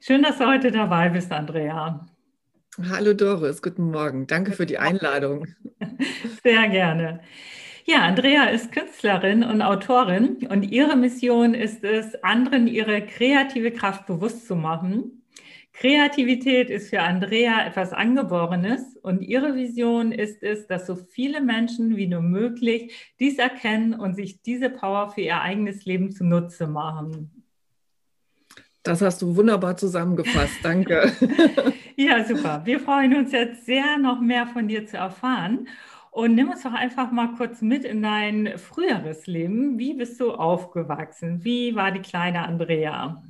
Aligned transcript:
Schön, 0.00 0.22
dass 0.22 0.38
du 0.38 0.46
heute 0.46 0.70
dabei 0.70 1.08
bist, 1.08 1.32
Andrea. 1.32 2.06
Hallo 2.90 3.14
Doris, 3.14 3.62
guten 3.62 3.90
Morgen. 3.90 4.26
Danke 4.26 4.52
für 4.52 4.66
die 4.66 4.78
Einladung. 4.78 5.46
Sehr 6.42 6.68
gerne. 6.68 7.20
Ja, 7.86 8.02
Andrea 8.02 8.44
ist 8.46 8.72
Künstlerin 8.72 9.42
und 9.42 9.62
Autorin 9.62 10.46
und 10.50 10.64
ihre 10.64 10.96
Mission 10.96 11.54
ist 11.54 11.84
es, 11.84 12.22
anderen 12.22 12.66
ihre 12.66 13.00
kreative 13.06 13.70
Kraft 13.70 14.06
bewusst 14.06 14.46
zu 14.46 14.56
machen. 14.56 15.22
Kreativität 15.72 16.68
ist 16.68 16.90
für 16.90 17.00
Andrea 17.00 17.66
etwas 17.66 17.92
Angeborenes 17.92 18.96
und 19.02 19.22
ihre 19.22 19.54
Vision 19.54 20.10
ist 20.10 20.42
es, 20.42 20.66
dass 20.66 20.86
so 20.86 20.96
viele 20.96 21.40
Menschen 21.40 21.96
wie 21.96 22.06
nur 22.06 22.22
möglich 22.22 23.14
dies 23.20 23.38
erkennen 23.38 23.94
und 23.94 24.16
sich 24.16 24.42
diese 24.42 24.68
Power 24.68 25.10
für 25.10 25.20
ihr 25.20 25.40
eigenes 25.40 25.84
Leben 25.84 26.12
zunutze 26.12 26.66
machen. 26.66 27.35
Das 28.86 29.02
hast 29.02 29.20
du 29.20 29.34
wunderbar 29.34 29.76
zusammengefasst. 29.76 30.58
Danke. 30.62 31.12
ja, 31.96 32.24
super. 32.24 32.62
Wir 32.64 32.78
freuen 32.78 33.16
uns 33.16 33.32
jetzt 33.32 33.66
sehr, 33.66 33.98
noch 33.98 34.20
mehr 34.20 34.46
von 34.46 34.68
dir 34.68 34.86
zu 34.86 34.96
erfahren. 34.96 35.66
Und 36.12 36.36
nimm 36.36 36.50
uns 36.50 36.62
doch 36.62 36.72
einfach 36.72 37.10
mal 37.10 37.34
kurz 37.36 37.60
mit 37.62 37.84
in 37.84 38.00
dein 38.00 38.58
früheres 38.58 39.26
Leben. 39.26 39.78
Wie 39.78 39.94
bist 39.94 40.20
du 40.20 40.32
aufgewachsen? 40.32 41.42
Wie 41.44 41.74
war 41.74 41.90
die 41.90 42.00
kleine 42.00 42.46
Andrea? 42.46 43.22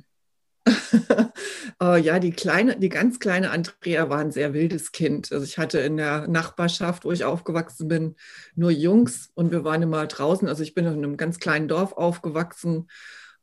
oh, 1.79 1.95
ja, 1.95 2.19
die 2.19 2.31
kleine, 2.31 2.77
die 2.77 2.89
ganz 2.89 3.19
kleine 3.19 3.49
Andrea 3.49 4.09
war 4.09 4.19
ein 4.19 4.31
sehr 4.31 4.53
wildes 4.53 4.91
Kind. 4.91 5.31
Also 5.31 5.43
ich 5.43 5.57
hatte 5.57 5.79
in 5.79 5.97
der 5.97 6.27
Nachbarschaft, 6.27 7.03
wo 7.03 7.11
ich 7.11 7.25
aufgewachsen 7.25 7.87
bin, 7.87 8.15
nur 8.55 8.69
Jungs 8.69 9.31
und 9.33 9.51
wir 9.51 9.63
waren 9.63 9.81
immer 9.81 10.05
draußen. 10.05 10.47
Also 10.47 10.61
ich 10.61 10.75
bin 10.75 10.85
in 10.85 10.93
einem 10.93 11.17
ganz 11.17 11.39
kleinen 11.39 11.67
Dorf 11.67 11.93
aufgewachsen 11.93 12.87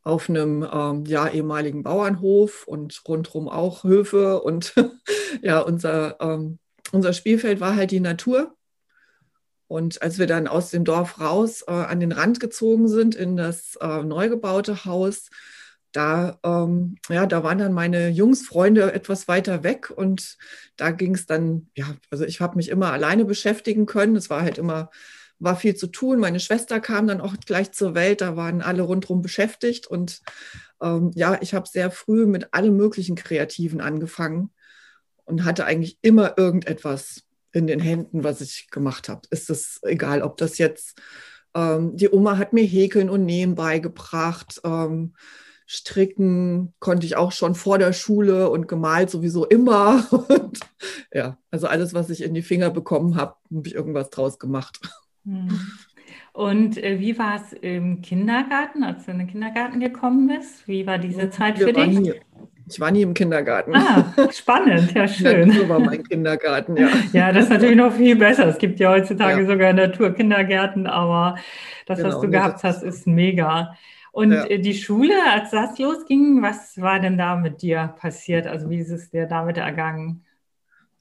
auf 0.04 0.28
einem 0.28 0.66
ähm, 0.70 1.04
ja, 1.06 1.28
ehemaligen 1.28 1.82
Bauernhof 1.82 2.66
und 2.66 3.02
rundherum 3.08 3.48
auch 3.48 3.84
Höfe. 3.84 4.42
Und 4.42 4.74
ja, 5.42 5.60
unser, 5.60 6.20
ähm, 6.20 6.58
unser 6.92 7.14
Spielfeld 7.14 7.60
war 7.60 7.74
halt 7.74 7.90
die 7.90 8.00
Natur. 8.00 8.54
Und 9.66 10.02
als 10.02 10.18
wir 10.18 10.26
dann 10.26 10.46
aus 10.46 10.70
dem 10.70 10.84
Dorf 10.84 11.18
raus 11.20 11.62
äh, 11.66 11.72
an 11.72 11.98
den 11.98 12.12
Rand 12.12 12.38
gezogen 12.38 12.86
sind 12.86 13.14
in 13.14 13.36
das 13.36 13.76
äh, 13.80 14.02
neu 14.02 14.28
gebaute 14.28 14.84
Haus, 14.84 15.30
da, 15.90 16.38
ähm, 16.44 16.96
ja, 17.08 17.24
da 17.24 17.42
waren 17.42 17.58
dann 17.58 17.72
meine 17.72 18.08
Jungsfreunde 18.08 18.92
etwas 18.92 19.26
weiter 19.28 19.62
weg 19.62 19.90
und 19.90 20.36
da 20.76 20.90
ging 20.90 21.14
es 21.14 21.26
dann, 21.26 21.70
ja, 21.76 21.86
also 22.10 22.24
ich 22.24 22.40
habe 22.40 22.56
mich 22.56 22.68
immer 22.68 22.92
alleine 22.92 23.24
beschäftigen 23.24 23.86
können. 23.86 24.16
Es 24.16 24.28
war 24.28 24.42
halt 24.42 24.58
immer 24.58 24.90
war 25.44 25.56
viel 25.56 25.76
zu 25.76 25.86
tun. 25.86 26.18
Meine 26.18 26.40
Schwester 26.40 26.80
kam 26.80 27.06
dann 27.06 27.20
auch 27.20 27.34
gleich 27.44 27.72
zur 27.72 27.94
Welt, 27.94 28.20
da 28.20 28.36
waren 28.36 28.62
alle 28.62 28.82
rundherum 28.82 29.22
beschäftigt. 29.22 29.86
Und 29.86 30.22
ähm, 30.82 31.10
ja, 31.14 31.38
ich 31.40 31.54
habe 31.54 31.68
sehr 31.68 31.90
früh 31.90 32.26
mit 32.26 32.52
allem 32.54 32.76
möglichen 32.76 33.14
Kreativen 33.14 33.80
angefangen 33.80 34.50
und 35.24 35.44
hatte 35.44 35.66
eigentlich 35.66 35.98
immer 36.02 36.36
irgendetwas 36.38 37.22
in 37.52 37.66
den 37.66 37.80
Händen, 37.80 38.24
was 38.24 38.40
ich 38.40 38.68
gemacht 38.70 39.08
habe. 39.08 39.22
Ist 39.30 39.50
es 39.50 39.80
egal, 39.82 40.22
ob 40.22 40.36
das 40.36 40.58
jetzt, 40.58 41.00
ähm, 41.54 41.96
die 41.96 42.10
Oma 42.10 42.38
hat 42.38 42.52
mir 42.52 42.64
Häkeln 42.64 43.08
und 43.08 43.24
Nähen 43.24 43.54
beigebracht. 43.54 44.60
Ähm, 44.64 45.14
Stricken 45.66 46.74
konnte 46.78 47.06
ich 47.06 47.16
auch 47.16 47.32
schon 47.32 47.54
vor 47.54 47.78
der 47.78 47.92
Schule 47.92 48.50
und 48.50 48.68
gemalt 48.68 49.10
sowieso 49.10 49.46
immer. 49.46 50.06
Und, 50.28 50.60
ja, 51.12 51.38
also 51.50 51.66
alles, 51.68 51.94
was 51.94 52.10
ich 52.10 52.22
in 52.22 52.34
die 52.34 52.42
Finger 52.42 52.70
bekommen 52.70 53.16
habe, 53.16 53.36
habe 53.54 53.66
ich 53.66 53.74
irgendwas 53.74 54.10
draus 54.10 54.38
gemacht. 54.38 54.80
Hm. 55.24 55.48
Und 56.32 56.82
äh, 56.82 56.98
wie 56.98 57.16
war 57.18 57.36
es 57.36 57.52
im 57.52 58.02
Kindergarten, 58.02 58.82
als 58.82 59.04
du 59.04 59.12
in 59.12 59.18
den 59.18 59.28
Kindergarten 59.28 59.80
gekommen 59.80 60.26
bist? 60.26 60.66
Wie 60.66 60.86
war 60.86 60.98
diese 60.98 61.30
Zeit 61.30 61.58
für 61.58 61.72
dich? 61.72 61.98
Nie, 61.98 62.14
ich 62.66 62.80
war 62.80 62.90
nie 62.90 63.02
im 63.02 63.14
Kindergarten. 63.14 63.74
Ah, 63.74 64.12
spannend, 64.32 64.92
ja 64.94 65.06
schön. 65.08 65.48
Natur 65.48 65.68
war 65.68 65.78
mein 65.80 66.02
Kindergarten, 66.02 66.76
ja. 66.76 66.88
Ja, 67.12 67.32
das 67.32 67.44
ist 67.44 67.50
natürlich 67.50 67.76
noch 67.76 67.92
viel 67.92 68.16
besser. 68.16 68.48
Es 68.48 68.58
gibt 68.58 68.80
ja 68.80 68.90
heutzutage 68.90 69.42
ja. 69.42 69.46
sogar 69.46 69.72
Naturkindergärten, 69.72 70.86
aber 70.86 71.36
das, 71.86 71.98
genau, 71.98 72.08
was 72.08 72.20
du 72.20 72.30
gehabt 72.30 72.64
hast, 72.64 72.82
ist 72.82 73.06
mega. 73.06 73.76
Und 74.12 74.32
ja. 74.32 74.44
Äh, 74.44 74.60
die 74.60 74.74
Schule, 74.74 75.14
als 75.32 75.50
das 75.50 75.78
losging, 75.78 76.42
was 76.42 76.80
war 76.80 77.00
denn 77.00 77.18
da 77.18 77.36
mit 77.36 77.62
dir 77.62 77.94
passiert? 77.98 78.46
Also 78.46 78.70
wie 78.70 78.78
ist 78.78 78.90
es 78.90 79.10
dir 79.10 79.26
damit 79.26 79.58
ergangen? 79.58 80.24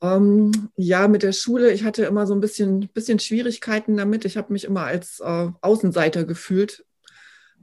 Ähm, 0.04 0.70
ja, 0.76 1.08
mit 1.08 1.24
der 1.24 1.32
Schule, 1.32 1.72
ich 1.72 1.86
hatte 1.86 2.04
immer 2.04 2.28
so 2.28 2.34
ein 2.36 2.42
bisschen, 2.42 2.90
bisschen 2.90 3.20
Schwierigkeiten 3.20 3.96
damit. 3.96 4.26
Ich 4.26 4.36
habe 4.36 4.52
mich 4.52 4.66
immer 4.66 4.84
als 4.84 5.22
äh, 5.22 5.48
Außenseiter 5.62 6.26
gefühlt 6.26 6.86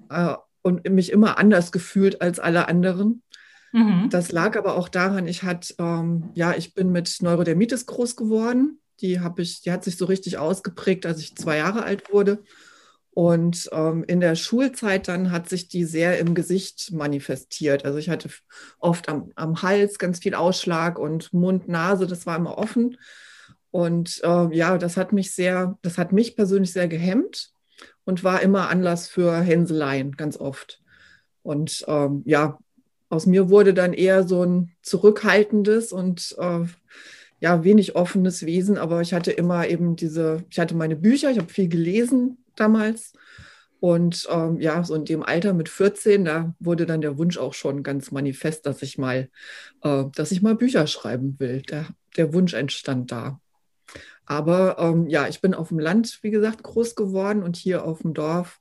äh, 0.09 0.35
und 0.63 0.89
mich 0.89 1.13
immer 1.13 1.39
anders 1.39 1.71
gefühlt 1.71 2.23
als 2.23 2.39
alle 2.39 2.67
anderen. 2.67 3.23
Mhm. 3.73 4.09
Das 4.11 4.33
lag 4.33 4.57
aber 4.57 4.77
auch 4.77 4.89
daran, 4.89 5.29
ich 5.29 5.43
hatte, 5.43 5.75
ähm, 5.79 6.31
ja, 6.35 6.55
ich 6.57 6.73
bin 6.73 6.91
mit 6.91 7.19
Neurodermitis 7.21 7.85
groß 7.85 8.17
geworden. 8.17 8.79
Die 9.01 9.19
ich, 9.37 9.63
die 9.63 9.73
hat 9.73 9.85
sich 9.85 9.97
so 9.97 10.05
richtig 10.07 10.37
ausgeprägt, 10.37 11.07
als 11.07 11.21
ich 11.21 11.35
zwei 11.35 11.59
Jahre 11.59 11.85
alt 11.85 12.13
wurde. 12.13 12.43
Und 13.13 13.69
ähm, 13.73 14.05
in 14.07 14.21
der 14.21 14.37
Schulzeit 14.37 15.09
dann 15.09 15.33
hat 15.33 15.49
sich 15.49 15.69
die 15.69 15.85
sehr 15.85 16.19
im 16.19 16.35
Gesicht 16.35 16.93
manifestiert. 16.93 17.85
Also 17.85 17.99
ich 17.99 18.09
hatte 18.09 18.31
oft 18.79 19.09
am, 19.09 19.33
am 19.35 19.63
Hals 19.63 19.99
ganz 19.99 20.21
viel 20.21 20.35
Ausschlag 20.35 20.99
und 20.99 21.33
Mund, 21.33 21.69
Nase, 21.69 22.07
das 22.07 22.27
war 22.27 22.37
immer 22.37 22.57
offen. 22.57 22.97
Und 23.73 24.21
äh, 24.23 24.57
ja, 24.57 24.79
das 24.79 24.97
hat 24.97 25.13
mich 25.13 25.35
sehr, 25.35 25.79
das 25.83 25.99
hat 25.99 26.13
mich 26.13 26.37
persönlich 26.37 26.73
sehr 26.73 26.89
gehemmt 26.89 27.51
und 28.05 28.25
war 28.25 28.43
immer 28.43 28.69
Anlass 28.69 29.09
für 29.09 29.41
Hänseleien, 29.41 30.17
ganz 30.17 30.37
oft. 30.37 30.81
Und 31.43 31.85
ähm, 31.89 32.23
ja, 32.27 32.59
aus 33.09 33.27
mir 33.27 33.51
wurde 33.51 33.75
dann 33.75 33.93
eher 33.93 34.27
so 34.27 34.45
ein 34.45 34.73
zurückhaltendes 34.83 35.93
und 35.93 36.37
äh, 36.39 36.65
ja, 37.41 37.65
wenig 37.65 37.97
offenes 37.97 38.45
Wesen, 38.45 38.77
aber 38.77 39.01
ich 39.01 39.15
hatte 39.15 39.33
immer 39.33 39.67
eben 39.67 39.97
diese, 39.97 40.45
ich 40.51 40.59
hatte 40.59 40.75
meine 40.75 40.97
Bücher, 40.97 41.31
ich 41.31 41.39
habe 41.39 41.49
viel 41.53 41.69
gelesen, 41.69 42.40
damals. 42.57 43.13
Und 43.81 44.29
ähm, 44.31 44.61
ja, 44.61 44.85
so 44.85 44.95
in 44.95 45.07
dem 45.07 45.23
Alter 45.23 45.55
mit 45.55 45.71
14, 45.71 46.27
da 46.27 46.55
wurde 46.59 46.85
dann 46.85 47.01
der 47.01 47.17
Wunsch 47.17 47.39
auch 47.39 47.55
schon 47.55 47.83
ganz 47.83 48.11
manifest, 48.11 48.67
dass 48.67 48.83
ich 48.83 48.99
mal, 48.99 49.31
äh, 49.83 50.05
dass 50.15 50.33
ich 50.33 50.43
mal 50.43 50.55
Bücher 50.55 50.87
schreiben 50.87 51.37
will. 51.39 51.63
Der, 51.63 51.87
der 52.17 52.35
Wunsch 52.35 52.53
entstand 52.53 53.11
da. 53.11 53.41
Aber 54.27 54.77
ähm, 54.79 55.09
ja, 55.09 55.29
ich 55.29 55.41
bin 55.41 55.55
auf 55.55 55.69
dem 55.69 55.79
Land, 55.79 56.19
wie 56.23 56.31
gesagt, 56.31 56.63
groß 56.63 56.95
geworden 56.95 57.43
und 57.43 57.57
hier 57.57 57.85
auf 57.85 58.03
dem 58.03 58.15
Dorf 58.15 58.61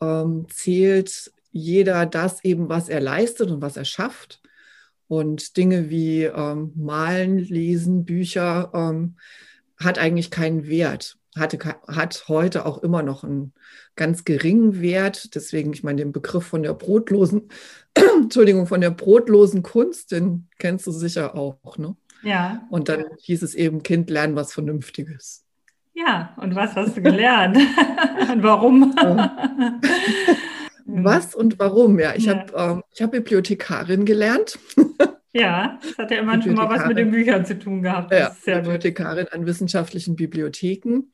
ähm, 0.00 0.46
zählt 0.50 1.32
jeder 1.50 2.04
das 2.04 2.44
eben, 2.44 2.68
was 2.68 2.88
er 2.88 3.00
leistet 3.00 3.50
und 3.50 3.62
was 3.62 3.76
er 3.76 3.84
schafft. 3.84 4.42
Und 5.06 5.56
Dinge 5.56 5.88
wie 5.88 6.24
ähm, 6.24 6.72
Malen, 6.76 7.38
Lesen, 7.38 8.04
Bücher 8.04 8.70
ähm, 8.74 9.16
hat 9.78 9.98
eigentlich 9.98 10.30
keinen 10.30 10.66
Wert 10.66 11.17
hatte, 11.36 11.58
hat 11.86 12.24
heute 12.28 12.66
auch 12.66 12.78
immer 12.78 13.02
noch 13.02 13.24
einen 13.24 13.52
ganz 13.96 14.24
geringen 14.24 14.80
Wert. 14.80 15.34
Deswegen, 15.34 15.72
ich 15.72 15.82
meine, 15.82 16.02
den 16.02 16.12
Begriff 16.12 16.44
von 16.46 16.62
der 16.62 16.74
brotlosen, 16.74 17.48
Entschuldigung, 17.94 18.66
von 18.66 18.80
der 18.80 18.90
brotlosen 18.90 19.62
Kunst, 19.62 20.12
den 20.12 20.48
kennst 20.58 20.86
du 20.86 20.92
sicher 20.92 21.34
auch, 21.34 21.78
ne? 21.78 21.96
Ja. 22.22 22.66
Und 22.70 22.88
dann 22.88 23.04
hieß 23.20 23.42
es 23.42 23.54
eben, 23.54 23.82
Kind, 23.82 24.10
lernen 24.10 24.34
was 24.34 24.52
Vernünftiges. 24.52 25.44
Ja, 25.94 26.34
und 26.36 26.54
was 26.54 26.74
hast 26.74 26.96
du 26.96 27.02
gelernt? 27.02 27.56
und 28.32 28.42
warum? 28.42 28.94
was 30.86 31.34
und 31.34 31.58
warum? 31.58 31.98
Ja, 31.98 32.14
ich 32.14 32.26
ja. 32.26 32.46
habe 32.52 32.82
äh, 32.98 33.02
hab 33.02 33.10
Bibliothekarin 33.10 34.04
gelernt. 34.04 34.58
Ja, 35.32 35.78
das 35.82 35.98
hat 35.98 36.10
ja 36.10 36.18
immer 36.18 36.40
schon 36.42 36.54
mal 36.54 36.68
was 36.68 36.86
mit 36.86 36.96
den 36.96 37.10
Büchern 37.10 37.44
zu 37.44 37.58
tun 37.58 37.82
gehabt. 37.82 38.12
Das 38.12 38.44
ja, 38.46 38.56
Bibliothekarin 38.56 39.24
gut. 39.24 39.32
an 39.32 39.46
wissenschaftlichen 39.46 40.16
Bibliotheken. 40.16 41.12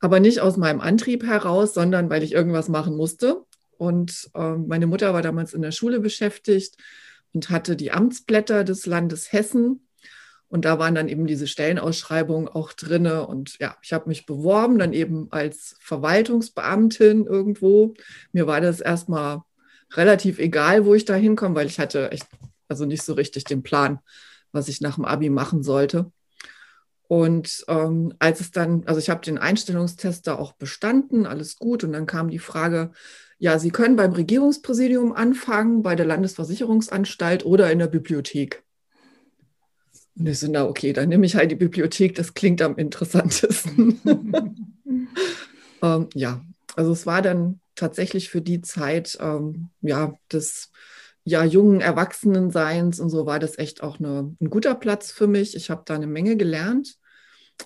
Aber 0.00 0.20
nicht 0.20 0.40
aus 0.40 0.56
meinem 0.56 0.80
Antrieb 0.80 1.24
heraus, 1.24 1.74
sondern 1.74 2.08
weil 2.08 2.22
ich 2.22 2.32
irgendwas 2.32 2.68
machen 2.68 2.96
musste. 2.96 3.42
Und 3.76 4.30
äh, 4.34 4.54
meine 4.54 4.86
Mutter 4.86 5.12
war 5.12 5.22
damals 5.22 5.54
in 5.54 5.62
der 5.62 5.72
Schule 5.72 6.00
beschäftigt 6.00 6.76
und 7.32 7.50
hatte 7.50 7.74
die 7.76 7.90
Amtsblätter 7.90 8.64
des 8.64 8.86
Landes 8.86 9.32
Hessen. 9.32 9.88
Und 10.48 10.64
da 10.64 10.78
waren 10.78 10.94
dann 10.94 11.08
eben 11.08 11.26
diese 11.26 11.46
Stellenausschreibungen 11.46 12.48
auch 12.48 12.72
drin. 12.72 13.06
Und 13.06 13.58
ja, 13.58 13.76
ich 13.82 13.92
habe 13.92 14.08
mich 14.08 14.24
beworben, 14.24 14.78
dann 14.78 14.92
eben 14.92 15.28
als 15.30 15.76
Verwaltungsbeamtin 15.80 17.26
irgendwo. 17.26 17.94
Mir 18.32 18.46
war 18.46 18.60
das 18.60 18.80
erstmal 18.80 19.42
relativ 19.92 20.38
egal, 20.38 20.86
wo 20.86 20.94
ich 20.94 21.04
da 21.04 21.14
hinkomme, 21.14 21.54
weil 21.54 21.66
ich 21.66 21.78
hatte 21.78 22.12
echt 22.12 22.26
also 22.68 22.84
nicht 22.84 23.02
so 23.02 23.14
richtig 23.14 23.44
den 23.44 23.62
Plan, 23.62 23.98
was 24.52 24.68
ich 24.68 24.80
nach 24.80 24.96
dem 24.96 25.04
Abi 25.04 25.30
machen 25.30 25.62
sollte. 25.62 26.12
Und 27.08 27.64
ähm, 27.68 28.12
als 28.18 28.40
es 28.40 28.50
dann, 28.50 28.84
also 28.84 29.00
ich 29.00 29.08
habe 29.08 29.24
den 29.24 29.38
Einstellungstest 29.38 30.26
da 30.26 30.36
auch 30.36 30.52
bestanden, 30.52 31.26
alles 31.26 31.56
gut. 31.56 31.82
Und 31.82 31.92
dann 31.92 32.06
kam 32.06 32.28
die 32.28 32.38
Frage, 32.38 32.92
ja, 33.38 33.58
Sie 33.58 33.70
können 33.70 33.96
beim 33.96 34.12
Regierungspräsidium 34.12 35.12
anfangen, 35.12 35.82
bei 35.82 35.96
der 35.96 36.06
Landesversicherungsanstalt 36.06 37.46
oder 37.46 37.72
in 37.72 37.78
der 37.78 37.86
Bibliothek. 37.86 38.62
Und 40.18 40.26
ich 40.26 40.38
so, 40.40 40.48
na 40.50 40.66
okay, 40.66 40.92
dann 40.92 41.08
nehme 41.08 41.24
ich 41.24 41.36
halt 41.36 41.50
die 41.50 41.56
Bibliothek, 41.56 42.14
das 42.14 42.34
klingt 42.34 42.60
am 42.60 42.76
interessantesten. 42.76 44.00
ähm, 45.82 46.08
ja, 46.14 46.44
also 46.76 46.92
es 46.92 47.06
war 47.06 47.22
dann 47.22 47.60
tatsächlich 47.74 48.28
für 48.28 48.42
die 48.42 48.60
Zeit, 48.60 49.16
ähm, 49.20 49.70
ja, 49.80 50.12
des 50.32 50.72
ja, 51.28 51.44
jungen 51.44 51.82
Erwachsenenseins 51.82 53.00
und 53.00 53.10
so 53.10 53.26
war 53.26 53.38
das 53.38 53.58
echt 53.58 53.82
auch 53.82 53.98
eine, 53.98 54.34
ein 54.40 54.48
guter 54.48 54.74
Platz 54.74 55.12
für 55.12 55.26
mich. 55.26 55.54
Ich 55.54 55.68
habe 55.68 55.82
da 55.84 55.94
eine 55.94 56.06
Menge 56.06 56.36
gelernt 56.36 56.96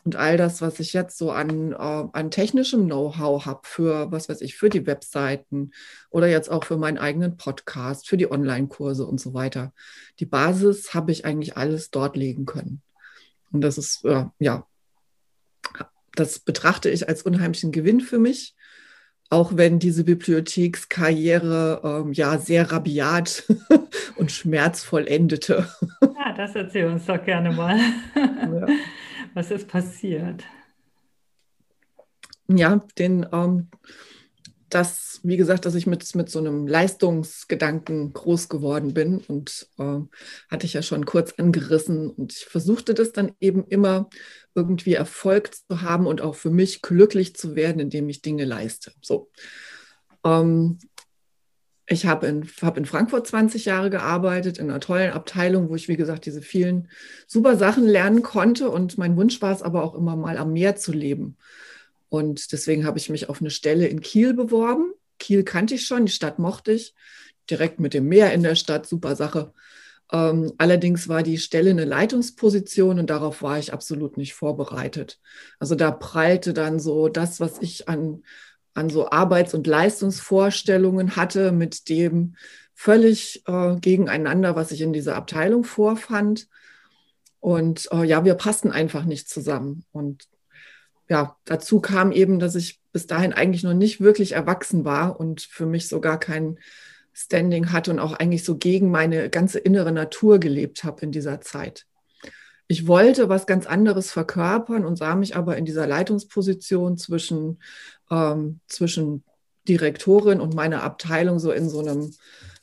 und 0.04 0.16
all 0.16 0.36
das, 0.36 0.60
was 0.60 0.80
ich 0.80 0.92
jetzt 0.92 1.16
so 1.16 1.30
an, 1.30 1.70
äh, 1.70 1.76
an 1.76 2.30
technischem 2.32 2.86
Know-how 2.86 3.46
habe 3.46 3.60
für, 3.62 4.10
was 4.10 4.28
weiß 4.28 4.40
ich, 4.40 4.56
für 4.56 4.68
die 4.68 4.84
Webseiten 4.86 5.70
oder 6.10 6.26
jetzt 6.26 6.50
auch 6.50 6.64
für 6.64 6.76
meinen 6.76 6.98
eigenen 6.98 7.36
Podcast, 7.36 8.08
für 8.08 8.16
die 8.16 8.30
Online-Kurse 8.30 9.06
und 9.06 9.20
so 9.20 9.32
weiter. 9.32 9.72
Die 10.18 10.26
Basis 10.26 10.92
habe 10.92 11.12
ich 11.12 11.24
eigentlich 11.24 11.56
alles 11.56 11.90
dort 11.90 12.16
legen 12.16 12.46
können. 12.46 12.82
Und 13.52 13.60
das 13.60 13.78
ist, 13.78 14.04
äh, 14.04 14.24
ja, 14.40 14.66
das 16.16 16.40
betrachte 16.40 16.90
ich 16.90 17.08
als 17.08 17.22
unheimlichen 17.22 17.70
Gewinn 17.70 18.00
für 18.00 18.18
mich 18.18 18.56
auch 19.32 19.56
wenn 19.56 19.79
diese 19.79 20.05
Bibliothekskarriere 20.05 21.81
ähm, 21.82 22.12
ja 22.12 22.37
sehr 22.37 22.70
rabiat 22.70 23.44
und 24.17 24.31
schmerzvoll 24.31 25.08
endete. 25.08 25.67
Ja, 26.25 26.32
das 26.37 26.55
erzähl 26.55 26.87
uns 26.87 27.06
doch 27.06 27.23
gerne 27.25 27.50
mal. 27.50 27.79
Ja. 28.14 28.67
Was 29.34 29.50
ist 29.50 29.67
passiert? 29.67 30.44
Ja, 32.49 32.84
den, 32.96 33.26
ähm, 33.32 33.69
das, 34.69 35.20
wie 35.25 35.37
gesagt, 35.37 35.67
dass 35.67 35.75
ich 35.75 35.87
mit, 35.87 36.14
mit 36.14 36.31
so 36.31 36.38
einem 36.38 36.67
Leistungsgedanken 36.67 38.12
groß 38.12 38.49
geworden 38.49 38.94
bin 38.94 39.19
und 39.19 39.69
äh, 39.79 39.99
hatte 40.49 40.67
ich 40.67 40.75
ja 40.75 40.82
schon 40.82 41.06
kurz 41.06 41.32
angerissen 41.38 42.08
und 42.11 42.32
ich 42.32 42.44
versuchte 42.44 42.94
das 42.94 43.12
dann 43.12 43.32
eben 43.40 43.64
immer 43.67 44.08
irgendwie 44.54 44.94
Erfolg 44.94 45.54
zu 45.54 45.82
haben 45.82 46.06
und 46.06 46.20
auch 46.20 46.34
für 46.34 46.50
mich 46.50 46.82
glücklich 46.82 47.34
zu 47.37 47.54
werden, 47.54 47.81
indem 47.81 48.08
ich 48.08 48.22
Dinge 48.22 48.44
leiste. 48.44 48.93
So. 49.00 49.31
Ähm, 50.25 50.78
ich 51.87 52.06
habe 52.06 52.26
in, 52.26 52.46
hab 52.62 52.78
in 52.78 52.87
Frankfurt 52.87 53.26
20 53.26 53.64
Jahre 53.64 53.90
gearbeitet, 53.90 54.58
in 54.58 54.70
einer 54.70 54.81
tollen 54.81 55.12
Abteilung, 55.12 55.69
wo 55.69 55.75
ich, 55.75 55.88
wie 55.88 55.96
gesagt, 55.96 56.26
diese 56.26 56.40
vielen 56.40 56.88
super 57.26 57.56
Sachen 57.56 57.87
lernen 57.87 58.22
konnte. 58.22 58.70
Und 58.70 58.99
mein 58.99 59.16
Wunsch 59.16 59.43
war 59.43 59.52
es 59.52 59.62
aber 59.62 59.82
auch 59.82 59.94
immer 59.94 60.16
mal 60.16 60.38
am 60.38 60.52
Meer 60.52 60.76
zu 60.76 60.93
leben. 60.93 61.37
Und 62.08 62.52
deswegen 62.52 62.87
habe 62.87 62.98
ich 62.98 63.10
mich 63.10 63.28
auf 63.28 63.40
eine 63.40 63.50
Stelle 63.50 63.87
in 63.87 64.00
Kiel 64.00 64.32
beworben. 64.32 64.93
Kiel 65.19 65.44
kannte 65.44 65.75
ich 65.75 65.87
schon, 65.87 66.06
die 66.06 66.12
Stadt 66.12 66.38
mochte 66.38 66.72
ich. 66.72 66.94
Direkt 67.50 67.81
mit 67.81 67.94
dem 67.94 68.08
Meer 68.08 68.32
in 68.32 68.43
der 68.43 68.55
Stadt, 68.55 68.87
super 68.87 69.16
Sache. 69.16 69.52
Ähm, 70.12 70.52
allerdings 70.58 71.08
war 71.08 71.22
die 71.22 71.38
Stelle 71.38 71.70
eine 71.70 71.86
Leitungsposition 71.86 72.98
und 72.98 73.08
darauf 73.08 73.42
war 73.42 73.58
ich 73.58 73.72
absolut 73.72 74.18
nicht 74.18 74.34
vorbereitet. 74.34 75.18
Also 75.58 75.74
da 75.74 75.90
prallte 75.90 76.52
dann 76.52 76.78
so 76.78 77.08
das, 77.08 77.40
was 77.40 77.60
ich 77.62 77.88
an, 77.88 78.22
an 78.74 78.90
so 78.90 79.10
Arbeits- 79.10 79.54
und 79.54 79.66
Leistungsvorstellungen 79.66 81.16
hatte, 81.16 81.50
mit 81.50 81.88
dem 81.88 82.36
völlig 82.74 83.42
äh, 83.46 83.76
gegeneinander, 83.76 84.54
was 84.54 84.70
ich 84.70 84.82
in 84.82 84.92
dieser 84.92 85.16
Abteilung 85.16 85.64
vorfand. 85.64 86.46
Und 87.40 87.88
äh, 87.90 88.04
ja, 88.04 88.24
wir 88.26 88.34
passten 88.34 88.70
einfach 88.70 89.04
nicht 89.06 89.30
zusammen. 89.30 89.84
Und 89.92 90.28
ja, 91.08 91.36
dazu 91.46 91.80
kam 91.80 92.12
eben, 92.12 92.38
dass 92.38 92.54
ich 92.54 92.80
bis 92.92 93.06
dahin 93.06 93.32
eigentlich 93.32 93.62
noch 93.62 93.74
nicht 93.74 94.00
wirklich 94.00 94.32
erwachsen 94.32 94.84
war 94.84 95.18
und 95.18 95.40
für 95.40 95.66
mich 95.66 95.88
sogar 95.88 96.20
kein 96.20 96.58
Standing 97.12 97.72
hatte 97.72 97.90
und 97.90 97.98
auch 97.98 98.14
eigentlich 98.14 98.44
so 98.44 98.56
gegen 98.56 98.90
meine 98.90 99.28
ganze 99.30 99.58
innere 99.58 99.92
Natur 99.92 100.38
gelebt 100.38 100.84
habe 100.84 101.02
in 101.02 101.12
dieser 101.12 101.40
Zeit. 101.40 101.86
Ich 102.68 102.86
wollte 102.86 103.28
was 103.28 103.46
ganz 103.46 103.66
anderes 103.66 104.10
verkörpern 104.10 104.86
und 104.86 104.96
sah 104.96 105.14
mich 105.14 105.36
aber 105.36 105.56
in 105.56 105.64
dieser 105.64 105.86
Leitungsposition 105.86 106.96
zwischen, 106.96 107.60
ähm, 108.10 108.60
zwischen 108.66 109.24
Direktorin 109.68 110.40
und 110.40 110.54
meiner 110.54 110.82
Abteilung 110.82 111.38
so 111.38 111.52
in 111.52 111.68
so 111.68 111.80
einem, 111.80 112.14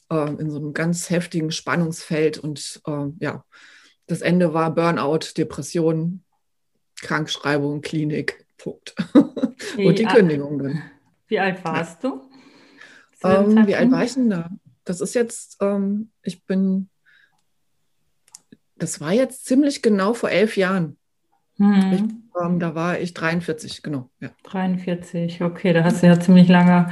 äh, 0.10 0.34
in 0.42 0.50
so 0.50 0.58
einem 0.58 0.74
ganz 0.74 1.10
heftigen 1.10 1.52
Spannungsfeld. 1.52 2.40
Und 2.40 2.82
äh, 2.88 3.06
ja, 3.20 3.46
das 4.08 4.22
Ende 4.22 4.54
war 4.54 4.74
Burnout, 4.74 5.38
Depression, 5.38 6.24
Krankschreibung, 7.02 7.82
Klinik, 7.82 8.46
Punkt. 8.58 8.96
Und 9.14 10.00
die 10.00 10.06
Kündigung 10.06 10.60
dann. 10.60 10.82
Wie 11.28 11.40
alt 11.40 11.64
warst 11.64 12.04
ja. 12.04 12.10
du? 12.10 12.29
Ähm, 13.24 13.68
wie 13.68 13.76
alt 13.76 13.92
war 13.92 14.04
ich 14.04 14.14
denn 14.14 14.30
da? 14.30 14.50
Das 14.86 15.02
ist 15.02 15.14
jetzt, 15.14 15.58
ähm, 15.62 16.10
ich 16.24 16.46
bin, 16.46 16.90
das 18.76 19.02
war 19.02 19.12
jetzt 19.12 19.46
ziemlich 19.46 19.82
genau 19.82 20.14
vor 20.14 20.30
elf 20.30 20.58
Jahren. 20.58 20.98
Mhm. 21.58 21.92
Ich, 21.92 22.42
ähm, 22.42 22.60
da 22.60 22.76
war 22.76 23.00
ich 23.00 23.14
43, 23.14 23.84
genau. 23.84 24.10
Ja. 24.20 24.30
43, 24.44 25.44
okay, 25.44 25.74
da 25.74 25.84
hast 25.84 26.02
du 26.02 26.08
ja 26.08 26.20
ziemlich 26.20 26.48
lange 26.48 26.92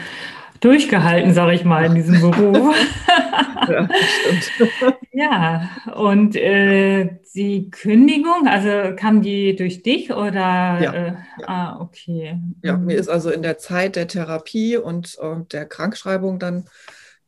durchgehalten, 0.60 1.34
sage 1.34 1.54
ich 1.54 1.66
mal, 1.66 1.86
in 1.86 1.96
diesem 1.96 2.20
Beruf. 2.22 2.76
ja, 3.70 3.88
stimmt. 4.42 4.98
ja, 5.12 5.70
und 5.96 6.36
äh, 6.36 7.20
die 7.36 7.70
Kündigung, 7.70 8.48
also 8.48 8.96
kam 8.96 9.22
die 9.22 9.56
durch 9.56 9.84
dich 9.84 10.12
oder? 10.12 10.40
Ja, 10.40 10.94
äh, 10.94 11.14
ja. 11.40 11.48
Ah, 11.48 11.80
okay. 11.82 12.40
Ja, 12.64 12.78
mir 12.78 12.96
mhm. 12.96 13.00
ist 13.00 13.10
also 13.10 13.30
in 13.30 13.42
der 13.42 13.58
Zeit 13.58 13.96
der 13.96 14.08
Therapie 14.08 14.78
und 14.78 15.18
äh, 15.22 15.36
der 15.52 15.66
Krankschreibung 15.66 16.40
dann 16.40 16.66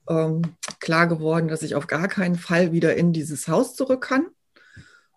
ähm, 0.09 0.41
klar 0.79 1.07
geworden, 1.07 1.47
dass 1.47 1.61
ich 1.61 1.75
auf 1.75 1.87
gar 1.87 2.07
keinen 2.07 2.35
Fall 2.35 2.71
wieder 2.71 2.95
in 2.95 3.13
dieses 3.13 3.47
Haus 3.47 3.75
zurück 3.75 4.01
kann. 4.01 4.27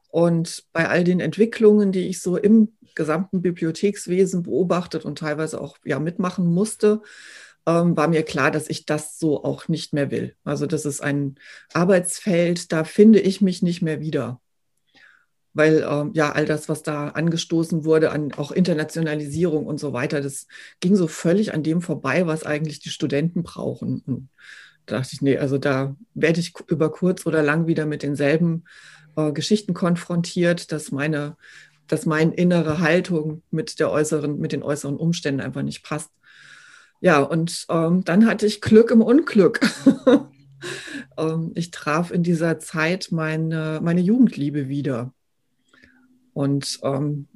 Und 0.09 0.65
bei 0.75 0.89
all 0.89 1.05
den 1.05 1.21
Entwicklungen, 1.21 1.91
die 1.91 2.09
ich 2.09 2.21
so 2.21 2.37
im 2.37 2.73
gesamten 2.95 3.41
Bibliothekswesen 3.41 4.43
beobachtet 4.43 5.07
und 5.07 5.19
teilweise 5.19 5.59
auch 5.59 5.79
ja, 5.85 5.99
mitmachen 5.99 6.45
musste, 6.45 7.01
ähm, 7.67 7.97
war 7.97 8.09
mir 8.09 8.23
klar, 8.23 8.51
dass 8.51 8.69
ich 8.69 8.87
das 8.87 9.19
so 9.19 9.45
auch 9.45 9.69
nicht 9.69 9.93
mehr 9.93 10.11
will. 10.11 10.35
Also 10.45 10.67
das 10.67 10.85
ist 10.85 11.01
ein 11.03 11.37
Arbeitsfeld, 11.73 12.73
da 12.73 12.85
finde 12.85 13.21
ich 13.21 13.41
mich 13.41 13.63
nicht 13.63 13.83
mehr 13.83 14.01
wieder. 14.01 14.41
Weil 15.55 15.87
ähm, 15.89 16.13
ja, 16.15 16.33
all 16.33 16.47
das, 16.47 16.69
was 16.69 16.83
da 16.83 17.09
angestoßen 17.09 17.85
wurde, 17.85 18.11
an 18.11 18.33
auch 18.33 18.53
Internationalisierung 18.53 19.67
und 19.67 19.79
so 19.79 19.93
weiter, 19.93 20.21
das 20.21 20.47
ging 20.81 20.97
so 20.97 21.07
völlig 21.09 21.53
an 21.53 21.63
dem 21.63 21.83
vorbei, 21.83 22.27
was 22.27 22.45
eigentlich 22.45 22.81
die 22.81 22.89
Studenten 22.89 23.43
brauchen. 23.43 24.03
Und 24.07 24.29
da 24.87 24.99
dachte 24.99 25.11
ich, 25.13 25.21
nee, 25.21 25.37
also 25.37 25.59
da 25.59 25.95
werde 26.15 26.41
ich 26.41 26.55
über 26.69 26.91
kurz 26.91 27.27
oder 27.27 27.43
lang 27.43 27.67
wieder 27.67 27.87
mit 27.87 28.03
denselben 28.03 28.65
äh, 29.17 29.31
Geschichten 29.33 29.75
konfrontiert, 29.75 30.73
dass 30.73 30.91
meine, 30.91 31.37
dass 31.87 32.07
meine 32.07 32.35
innere 32.35 32.79
Haltung 32.81 33.43
mit 33.51 33.79
der 33.79 33.91
äußeren, 33.91 34.39
mit 34.39 34.53
den 34.53 34.63
äußeren 34.63 34.97
Umständen 34.97 35.43
einfach 35.43 35.63
nicht 35.63 35.85
passt. 35.85 36.11
Ja, 37.03 37.19
und 37.19 37.67
ähm, 37.69 38.05
dann 38.05 38.27
hatte 38.27 38.47
ich 38.47 38.61
Glück 38.61 38.93
im 38.93 39.03
Unglück. 39.03 39.59
ähm, 41.19 41.51
ich 41.57 41.73
traf 41.73 42.13
in 42.13 42.23
dieser 42.23 42.61
Zeit 42.61 43.09
meine, 43.11 43.81
meine 43.83 44.01
Jugendliebe 44.01 44.69
wieder. 44.69 45.13
Und 46.33 46.79
ähm, 46.85 47.27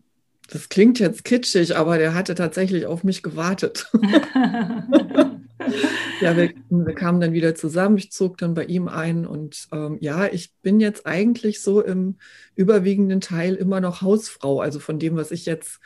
das 0.49 0.69
klingt 0.69 1.01
jetzt 1.01 1.25
kitschig, 1.25 1.77
aber 1.77 1.99
der 1.99 2.15
hatte 2.15 2.37
tatsächlich 2.37 2.87
auf 2.87 3.03
mich 3.03 3.25
gewartet. 3.25 3.91
ja, 6.21 6.37
wir, 6.37 6.55
wir, 6.71 6.95
kamen 6.95 7.21
dann 7.21 7.33
wieder 7.33 7.57
zusammen. 7.57 7.99
Ich 7.99 8.13
zog 8.13 8.39
dann 8.39 8.55
bei 8.55 8.67
ihm 8.67 8.87
ein 8.87 9.27
und 9.27 9.67
ähm, 9.73 9.99
ja, 10.01 10.27
ich 10.27 10.55
bin 10.63 10.79
jetzt 10.79 11.07
eigentlich 11.07 11.61
so 11.61 11.83
im 11.83 12.19
überwiegenden 12.55 13.21
Teil 13.21 13.57
immer 13.57 13.81
noch 13.81 14.01
Hausfrau. 14.01 14.61
Also 14.61 14.79
von 14.79 15.01
dem, 15.01 15.17
was 15.17 15.33
ich 15.33 15.45
jetzt 15.45 15.81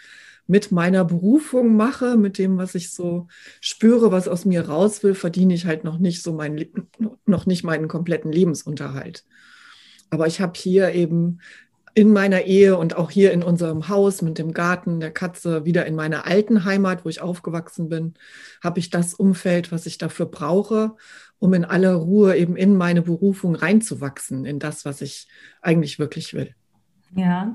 mit 0.51 0.73
meiner 0.73 1.05
Berufung 1.05 1.77
mache, 1.77 2.17
mit 2.17 2.37
dem, 2.37 2.59
was 2.59 2.75
ich 2.75 2.91
so 2.91 3.29
spüre, 3.61 4.11
was 4.11 4.27
aus 4.27 4.45
mir 4.45 4.69
raus 4.69 5.05
will, 5.05 5.15
verdiene 5.15 5.55
ich 5.55 5.65
halt 5.65 5.85
noch 5.85 5.99
nicht 5.99 6.25
so 6.25 6.33
meinen, 6.33 6.89
noch 7.25 7.47
nicht 7.47 7.63
meinen 7.63 7.87
kompletten 7.87 8.33
Lebensunterhalt. 8.33 9.25
Aber 10.11 10.27
ich 10.27 10.41
habe 10.41 10.55
hier 10.57 10.93
eben 10.93 11.39
in 11.95 12.13
meiner 12.13 12.43
Ehe 12.43 12.77
und 12.77 12.97
auch 12.97 13.13
hier 13.13 13.31
in 13.31 13.45
unserem 13.45 13.89
Haus 13.89 14.23
mit 14.23 14.39
dem 14.39 14.53
Garten, 14.53 14.99
der 14.99 15.13
Katze, 15.13 15.65
wieder 15.65 15.87
in 15.87 15.95
meiner 15.95 16.27
alten 16.27 16.65
Heimat, 16.65 17.05
wo 17.05 17.09
ich 17.09 17.21
aufgewachsen 17.21 17.89
bin, 17.89 18.15
habe 18.61 18.81
ich 18.81 18.91
das 18.91 19.15
Umfeld, 19.15 19.71
was 19.71 19.87
ich 19.87 19.99
dafür 19.99 20.27
brauche, 20.27 20.97
um 21.39 21.55
in 21.55 21.65
aller 21.65 21.95
Ruhe 21.95 22.37
eben 22.37 22.57
in 22.57 22.77
meine 22.77 23.03
Berufung 23.03 23.55
reinzuwachsen, 23.55 24.45
in 24.45 24.59
das, 24.59 24.85
was 24.85 25.01
ich 25.01 25.29
eigentlich 25.63 26.01
wirklich 26.01 26.35
will. 26.35 26.57
Ja, 27.15 27.55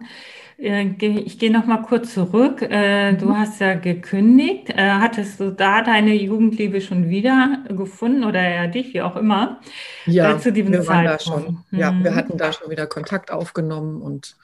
äh, 0.57 0.83
ich 0.83 1.39
gehe 1.39 1.51
noch 1.51 1.65
mal 1.65 1.81
kurz 1.81 2.13
zurück. 2.13 2.61
Äh, 2.61 3.13
du 3.13 3.27
mhm. 3.27 3.37
hast 3.37 3.61
ja 3.61 3.75
gekündigt. 3.75 4.69
Äh, 4.69 4.91
hattest 4.91 5.39
du 5.39 5.51
da 5.51 5.81
deine 5.81 6.13
Jugendliebe 6.13 6.81
schon 6.81 7.09
wieder 7.09 7.63
gefunden 7.69 8.23
oder 8.23 8.41
er 8.41 8.67
dich, 8.67 8.93
wie 8.93 9.01
auch 9.01 9.15
immer? 9.15 9.61
Ja, 10.05 10.37
zu 10.37 10.51
diesem 10.51 10.73
wir 10.73 10.87
waren 10.87 11.05
da 11.05 11.19
schon. 11.19 11.63
Mhm. 11.71 11.79
Ja, 11.79 11.93
wir 12.03 12.15
hatten 12.15 12.37
da 12.37 12.51
schon 12.51 12.69
wieder 12.69 12.87
Kontakt 12.87 13.31
aufgenommen 13.31 14.01
und 14.01 14.35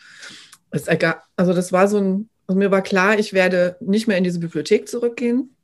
es 0.72 0.88
ergab, 0.88 1.24
also 1.36 1.54
das 1.54 1.72
war 1.72 1.88
so 1.88 1.98
ein, 1.98 2.30
also 2.48 2.58
mir 2.58 2.72
war 2.72 2.82
klar, 2.82 3.20
ich 3.20 3.34
werde 3.34 3.76
nicht 3.82 4.08
mehr 4.08 4.18
in 4.18 4.24
diese 4.24 4.40
Bibliothek 4.40 4.88
zurückgehen. 4.88 5.56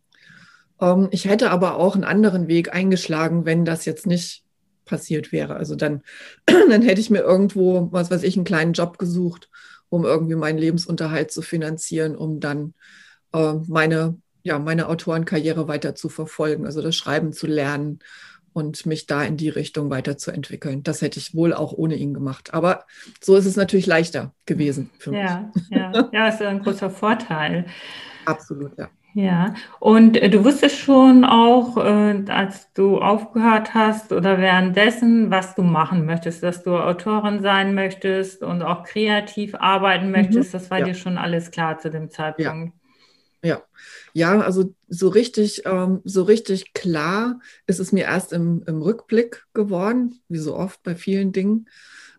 Ähm, 0.82 1.08
ich 1.12 1.26
hätte 1.26 1.52
aber 1.52 1.78
auch 1.78 1.96
einen 1.96 2.04
anderen 2.04 2.48
Weg 2.48 2.74
eingeschlagen, 2.74 3.46
wenn 3.46 3.66
das 3.66 3.86
jetzt 3.86 4.06
nicht 4.06 4.44
passiert 4.88 5.32
wäre. 5.32 5.56
Also 5.56 5.76
dann, 5.76 6.02
dann 6.46 6.82
hätte 6.82 7.02
ich 7.02 7.12
mir 7.12 7.22
irgendwo, 7.22 7.90
was 7.92 8.10
weiß 8.10 8.24
ich, 8.24 8.36
einen 8.36 8.46
kleinen 8.46 8.74
Job 8.74 8.98
gesucht, 8.98 9.50
um 9.90 10.04
irgendwie 10.04 10.36
meinen 10.36 10.58
Lebensunterhalt 10.58 11.32
zu 11.32 11.42
finanzieren, 11.42 12.16
um 12.16 12.40
dann 12.40 12.74
äh, 13.34 13.54
meine, 13.68 14.18
ja, 14.44 14.58
meine 14.58 14.88
Autorenkarriere 14.90 15.68
weiter 15.68 15.94
zu 15.94 16.10
verfolgen, 16.10 16.66
also 16.66 16.82
das 16.82 16.96
Schreiben 16.96 17.32
zu 17.34 17.48
lernen 17.48 18.00
und 18.58 18.88
mich 18.88 19.06
da 19.06 19.24
in 19.24 19.38
die 19.38 19.50
Richtung 19.50 19.92
weiterzuentwickeln. 19.92 20.82
Das 20.82 21.04
hätte 21.04 21.20
ich 21.20 21.36
wohl 21.36 21.54
auch 21.54 21.74
ohne 21.74 21.96
ihn 21.96 22.16
gemacht. 22.16 22.56
Aber 22.56 22.86
so 23.22 23.36
ist 23.36 23.46
es 23.46 23.56
natürlich 23.56 23.86
leichter 23.86 24.34
gewesen 24.48 24.90
für 24.98 25.12
mich. 25.12 25.20
Ja, 25.20 25.52
ja, 25.70 26.10
ja, 26.12 26.28
ist 26.28 26.42
ein 26.42 26.64
großer 26.64 26.90
Vorteil. 26.90 27.68
Absolut, 28.26 28.76
ja. 28.78 28.90
Ja, 29.18 29.56
und 29.80 30.16
äh, 30.16 30.30
du 30.30 30.46
wusstest 30.46 30.78
schon 30.78 31.26
auch, 31.26 31.76
äh, 31.78 32.24
als 32.28 32.72
du 32.74 33.00
aufgehört 33.00 33.74
hast 33.74 34.12
oder 34.12 34.38
währenddessen, 34.38 35.32
was 35.32 35.56
du 35.56 35.64
machen 35.64 36.06
möchtest, 36.06 36.44
dass 36.44 36.62
du 36.62 36.78
Autorin 36.78 37.42
sein 37.42 37.74
möchtest 37.74 38.44
und 38.44 38.62
auch 38.62 38.84
kreativ 38.84 39.56
arbeiten 39.56 40.06
mhm. 40.06 40.12
möchtest. 40.12 40.54
Mhm. 40.54 40.58
Das 40.60 40.70
war 40.70 40.80
ja. 40.82 40.86
dir 40.86 40.94
schon 40.94 41.18
alles 41.18 41.50
klar 41.50 41.80
zu 41.80 41.90
dem 41.90 42.12
Zeitpunkt. 42.12 42.76
Ja, 43.42 43.50
ja. 43.50 43.62
ja 44.14 44.40
also 44.40 44.76
so 44.88 45.08
richtig, 45.08 45.64
ähm, 45.66 46.02
so 46.04 46.22
richtig 46.22 46.74
klar 46.74 47.40
ist 47.66 47.80
es 47.80 47.92
mir 47.92 48.04
erst 48.04 48.34
im, 48.34 48.64
im 48.68 48.84
Rückblick 48.84 49.48
geworden, 49.56 50.22
wie 50.30 50.38
so 50.38 50.56
oft 50.56 50.84
bei 50.84 50.94
vielen 50.94 51.32
Dingen. 51.32 51.68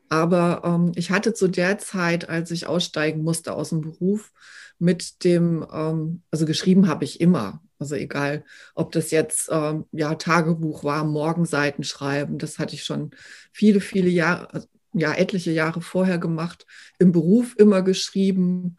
Aber 0.08 0.62
ähm, 0.64 0.90
ich 0.96 1.12
hatte 1.12 1.32
zu 1.32 1.46
der 1.46 1.78
Zeit, 1.78 2.28
als 2.28 2.50
ich 2.50 2.66
aussteigen 2.66 3.22
musste 3.22 3.52
aus 3.52 3.68
dem 3.68 3.82
Beruf, 3.82 4.32
mit 4.78 5.24
dem, 5.24 5.66
ähm, 5.72 6.22
also 6.30 6.46
geschrieben 6.46 6.88
habe 6.88 7.04
ich 7.04 7.20
immer. 7.20 7.62
Also 7.78 7.94
egal, 7.94 8.44
ob 8.74 8.92
das 8.92 9.10
jetzt 9.10 9.48
ähm, 9.52 9.84
ja 9.92 10.14
Tagebuch 10.16 10.82
war, 10.82 11.04
Morgenseiten 11.04 11.84
schreiben, 11.84 12.38
das 12.38 12.58
hatte 12.58 12.74
ich 12.74 12.84
schon 12.84 13.12
viele, 13.52 13.80
viele 13.80 14.08
Jahre, 14.08 14.52
also, 14.52 14.66
ja 14.92 15.14
etliche 15.14 15.52
Jahre 15.52 15.80
vorher 15.80 16.18
gemacht. 16.18 16.66
Im 16.98 17.12
Beruf 17.12 17.54
immer 17.56 17.82
geschrieben. 17.82 18.76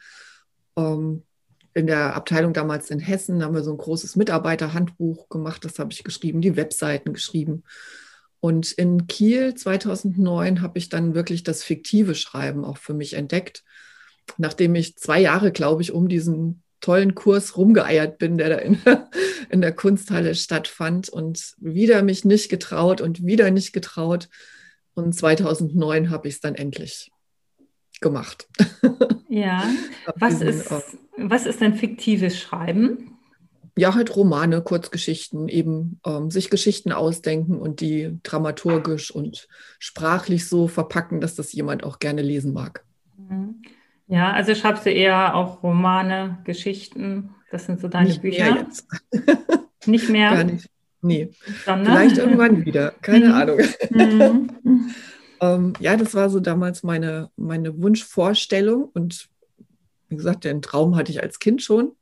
Ähm, 0.76 1.24
in 1.74 1.88
der 1.88 2.16
Abteilung 2.16 2.52
damals 2.52 2.90
in 2.90 3.00
Hessen 3.00 3.44
haben 3.44 3.54
wir 3.54 3.64
so 3.64 3.72
ein 3.72 3.78
großes 3.78 4.16
Mitarbeiterhandbuch 4.16 5.30
gemacht. 5.30 5.64
Das 5.64 5.80
habe 5.80 5.94
ich 5.94 6.04
geschrieben, 6.04 6.42
die 6.42 6.56
Webseiten 6.56 7.14
geschrieben. 7.14 7.64
Und 8.42 8.72
in 8.72 9.08
Kiel 9.08 9.54
2009 9.54 10.62
habe 10.62 10.78
ich 10.78 10.90
dann 10.90 11.14
wirklich 11.14 11.44
das 11.44 11.64
fiktive 11.64 12.16
Schreiben 12.16 12.66
auch 12.66 12.78
für 12.78 12.94
mich 12.94 13.14
entdeckt 13.14 13.64
nachdem 14.38 14.76
ich 14.76 14.98
zwei 14.98 15.20
Jahre, 15.22 15.52
glaube 15.52 15.82
ich, 15.82 15.92
um 15.92 16.08
diesen 16.08 16.64
tollen 16.82 17.16
Kurs 17.16 17.58
rumgeeiert 17.58 18.18
bin, 18.18 18.38
der 18.38 18.50
da 18.50 18.56
in, 18.58 18.80
in 19.50 19.62
der 19.62 19.74
Kunsthalle 19.74 20.36
stattfand 20.36 21.10
und 21.10 21.56
wieder 21.58 22.02
mich 22.04 22.26
nicht 22.26 22.50
getraut 22.50 23.02
und 23.02 23.26
wieder 23.26 23.52
nicht 23.52 23.74
getraut. 23.74 24.30
Und 24.94 25.14
2009 25.14 26.10
habe 26.10 26.28
ich 26.28 26.36
es 26.36 26.42
dann 26.42 26.56
endlich 26.56 27.12
gemacht. 28.02 28.48
Ja, 29.32 29.70
was 30.16 30.42
ist, 30.42 30.74
was 31.16 31.46
ist 31.46 31.62
denn 31.62 31.76
fiktives 31.76 32.38
Schreiben? 32.40 33.16
Ja, 33.78 33.94
halt 33.94 34.16
Romane, 34.16 34.64
Kurzgeschichten, 34.64 35.48
eben 35.48 36.02
ähm, 36.04 36.32
sich 36.32 36.50
Geschichten 36.50 36.92
ausdenken 36.92 37.60
und 37.60 37.80
die 37.80 38.18
dramaturgisch 38.24 39.12
und 39.12 39.48
sprachlich 39.78 40.50
so 40.50 40.68
verpacken, 40.68 41.22
dass 41.22 41.36
das 41.36 41.54
jemand 41.54 41.84
auch 41.84 42.00
gerne 42.00 42.24
lesen 42.24 42.54
mag. 42.54 42.84
Mhm. 43.18 43.62
Ja, 44.10 44.32
also 44.32 44.56
schreibst 44.56 44.86
du 44.86 44.90
eher 44.90 45.36
auch 45.36 45.62
Romane, 45.62 46.40
Geschichten? 46.44 47.36
Das 47.52 47.66
sind 47.66 47.80
so 47.80 47.88
deine 47.88 48.10
nicht 48.10 48.22
Bücher? 48.22 48.52
Mehr 48.52 48.64
jetzt. 48.64 48.88
Nicht 49.86 50.10
mehr? 50.10 50.32
Gar 50.32 50.44
nicht. 50.44 50.70
Nee. 51.02 51.32
Dann, 51.66 51.84
ne? 51.84 51.90
Vielleicht 51.90 52.18
irgendwann 52.18 52.66
wieder. 52.66 52.92
Keine 53.02 53.28
mhm. 53.28 53.34
Ahnung. 53.34 53.60
Mhm. 53.90 54.96
ähm, 55.42 55.74
ja, 55.80 55.96
das 55.96 56.14
war 56.14 56.30
so 56.30 56.42
damals 56.42 56.84
meine, 56.84 57.30
meine 57.38 57.82
Wunschvorstellung. 57.82 58.90
Und 58.94 59.30
wie 60.10 60.18
gesagt, 60.18 60.44
den 60.44 60.62
Traum 60.62 60.98
hatte 60.98 61.12
ich 61.12 61.24
als 61.24 61.40
Kind 61.40 61.62
schon. 61.62 61.94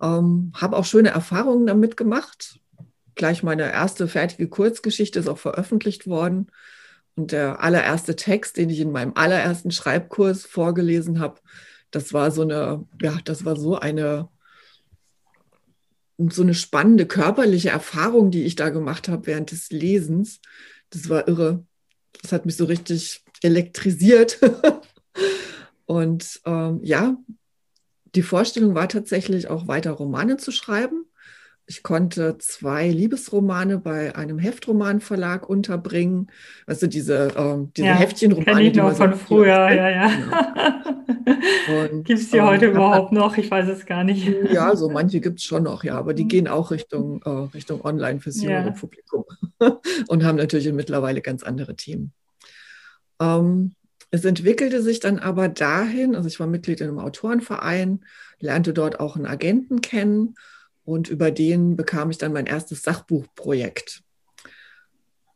Ähm, 0.00 0.52
Habe 0.54 0.76
auch 0.76 0.84
schöne 0.84 1.08
Erfahrungen 1.08 1.66
damit 1.66 1.96
gemacht. 1.96 2.60
Gleich 3.16 3.42
meine 3.42 3.72
erste 3.72 4.06
fertige 4.06 4.48
Kurzgeschichte 4.48 5.18
ist 5.18 5.28
auch 5.28 5.38
veröffentlicht 5.38 6.06
worden. 6.06 6.46
Und 7.16 7.32
der 7.32 7.62
allererste 7.62 8.16
Text, 8.16 8.56
den 8.56 8.70
ich 8.70 8.80
in 8.80 8.90
meinem 8.90 9.12
allerersten 9.14 9.70
Schreibkurs 9.70 10.44
vorgelesen 10.44 11.20
habe, 11.20 11.40
das 11.90 12.12
war 12.12 12.30
so 12.30 12.42
eine, 12.42 12.84
ja, 13.00 13.18
das 13.24 13.44
war 13.44 13.56
so 13.56 13.78
eine, 13.78 14.28
so 16.18 16.42
eine 16.42 16.54
spannende 16.54 17.06
körperliche 17.06 17.70
Erfahrung, 17.70 18.30
die 18.30 18.44
ich 18.44 18.56
da 18.56 18.70
gemacht 18.70 19.08
habe 19.08 19.26
während 19.26 19.52
des 19.52 19.70
Lesens. 19.70 20.40
Das 20.90 21.08
war 21.08 21.28
irre. 21.28 21.64
Das 22.20 22.32
hat 22.32 22.46
mich 22.46 22.56
so 22.56 22.64
richtig 22.64 23.22
elektrisiert. 23.42 24.40
Und 25.86 26.40
ähm, 26.46 26.80
ja, 26.82 27.16
die 28.14 28.22
Vorstellung 28.22 28.74
war 28.74 28.88
tatsächlich 28.88 29.48
auch 29.48 29.68
weiter 29.68 29.92
Romane 29.92 30.36
zu 30.36 30.50
schreiben. 30.50 31.06
Ich 31.66 31.82
konnte 31.82 32.36
zwei 32.38 32.88
Liebesromane 32.88 33.78
bei 33.78 34.14
einem 34.14 34.38
Heftromanverlag 34.38 35.48
unterbringen. 35.48 36.30
Also 36.66 36.86
diese, 36.86 37.32
ähm, 37.36 37.72
diese 37.74 37.88
ja, 37.88 37.94
Heftchenromane. 37.94 38.70
Die 38.70 38.78
noch 38.78 38.94
von 38.94 39.14
früher, 39.14 39.70
ja, 39.70 39.88
ja. 39.88 40.84
Gibt 42.04 42.20
es 42.20 42.30
die 42.30 42.36
ähm, 42.36 42.44
heute 42.44 42.66
überhaupt 42.66 43.12
noch? 43.12 43.38
Ich 43.38 43.50
weiß 43.50 43.68
es 43.68 43.86
gar 43.86 44.04
nicht. 44.04 44.28
Ja, 44.52 44.76
so 44.76 44.90
manche 44.90 45.20
gibt 45.20 45.38
es 45.38 45.44
schon 45.44 45.62
noch, 45.62 45.84
ja, 45.84 45.96
aber 45.96 46.12
die 46.12 46.24
mhm. 46.24 46.28
gehen 46.28 46.48
auch 46.48 46.70
Richtung, 46.70 47.22
äh, 47.24 47.30
Richtung 47.54 47.82
Online 47.82 48.20
fürs 48.20 48.42
jüngere 48.42 48.66
ja. 48.66 48.70
Publikum 48.72 49.24
und 50.08 50.24
haben 50.24 50.36
natürlich 50.36 50.70
mittlerweile 50.72 51.22
ganz 51.22 51.42
andere 51.42 51.76
Themen. 51.76 52.12
Ähm, 53.20 53.74
es 54.10 54.24
entwickelte 54.24 54.82
sich 54.82 55.00
dann 55.00 55.18
aber 55.18 55.48
dahin, 55.48 56.14
also 56.14 56.28
ich 56.28 56.38
war 56.38 56.46
Mitglied 56.46 56.82
in 56.82 56.88
einem 56.88 56.98
Autorenverein, 56.98 58.04
lernte 58.38 58.74
dort 58.74 59.00
auch 59.00 59.16
einen 59.16 59.26
Agenten 59.26 59.80
kennen 59.80 60.34
und 60.84 61.08
über 61.08 61.30
den 61.30 61.76
bekam 61.76 62.10
ich 62.10 62.18
dann 62.18 62.32
mein 62.32 62.46
erstes 62.46 62.82
Sachbuchprojekt. 62.82 64.02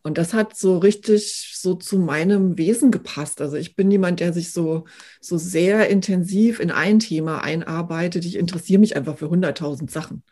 Und 0.03 0.17
das 0.17 0.33
hat 0.33 0.57
so 0.57 0.79
richtig 0.79 1.53
so 1.57 1.75
zu 1.75 1.99
meinem 1.99 2.57
Wesen 2.57 2.91
gepasst. 2.91 3.41
Also 3.41 3.57
ich 3.57 3.77
bin 3.77 3.91
jemand, 3.91 4.21
der 4.21 4.33
sich 4.33 4.53
so, 4.53 4.85
so 5.21 5.37
sehr 5.37 5.89
intensiv 5.89 6.61
in 6.61 6.71
ein 6.71 6.99
Thema 6.99 7.43
einarbeitet. 7.43 8.25
Ich 8.25 8.37
interessiere 8.37 8.81
mich 8.81 8.97
einfach 8.97 9.19
für 9.19 9.29
hunderttausend 9.29 9.91
Sachen. 9.91 10.23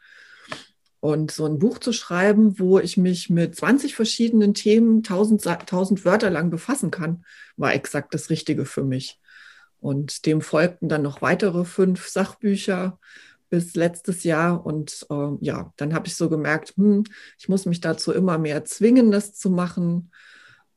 Und 1.00 1.30
so 1.30 1.44
ein 1.44 1.58
Buch 1.58 1.78
zu 1.78 1.92
schreiben, 1.92 2.58
wo 2.58 2.78
ich 2.78 2.96
mich 2.96 3.28
mit 3.28 3.54
20 3.54 3.94
verschiedenen 3.94 4.54
Themen 4.54 5.02
tausend, 5.02 5.42
tausend 5.66 6.04
Wörter 6.04 6.30
lang 6.30 6.50
befassen 6.50 6.90
kann, 6.90 7.24
war 7.56 7.74
exakt 7.74 8.14
das 8.14 8.30
Richtige 8.30 8.64
für 8.64 8.82
mich. 8.82 9.20
Und 9.78 10.26
dem 10.26 10.40
folgten 10.40 10.88
dann 10.88 11.02
noch 11.02 11.22
weitere 11.22 11.64
fünf 11.64 12.08
Sachbücher 12.08 12.98
bis 13.48 13.74
letztes 13.74 14.24
Jahr. 14.24 14.64
Und 14.64 15.06
äh, 15.10 15.36
ja, 15.40 15.72
dann 15.76 15.94
habe 15.94 16.06
ich 16.06 16.16
so 16.16 16.28
gemerkt, 16.28 16.74
hm, 16.76 17.04
ich 17.38 17.48
muss 17.48 17.66
mich 17.66 17.80
dazu 17.80 18.12
immer 18.12 18.38
mehr 18.38 18.64
zwingen, 18.64 19.10
das 19.10 19.34
zu 19.34 19.50
machen. 19.50 20.10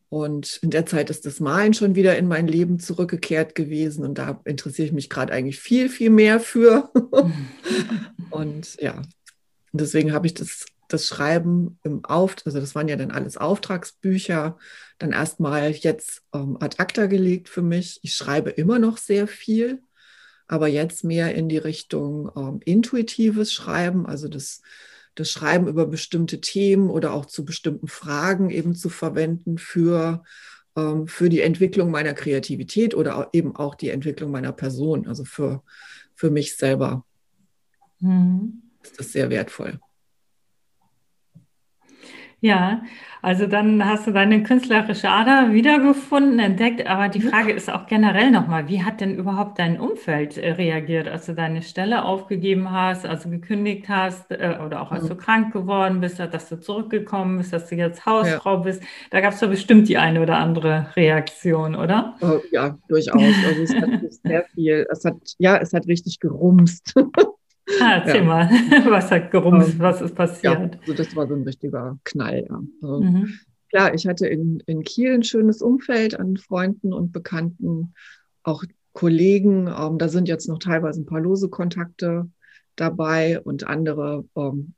Und 0.10 0.58
in 0.64 0.72
der 0.72 0.88
Zeit 0.88 1.12
ist 1.12 1.26
das 1.26 1.40
Malen 1.40 1.76
schon 1.76 1.94
wieder 1.94 2.18
in 2.18 2.28
mein 2.28 2.48
Leben 2.48 2.80
zurückgekehrt 2.80 3.54
gewesen. 3.54 4.04
Und 4.04 4.18
da 4.18 4.42
interessiere 4.44 4.88
ich 4.88 4.94
mich 4.94 5.10
gerade 5.10 5.32
eigentlich 5.32 5.60
viel, 5.60 5.88
viel 5.88 6.10
mehr 6.10 6.40
für. 6.40 6.92
und 8.32 8.76
ja, 8.82 9.02
deswegen 9.72 10.12
habe 10.12 10.26
ich 10.26 10.34
das, 10.34 10.66
das 10.88 11.06
Schreiben 11.06 11.78
im 11.84 12.04
Auftrag, 12.06 12.48
also 12.48 12.60
das 12.60 12.74
waren 12.74 12.88
ja 12.88 12.96
dann 12.96 13.12
alles 13.12 13.38
Auftragsbücher, 13.38 14.58
dann 14.98 15.12
erstmal 15.12 15.72
jetzt 15.72 16.24
ähm, 16.34 16.58
ad 16.60 16.78
acta 16.80 17.06
gelegt 17.06 17.48
für 17.48 17.62
mich. 17.62 18.00
Ich 18.02 18.16
schreibe 18.16 18.50
immer 18.50 18.80
noch 18.80 18.98
sehr 18.98 19.28
viel 19.28 19.84
aber 20.50 20.68
jetzt 20.68 21.04
mehr 21.04 21.36
in 21.36 21.48
die 21.48 21.60
Richtung 21.60 22.32
ähm, 22.36 22.60
intuitives 22.66 23.54
Schreiben, 23.54 24.08
also 24.08 24.28
das, 24.28 24.62
das 25.14 25.30
Schreiben 25.30 25.68
über 25.68 25.86
bestimmte 25.86 26.42
Themen 26.42 26.90
oder 26.90 27.14
auch 27.14 27.28
zu 27.28 27.46
bestimmten 27.46 27.88
Fragen 27.88 28.50
eben 28.50 28.74
zu 28.74 28.90
verwenden 28.90 29.60
für, 29.60 30.24
ähm, 30.76 31.08
für 31.08 31.30
die 31.30 31.42
Entwicklung 31.42 31.92
meiner 31.92 32.16
Kreativität 32.16 32.96
oder 32.96 33.18
auch 33.18 33.28
eben 33.32 33.56
auch 33.56 33.76
die 33.76 33.90
Entwicklung 33.90 34.32
meiner 34.32 34.52
Person, 34.52 35.08
also 35.08 35.24
für, 35.24 35.62
für 36.16 36.32
mich 36.32 36.58
selber. 36.58 37.06
Mhm. 38.00 38.64
Ist 38.82 39.00
das 39.00 39.12
sehr 39.12 39.30
wertvoll. 39.30 39.80
Ja, 42.42 42.84
also 43.22 43.48
dann 43.48 43.86
hast 43.86 44.08
du 44.08 44.12
deine 44.12 44.44
künstlerische 44.44 45.10
Ader 45.10 45.52
wiedergefunden, 45.52 46.40
entdeckt. 46.40 46.88
Aber 46.88 47.10
die 47.10 47.20
Frage 47.20 47.52
ist 47.52 47.70
auch 47.70 47.86
generell 47.86 48.32
nochmal, 48.32 48.70
wie 48.70 48.82
hat 48.82 49.02
denn 49.02 49.14
überhaupt 49.14 49.60
dein 49.60 49.78
Umfeld 49.78 50.38
äh, 50.38 50.52
reagiert, 50.52 51.10
als 51.10 51.26
du 51.26 51.34
deine 51.34 51.62
Stelle 51.62 52.06
aufgegeben 52.06 52.72
hast, 52.72 53.06
also 53.06 53.30
gekündigt 53.30 53.90
hast 53.90 54.32
äh, 54.32 54.58
oder 54.66 54.82
auch 54.82 54.92
als 54.92 55.08
du 55.08 55.16
krank 55.16 55.52
geworden 55.52 56.00
bist, 56.00 56.20
dass 56.20 56.48
du 56.48 56.60
zurückgekommen 56.60 57.40
bist, 57.40 57.52
dass 57.52 57.68
du 57.68 57.76
jetzt 57.76 58.06
Hausfrau 58.06 58.56
ja. 58.56 58.62
bist? 58.62 58.84
Da 59.12 59.20
gab 59.20 59.34
es 59.34 59.42
doch 59.42 59.50
bestimmt 59.50 59.90
die 59.90 59.98
eine 59.98 60.22
oder 60.22 60.38
andere 60.38 60.88
Reaktion, 60.96 61.76
oder? 61.76 62.16
Oh, 62.22 62.40
ja, 62.52 62.78
durchaus. 62.88 63.22
Also 63.46 63.64
es 63.64 63.76
hat 63.76 63.90
sehr 64.24 64.46
viel, 64.54 64.88
es 64.90 65.04
hat, 65.04 65.18
ja, 65.40 65.58
es 65.58 65.74
hat 65.74 65.88
richtig 65.88 66.20
gerumst. 66.22 66.94
Ah, 67.82 68.02
erzähl 68.04 68.22
ja. 68.22 68.24
mal, 68.24 68.50
was 68.90 69.12
hat 69.12 69.32
gerumst, 69.32 69.74
ähm, 69.74 69.80
was 69.80 70.02
ist 70.02 70.16
passiert? 70.16 70.74
Ja, 70.76 70.80
also 70.82 70.94
das 70.94 71.16
war 71.16 71.28
so 71.28 71.36
ein 71.36 71.44
richtiger 71.44 71.98
Knall. 72.04 72.46
Ja. 72.50 72.62
Also, 72.82 73.02
mhm. 73.02 73.34
Klar, 73.70 73.94
ich 73.94 74.08
hatte 74.08 74.28
in, 74.28 74.64
in 74.66 74.84
Kiel 74.84 75.14
ein 75.14 75.24
schönes 75.24 75.62
Umfeld 75.62 76.20
an 76.20 76.38
Freunden 76.38 76.92
und 76.92 77.12
Bekannten, 77.12 77.94
auch 78.42 78.64
Kollegen. 78.94 79.68
Ähm, 79.68 79.98
da 80.00 80.10
sind 80.10 80.28
jetzt 80.28 80.50
noch 80.50 80.58
teilweise 80.58 81.02
ein 81.02 81.06
paar 81.06 81.22
lose 81.22 81.50
Kontakte 81.50 82.30
dabei 82.76 83.40
und 83.40 83.68
andere 83.68 84.26
ähm, 84.36 84.74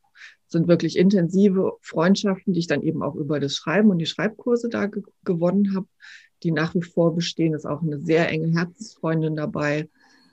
sind 0.47 0.67
wirklich 0.67 0.97
intensive 0.97 1.77
Freundschaften, 1.81 2.53
die 2.53 2.59
ich 2.59 2.67
dann 2.67 2.81
eben 2.81 3.01
auch 3.01 3.15
über 3.15 3.39
das 3.39 3.55
Schreiben 3.55 3.89
und 3.89 3.99
die 3.99 4.05
Schreibkurse 4.05 4.67
da 4.67 4.87
ge 4.87 5.03
gewonnen 5.23 5.73
habe, 5.73 5.87
die 6.43 6.51
nach 6.51 6.75
wie 6.75 6.81
vor 6.81 7.15
bestehen. 7.15 7.53
Ist 7.53 7.65
auch 7.65 7.81
eine 7.81 7.99
sehr 7.99 8.27
enge 8.29 8.49
Herzensfreundin 8.49 9.37
dabei 9.37 9.87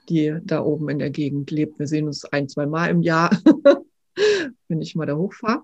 die 0.09 0.35
da 0.43 0.63
oben 0.63 0.89
in 0.89 0.99
der 0.99 1.09
Gegend 1.09 1.51
lebt. 1.51 1.79
Wir 1.79 1.87
sehen 1.87 2.07
uns 2.07 2.25
ein, 2.25 2.49
zwei 2.49 2.65
Mal 2.65 2.89
im 2.89 3.01
Jahr, 3.01 3.29
wenn 4.67 4.81
ich 4.81 4.95
mal 4.95 5.05
da 5.05 5.15
hochfahre. 5.15 5.63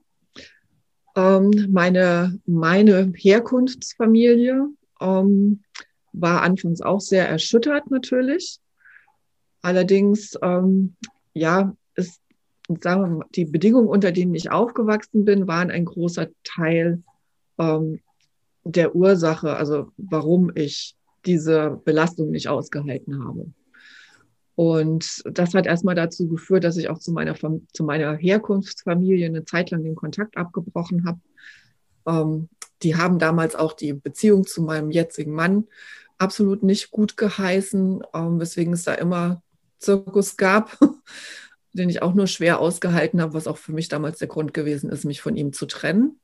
Ähm, 1.16 1.68
meine, 1.72 2.40
meine 2.46 3.12
Herkunftsfamilie 3.16 4.68
ähm, 5.00 5.64
war 6.14 6.42
anfangs 6.42 6.82
auch 6.82 7.02
sehr 7.02 7.28
erschüttert 7.28 7.90
natürlich. 7.90 8.60
Allerdings, 9.62 10.38
ähm, 10.42 10.96
ja, 11.34 11.76
ist, 11.96 12.22
sagen 12.82 13.02
wir 13.02 13.08
mal, 13.08 13.26
die 13.34 13.46
Bedingungen, 13.46 13.88
unter 13.88 14.12
denen 14.12 14.36
ich 14.36 14.52
aufgewachsen 14.52 15.26
bin, 15.26 15.48
waren 15.48 15.72
ein 15.72 15.86
großer 15.86 16.28
Teil 16.44 17.02
ähm, 17.58 18.00
der 18.64 18.96
Ursache, 18.96 19.56
also 19.56 19.92
warum 19.98 20.52
ich 20.56 20.96
diese 21.26 21.82
Belastung 21.86 22.30
nicht 22.32 22.48
ausgehalten 22.48 23.24
habe. 23.26 23.48
Und 24.56 25.22
das 25.26 25.54
hat 25.54 25.66
erstmal 25.66 25.96
dazu 25.96 26.28
geführt, 26.30 26.64
dass 26.64 26.78
ich 26.78 26.90
auch 26.90 27.00
zu 27.00 27.12
meiner, 27.12 27.36
zu 27.36 27.84
meiner 27.84 28.16
Herkunftsfamilie 28.16 29.28
eine 29.28 29.44
Zeit 29.44 29.72
lang 29.72 29.84
den 29.84 29.96
Kontakt 29.96 30.38
abgebrochen 30.38 31.06
habe. 31.06 31.20
Ähm, 32.08 32.50
die 32.82 32.96
haben 32.96 33.20
damals 33.20 33.56
auch 33.56 33.74
die 33.74 33.94
Beziehung 33.94 34.46
zu 34.46 34.62
meinem 34.62 34.92
jetzigen 34.92 35.34
Mann 35.34 35.66
absolut 36.18 36.64
nicht 36.64 36.92
gut 36.92 37.18
geheißen, 37.18 38.04
ähm, 38.14 38.40
weswegen 38.40 38.74
es 38.74 38.84
da 38.84 38.94
immer 38.94 39.42
Zirkus 39.80 40.38
gab, 40.38 40.78
den 41.74 41.90
ich 41.90 42.02
auch 42.02 42.14
nur 42.14 42.28
schwer 42.28 42.60
ausgehalten 42.60 43.22
habe, 43.22 43.34
was 43.34 43.48
auch 43.48 43.58
für 43.58 43.74
mich 43.74 43.90
damals 43.90 44.20
der 44.20 44.30
Grund 44.30 44.54
gewesen 44.54 44.90
ist, 44.90 45.04
mich 45.04 45.22
von 45.22 45.36
ihm 45.36 45.52
zu 45.52 45.66
trennen. 45.66 46.20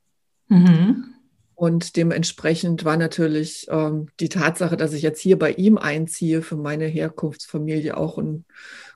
Mhm. 0.47 1.13
Und 1.61 1.95
dementsprechend 1.95 2.85
war 2.85 2.97
natürlich 2.97 3.67
ähm, 3.69 4.07
die 4.19 4.29
Tatsache, 4.29 4.77
dass 4.77 4.93
ich 4.93 5.03
jetzt 5.03 5.21
hier 5.21 5.37
bei 5.37 5.51
ihm 5.51 5.77
einziehe, 5.77 6.41
für 6.41 6.55
meine 6.55 6.85
Herkunftsfamilie 6.87 7.95
auch 7.95 8.17
ein 8.17 8.45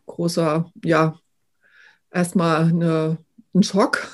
großer, 0.07 0.71
ja, 0.83 1.19
erstmal 2.09 2.63
eine, 2.63 3.19
ein 3.53 3.61
Schock. 3.61 4.07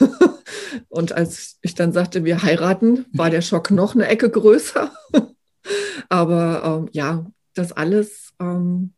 Und 0.90 1.14
als 1.14 1.60
ich 1.62 1.76
dann 1.76 1.94
sagte, 1.94 2.26
wir 2.26 2.44
heiraten, 2.44 3.06
war 3.14 3.30
der 3.30 3.40
Schock 3.40 3.72
noch 3.72 3.96
eine 3.96 4.10
Ecke 4.10 4.30
größer. 4.30 4.92
Aber 6.10 6.62
ähm, 6.66 6.90
ja, 6.92 7.26
das 7.54 7.72
alles 7.72 8.34
ähm, 8.42 8.92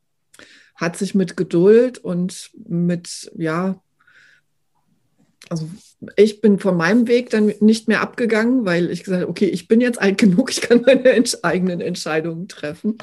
hat 0.78 0.98
sich 0.98 1.14
mit 1.14 1.38
Geduld 1.38 2.00
und 2.00 2.50
mit, 2.68 3.32
ja, 3.38 3.80
also 5.50 5.70
ich 6.16 6.42
bin 6.42 6.60
von 6.60 6.78
meinem 6.78 7.08
Weg 7.08 7.30
dann 7.30 7.54
nicht 7.60 7.88
mehr 7.88 8.02
abgegangen, 8.02 8.66
weil 8.66 8.90
ich 8.90 9.04
gesagt 9.04 9.22
habe, 9.22 9.30
okay, 9.30 9.46
ich 9.46 9.68
bin 9.68 9.82
jetzt 9.82 10.02
alt 10.02 10.18
genug, 10.18 10.52
ich 10.52 10.62
kann 10.62 10.82
meine 10.82 11.24
eigenen 11.44 11.82
Entscheidungen 11.82 12.48
treffen. 12.48 12.98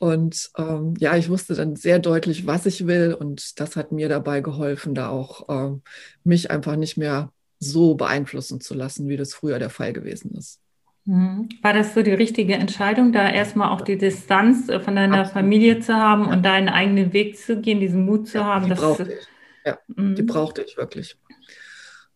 Und 0.00 0.50
ähm, 0.58 0.94
ja, 0.98 1.16
ich 1.16 1.30
wusste 1.30 1.54
dann 1.54 1.76
sehr 1.76 1.98
deutlich, 1.98 2.46
was 2.46 2.66
ich 2.66 2.86
will. 2.86 3.16
Und 3.18 3.58
das 3.60 3.76
hat 3.76 3.92
mir 3.92 4.08
dabei 4.08 4.40
geholfen, 4.40 4.94
da 4.94 5.08
auch 5.08 5.48
ähm, 5.48 5.82
mich 6.24 6.50
einfach 6.50 6.76
nicht 6.76 6.96
mehr 6.96 7.32
so 7.58 7.94
beeinflussen 7.94 8.60
zu 8.60 8.74
lassen, 8.74 9.08
wie 9.08 9.16
das 9.16 9.32
früher 9.32 9.58
der 9.58 9.70
Fall 9.70 9.92
gewesen 9.92 10.32
ist. 10.34 10.60
Mhm. 11.06 11.48
War 11.62 11.72
das 11.72 11.94
so 11.94 12.02
die 12.02 12.12
richtige 12.12 12.54
Entscheidung, 12.54 13.12
da 13.12 13.30
erstmal 13.30 13.70
auch 13.70 13.82
die 13.82 13.98
Distanz 13.98 14.68
äh, 14.68 14.80
von 14.80 14.96
deiner 14.96 15.20
Absolut. 15.20 15.32
Familie 15.32 15.80
zu 15.80 15.94
haben 15.94 16.24
ja. 16.24 16.32
und 16.32 16.42
deinen 16.44 16.68
eigenen 16.68 17.12
Weg 17.12 17.38
zu 17.38 17.60
gehen, 17.60 17.80
diesen 17.80 18.04
Mut 18.04 18.28
zu 18.28 18.38
ja, 18.38 18.44
haben? 18.44 18.68
Die 18.68 18.74
brauchte 18.74 19.12
ich. 19.12 19.26
Ja, 19.66 19.78
mhm. 19.86 20.14
die 20.14 20.22
brauchte 20.22 20.62
ich 20.62 20.76
wirklich. 20.76 21.16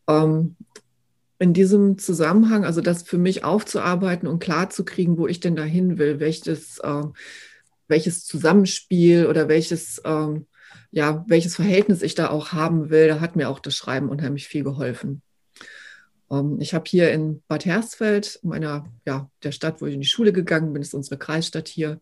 Ähm, 0.09 0.57
in 1.39 1.53
diesem 1.53 1.99
Zusammenhang, 1.99 2.65
also 2.65 2.81
das 2.81 3.05
für 3.05 3.19
mich 3.19 3.45
aufzuarbeiten 3.45 4.29
und 4.29 4.41
klar 4.41 4.71
zu 4.71 4.85
kriegen, 4.85 5.19
wo 5.19 5.29
ich 5.29 5.39
denn 5.39 5.55
dahin 5.55 5.99
will, 5.99 6.19
welches, 6.19 6.79
äh, 6.79 7.05
welches 7.87 8.25
Zusammenspiel 8.25 9.27
oder 9.27 9.49
welches, 9.49 10.03
ähm, 10.05 10.47
ja, 10.91 11.25
welches 11.29 11.55
Verhältnis 11.55 12.03
ich 12.03 12.15
da 12.15 12.31
auch 12.31 12.53
haben 12.53 12.91
will, 12.91 13.09
da 13.09 13.21
hat 13.21 13.37
mir 13.37 13.49
auch 13.49 13.61
das 13.61 13.77
Schreiben 13.77 14.09
unheimlich 14.09 14.49
viel 14.49 14.65
geholfen. 14.65 15.23
Ähm, 16.31 16.59
ich 16.61 16.75
habe 16.75 16.85
hier 16.89 17.13
in 17.13 17.43
Bad 17.47 17.65
Hersfeld, 17.67 18.41
meiner, 18.43 18.87
ja, 19.07 19.31
der 19.45 19.53
Stadt, 19.53 19.81
wo 19.81 19.87
ich 19.87 19.95
in 19.95 20.01
die 20.01 20.07
Schule 20.09 20.33
gegangen 20.33 20.73
bin, 20.73 20.83
ist 20.83 20.95
unsere 20.95 21.19
Kreisstadt 21.19 21.69
hier. 21.69 22.01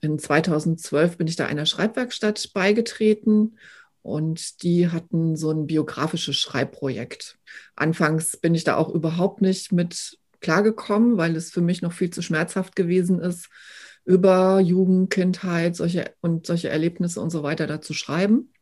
In 0.00 0.18
2012 0.18 1.16
bin 1.16 1.26
ich 1.26 1.36
da 1.36 1.46
einer 1.46 1.64
Schreibwerkstatt 1.64 2.50
beigetreten 2.52 3.56
und 4.02 4.62
die 4.62 4.88
hatten 4.88 5.36
so 5.36 5.50
ein 5.50 5.66
biografisches 5.66 6.36
Schreibprojekt. 6.36 7.38
Anfangs 7.76 8.36
bin 8.36 8.54
ich 8.54 8.64
da 8.64 8.76
auch 8.76 8.88
überhaupt 8.88 9.40
nicht 9.40 9.72
mit 9.72 10.18
klargekommen, 10.40 11.16
weil 11.16 11.36
es 11.36 11.50
für 11.50 11.60
mich 11.60 11.82
noch 11.82 11.92
viel 11.92 12.10
zu 12.10 12.20
schmerzhaft 12.20 12.76
gewesen 12.76 13.20
ist, 13.20 13.48
über 14.04 14.58
Jugend, 14.60 15.10
Kindheit 15.10 15.76
solche, 15.76 16.12
und 16.20 16.46
solche 16.46 16.68
Erlebnisse 16.68 17.20
und 17.20 17.30
so 17.30 17.44
weiter 17.44 17.68
da 17.68 17.80
zu 17.80 17.94
schreiben. 17.94 18.52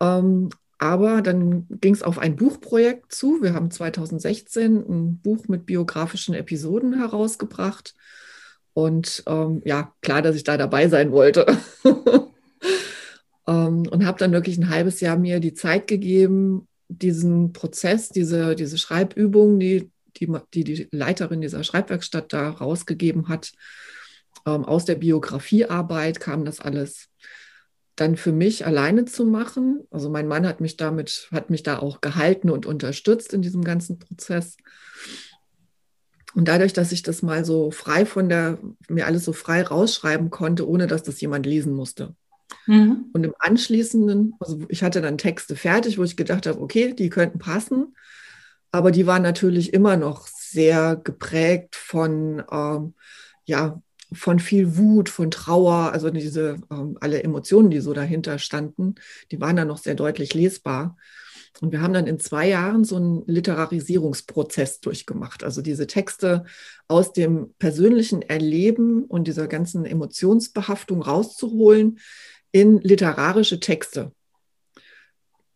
Ähm, 0.00 0.50
aber 0.78 1.22
dann 1.22 1.66
ging 1.68 1.94
es 1.94 2.02
auf 2.02 2.18
ein 2.18 2.36
Buchprojekt 2.36 3.12
zu. 3.12 3.42
Wir 3.42 3.54
haben 3.54 3.70
2016 3.70 4.76
ein 4.76 5.20
Buch 5.20 5.46
mit 5.46 5.66
biografischen 5.66 6.34
Episoden 6.34 6.98
herausgebracht. 6.98 7.94
Und 8.72 9.22
ähm, 9.26 9.62
ja, 9.64 9.92
klar, 10.00 10.22
dass 10.22 10.36
ich 10.36 10.44
da 10.44 10.56
dabei 10.56 10.88
sein 10.88 11.12
wollte. 11.12 11.46
Ähm, 13.50 13.86
und 13.88 14.06
habe 14.06 14.18
dann 14.18 14.32
wirklich 14.32 14.56
ein 14.58 14.70
halbes 14.70 15.00
Jahr 15.00 15.18
mir 15.18 15.40
die 15.40 15.54
Zeit 15.54 15.88
gegeben, 15.88 16.68
diesen 16.88 17.52
Prozess, 17.52 18.08
diese, 18.08 18.54
diese 18.54 18.78
Schreibübung, 18.78 19.58
die, 19.58 19.90
die, 20.16 20.32
die 20.54 20.64
die 20.64 20.88
Leiterin 20.92 21.40
dieser 21.40 21.64
Schreibwerkstatt 21.64 22.32
da 22.32 22.50
rausgegeben 22.50 23.28
hat, 23.28 23.52
ähm, 24.46 24.64
aus 24.64 24.84
der 24.84 24.94
Biografiearbeit 24.94 26.20
kam 26.20 26.44
das 26.44 26.60
alles 26.60 27.08
dann 27.96 28.16
für 28.16 28.32
mich 28.32 28.64
alleine 28.64 29.04
zu 29.04 29.26
machen. 29.26 29.80
Also 29.90 30.08
mein 30.08 30.26
Mann 30.26 30.46
hat 30.46 30.60
mich 30.60 30.76
damit, 30.76 31.28
hat 31.32 31.50
mich 31.50 31.62
da 31.62 31.78
auch 31.78 32.00
gehalten 32.00 32.48
und 32.48 32.64
unterstützt 32.64 33.34
in 33.34 33.42
diesem 33.42 33.62
ganzen 33.62 33.98
Prozess. 33.98 34.56
Und 36.34 36.48
dadurch, 36.48 36.72
dass 36.72 36.92
ich 36.92 37.02
das 37.02 37.22
mal 37.22 37.44
so 37.44 37.70
frei 37.70 38.06
von 38.06 38.28
der, 38.28 38.58
mir 38.88 39.06
alles 39.06 39.24
so 39.24 39.32
frei 39.32 39.62
rausschreiben 39.62 40.30
konnte, 40.30 40.66
ohne 40.66 40.86
dass 40.86 41.02
das 41.02 41.20
jemand 41.20 41.44
lesen 41.44 41.74
musste. 41.74 42.14
Mhm. 42.66 43.06
Und 43.12 43.24
im 43.24 43.34
anschließenden, 43.38 44.34
also 44.40 44.60
ich 44.68 44.82
hatte 44.82 45.00
dann 45.00 45.18
Texte 45.18 45.56
fertig, 45.56 45.98
wo 45.98 46.04
ich 46.04 46.16
gedacht 46.16 46.46
habe, 46.46 46.60
okay, 46.60 46.94
die 46.94 47.08
könnten 47.08 47.38
passen, 47.38 47.94
aber 48.72 48.90
die 48.90 49.06
waren 49.06 49.22
natürlich 49.22 49.72
immer 49.72 49.96
noch 49.96 50.26
sehr 50.26 50.96
geprägt 50.96 51.76
von, 51.76 52.42
ähm, 52.50 52.94
ja, 53.44 53.80
von 54.12 54.40
viel 54.40 54.76
Wut, 54.76 55.08
von 55.08 55.30
Trauer, 55.30 55.92
also 55.92 56.10
diese 56.10 56.56
ähm, 56.70 56.98
alle 57.00 57.22
Emotionen, 57.22 57.70
die 57.70 57.80
so 57.80 57.92
dahinter 57.92 58.38
standen, 58.38 58.96
die 59.30 59.40
waren 59.40 59.56
dann 59.56 59.68
noch 59.68 59.78
sehr 59.78 59.94
deutlich 59.94 60.34
lesbar. 60.34 60.96
Und 61.60 61.72
wir 61.72 61.82
haben 61.82 61.92
dann 61.92 62.06
in 62.06 62.18
zwei 62.18 62.48
Jahren 62.48 62.84
so 62.84 62.96
einen 62.96 63.22
Literarisierungsprozess 63.26 64.80
durchgemacht. 64.80 65.44
Also 65.44 65.62
diese 65.62 65.86
Texte 65.86 66.44
aus 66.88 67.12
dem 67.12 67.54
persönlichen 67.58 68.22
Erleben 68.22 69.04
und 69.04 69.26
dieser 69.26 69.46
ganzen 69.46 69.84
Emotionsbehaftung 69.84 71.02
rauszuholen, 71.02 71.98
in 72.52 72.80
literarische 72.80 73.60
Texte. 73.60 74.12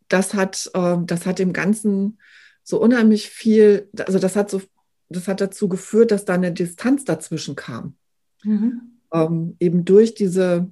Das 0.08 0.34
hat, 0.34 0.70
äh, 0.74 0.96
das 1.04 1.26
hat 1.26 1.38
dem 1.38 1.52
Ganzen 1.52 2.18
so 2.62 2.80
unheimlich 2.80 3.28
viel, 3.28 3.88
also 3.98 4.18
das 4.18 4.36
hat 4.36 4.50
so, 4.50 4.62
das 5.08 5.28
hat 5.28 5.40
dazu 5.40 5.68
geführt, 5.68 6.10
dass 6.10 6.24
da 6.24 6.34
eine 6.34 6.52
Distanz 6.52 7.04
dazwischen 7.04 7.56
kam. 7.56 7.96
Mhm. 8.42 8.80
Ähm, 9.12 9.56
eben 9.60 9.84
durch 9.84 10.14
diese, 10.14 10.70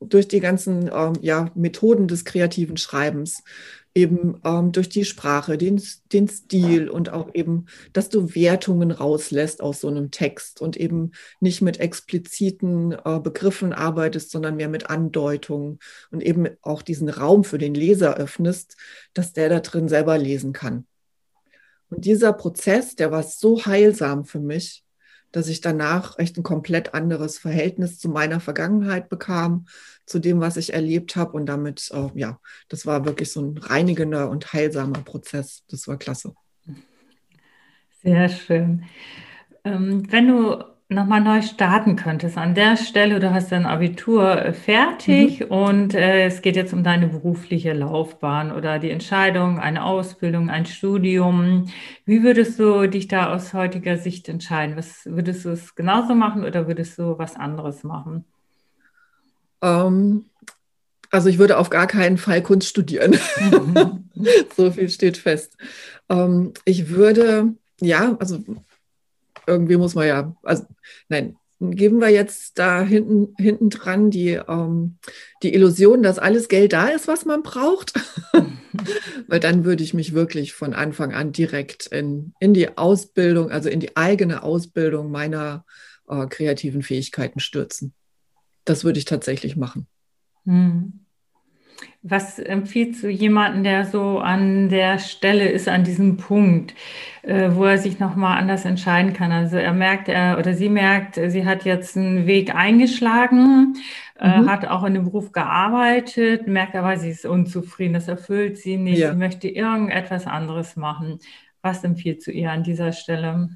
durch 0.00 0.28
die 0.28 0.40
ganzen 0.40 0.90
ähm, 0.92 1.14
ja, 1.20 1.50
Methoden 1.54 2.08
des 2.08 2.24
kreativen 2.24 2.76
Schreibens, 2.76 3.42
eben 3.94 4.40
ähm, 4.44 4.72
durch 4.72 4.88
die 4.88 5.04
Sprache, 5.04 5.58
den, 5.58 5.82
den 6.12 6.28
Stil 6.28 6.88
und 6.88 7.10
auch 7.10 7.30
eben, 7.34 7.66
dass 7.92 8.08
du 8.08 8.34
Wertungen 8.34 8.90
rauslässt 8.90 9.60
aus 9.60 9.80
so 9.80 9.88
einem 9.88 10.10
Text 10.10 10.60
und 10.60 10.76
eben 10.76 11.12
nicht 11.40 11.60
mit 11.60 11.80
expliziten 11.80 12.92
äh, 12.92 13.20
Begriffen 13.20 13.72
arbeitest, 13.72 14.30
sondern 14.30 14.56
mehr 14.56 14.68
mit 14.68 14.88
Andeutungen 14.88 15.78
und 16.10 16.22
eben 16.22 16.48
auch 16.62 16.82
diesen 16.82 17.08
Raum 17.08 17.44
für 17.44 17.58
den 17.58 17.74
Leser 17.74 18.16
öffnest, 18.16 18.76
dass 19.14 19.32
der 19.32 19.48
da 19.48 19.60
drin 19.60 19.88
selber 19.88 20.16
lesen 20.16 20.52
kann. 20.52 20.86
Und 21.90 22.06
dieser 22.06 22.32
Prozess, 22.32 22.96
der 22.96 23.10
war 23.10 23.22
so 23.22 23.66
heilsam 23.66 24.24
für 24.24 24.40
mich, 24.40 24.82
dass 25.32 25.48
ich 25.48 25.60
danach 25.60 26.18
echt 26.18 26.36
ein 26.36 26.42
komplett 26.42 26.94
anderes 26.94 27.38
Verhältnis 27.38 27.98
zu 27.98 28.08
meiner 28.08 28.40
Vergangenheit 28.40 29.08
bekam, 29.08 29.66
zu 30.06 30.18
dem, 30.18 30.40
was 30.40 30.56
ich 30.56 30.72
erlebt 30.72 31.16
habe. 31.16 31.32
Und 31.32 31.46
damit, 31.46 31.90
äh, 31.92 32.08
ja, 32.14 32.38
das 32.68 32.86
war 32.86 33.04
wirklich 33.04 33.32
so 33.32 33.40
ein 33.40 33.58
reinigender 33.58 34.30
und 34.30 34.52
heilsamer 34.52 35.00
Prozess. 35.00 35.64
Das 35.68 35.88
war 35.88 35.96
klasse. 35.96 36.34
Sehr 38.02 38.28
schön. 38.28 38.84
Ähm, 39.64 40.10
wenn 40.10 40.28
du 40.28 40.71
nochmal 40.94 41.20
neu 41.20 41.42
starten 41.42 41.96
könntest. 41.96 42.38
An 42.38 42.54
der 42.54 42.76
Stelle, 42.76 43.20
du 43.20 43.32
hast 43.32 43.52
dein 43.52 43.66
Abitur 43.66 44.40
äh, 44.40 44.52
fertig 44.52 45.40
mhm. 45.40 45.46
und 45.46 45.94
äh, 45.94 46.26
es 46.26 46.42
geht 46.42 46.56
jetzt 46.56 46.72
um 46.72 46.84
deine 46.84 47.08
berufliche 47.08 47.72
Laufbahn 47.72 48.52
oder 48.52 48.78
die 48.78 48.90
Entscheidung, 48.90 49.58
eine 49.58 49.84
Ausbildung, 49.84 50.50
ein 50.50 50.66
Studium. 50.66 51.70
Wie 52.04 52.22
würdest 52.22 52.58
du 52.58 52.86
dich 52.88 53.08
da 53.08 53.32
aus 53.32 53.54
heutiger 53.54 53.96
Sicht 53.96 54.28
entscheiden? 54.28 54.76
Was 54.76 55.06
würdest 55.06 55.44
du 55.44 55.50
es 55.50 55.74
genauso 55.74 56.14
machen 56.14 56.44
oder 56.44 56.66
würdest 56.66 56.98
du 56.98 57.18
was 57.18 57.36
anderes 57.36 57.84
machen? 57.84 58.24
Ähm, 59.62 60.26
also 61.10 61.28
ich 61.28 61.38
würde 61.38 61.58
auf 61.58 61.70
gar 61.70 61.86
keinen 61.86 62.18
Fall 62.18 62.42
Kunst 62.42 62.68
studieren. 62.68 63.18
Mhm. 63.38 64.08
so 64.56 64.70
viel 64.70 64.88
steht 64.88 65.16
fest. 65.16 65.56
Ähm, 66.08 66.52
ich 66.64 66.88
würde, 66.88 67.54
ja, 67.80 68.16
also 68.18 68.42
irgendwie 69.46 69.76
muss 69.76 69.94
man 69.94 70.06
ja, 70.06 70.36
also 70.42 70.64
nein, 71.08 71.36
geben 71.70 72.00
wir 72.00 72.08
jetzt 72.08 72.58
da 72.58 72.82
hinten, 72.82 73.34
hinten 73.38 73.70
dran 73.70 74.10
die, 74.10 74.40
ähm, 74.48 74.98
die 75.42 75.54
Illusion, 75.54 76.02
dass 76.02 76.18
alles 76.18 76.48
Geld 76.48 76.72
da 76.72 76.88
ist, 76.88 77.06
was 77.08 77.24
man 77.24 77.42
braucht. 77.42 77.92
Weil 79.28 79.40
dann 79.40 79.64
würde 79.64 79.84
ich 79.84 79.94
mich 79.94 80.12
wirklich 80.14 80.52
von 80.52 80.74
Anfang 80.74 81.12
an 81.12 81.32
direkt 81.32 81.86
in, 81.86 82.34
in 82.40 82.54
die 82.54 82.76
Ausbildung, 82.76 83.50
also 83.50 83.68
in 83.68 83.80
die 83.80 83.96
eigene 83.96 84.42
Ausbildung 84.42 85.10
meiner 85.10 85.64
äh, 86.08 86.26
kreativen 86.26 86.82
Fähigkeiten 86.82 87.38
stürzen. 87.38 87.94
Das 88.64 88.84
würde 88.84 88.98
ich 88.98 89.04
tatsächlich 89.04 89.56
machen. 89.56 89.86
Hm. 90.44 91.01
Was 92.04 92.40
empfiehlt 92.40 93.00
du 93.00 93.08
jemanden, 93.08 93.62
der 93.62 93.84
so 93.84 94.18
an 94.18 94.68
der 94.68 94.98
Stelle 94.98 95.48
ist, 95.48 95.68
an 95.68 95.84
diesem 95.84 96.16
Punkt, 96.16 96.74
äh, 97.22 97.50
wo 97.52 97.64
er 97.64 97.78
sich 97.78 98.00
nochmal 98.00 98.38
anders 98.38 98.64
entscheiden 98.64 99.12
kann? 99.12 99.30
Also 99.30 99.56
er 99.56 99.72
merkt, 99.72 100.08
er 100.08 100.36
oder 100.38 100.54
sie 100.54 100.68
merkt, 100.68 101.14
sie 101.14 101.46
hat 101.46 101.64
jetzt 101.64 101.96
einen 101.96 102.26
Weg 102.26 102.54
eingeschlagen, 102.54 103.76
äh, 104.18 104.40
mhm. 104.40 104.50
hat 104.50 104.66
auch 104.66 104.82
in 104.82 104.94
dem 104.94 105.04
Beruf 105.04 105.30
gearbeitet, 105.30 106.48
merkt 106.48 106.74
aber, 106.74 106.96
sie 106.96 107.10
ist 107.10 107.24
unzufrieden, 107.24 107.94
das 107.94 108.08
erfüllt 108.08 108.58
sie 108.58 108.78
nicht, 108.78 108.98
ja. 108.98 109.12
sie 109.12 109.16
möchte 109.16 109.48
irgendetwas 109.48 110.26
anderes 110.26 110.74
machen. 110.74 111.20
Was 111.62 111.84
empfiehlt 111.84 112.26
du 112.26 112.32
ihr 112.32 112.50
an 112.50 112.64
dieser 112.64 112.90
Stelle? 112.90 113.50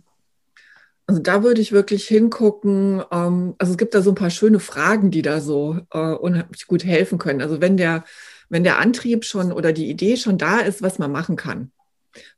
Also 1.09 1.21
da 1.21 1.43
würde 1.43 1.61
ich 1.61 1.73
wirklich 1.73 2.07
hingucken. 2.07 3.03
Ähm, 3.13 3.55
also 3.59 3.73
es 3.73 3.79
gibt 3.79 3.95
da 3.95 4.03
so 4.03 4.11
ein 4.11 4.17
paar 4.17 4.31
schöne 4.31 4.59
Fragen, 4.59 5.11
die 5.11 5.23
da 5.23 5.41
so 5.41 5.79
äh, 5.93 5.99
unheimlich 5.99 6.67
gut 6.67 6.85
helfen 6.85 7.19
können. 7.19 7.43
Also 7.43 7.61
wenn 7.61 7.77
der, 7.77 8.05
wenn 8.49 8.65
der 8.65 8.79
Antrieb 8.79 9.25
schon 9.25 9.53
oder 9.53 9.73
die 9.73 9.89
Idee 9.89 10.17
schon 10.17 10.39
da 10.39 10.61
ist, 10.61 10.83
was 10.83 10.99
man 10.99 11.13
machen 11.13 11.37
kann, 11.37 11.73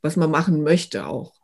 was 0.02 0.16
man 0.16 0.30
machen 0.30 0.62
möchte 0.62 1.06
auch, 1.06 1.34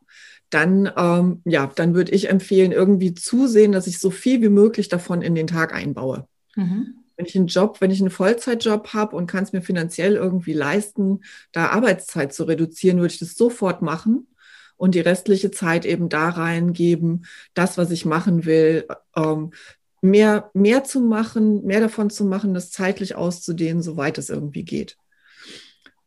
dann, 0.50 0.90
ähm, 0.96 1.42
ja, 1.44 1.70
dann 1.74 1.94
würde 1.94 2.12
ich 2.12 2.28
empfehlen, 2.28 2.72
irgendwie 2.72 3.14
zusehen, 3.14 3.72
dass 3.72 3.86
ich 3.86 3.98
so 3.98 4.10
viel 4.10 4.40
wie 4.40 4.48
möglich 4.48 4.88
davon 4.88 5.22
in 5.22 5.34
den 5.34 5.46
Tag 5.46 5.74
einbaue. 5.74 6.28
Mhm. 6.54 6.94
Wenn 7.16 7.26
ich 7.26 7.36
einen 7.36 7.46
Job, 7.46 7.80
wenn 7.80 7.90
ich 7.90 8.00
einen 8.00 8.10
Vollzeitjob 8.10 8.92
habe 8.92 9.16
und 9.16 9.26
kann 9.26 9.44
es 9.44 9.52
mir 9.52 9.62
finanziell 9.62 10.14
irgendwie 10.14 10.52
leisten, 10.52 11.20
da 11.52 11.68
Arbeitszeit 11.68 12.32
zu 12.32 12.44
reduzieren, 12.44 12.98
würde 12.98 13.14
ich 13.14 13.20
das 13.20 13.34
sofort 13.34 13.82
machen 13.82 14.26
und 14.76 14.94
die 14.94 15.00
restliche 15.00 15.50
Zeit 15.50 15.86
eben 15.86 16.08
da 16.08 16.28
reingeben, 16.28 17.26
das, 17.54 17.78
was 17.78 17.90
ich 17.90 18.04
machen 18.04 18.44
will, 18.44 18.86
ähm, 19.16 19.52
mehr, 20.04 20.50
mehr 20.52 20.84
zu 20.84 21.00
machen, 21.00 21.64
mehr 21.64 21.80
davon 21.80 22.10
zu 22.10 22.26
machen, 22.26 22.52
das 22.52 22.70
zeitlich 22.70 23.16
auszudehnen, 23.16 23.82
soweit 23.82 24.18
es 24.18 24.28
irgendwie 24.28 24.62
geht. 24.62 24.98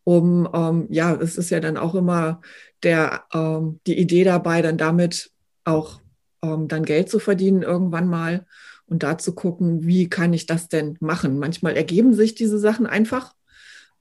Um, 0.04 0.48
ähm, 0.54 0.86
ja, 0.90 1.16
es 1.16 1.36
ist 1.36 1.50
ja 1.50 1.60
dann 1.60 1.78
auch 1.78 1.96
immer 1.96 2.42
der, 2.84 3.26
ähm, 3.34 3.80
die 3.88 3.98
Idee 3.98 4.24
dabei, 4.24 4.62
dann 4.62 4.78
damit 4.78 5.32
auch 5.66 6.00
ähm, 6.44 6.68
dann 6.68 6.86
Geld 6.86 7.10
zu 7.10 7.18
verdienen 7.18 7.64
irgendwann 7.64 8.08
mal 8.08 8.46
und 8.86 9.02
da 9.02 9.18
zu 9.18 9.34
gucken, 9.34 9.86
wie 9.88 10.08
kann 10.08 10.32
ich 10.32 10.46
das 10.46 10.70
denn 10.70 10.96
machen. 11.02 11.40
Manchmal 11.40 11.76
ergeben 11.76 12.14
sich 12.14 12.36
diese 12.36 12.60
Sachen 12.60 12.86
einfach, 12.86 13.34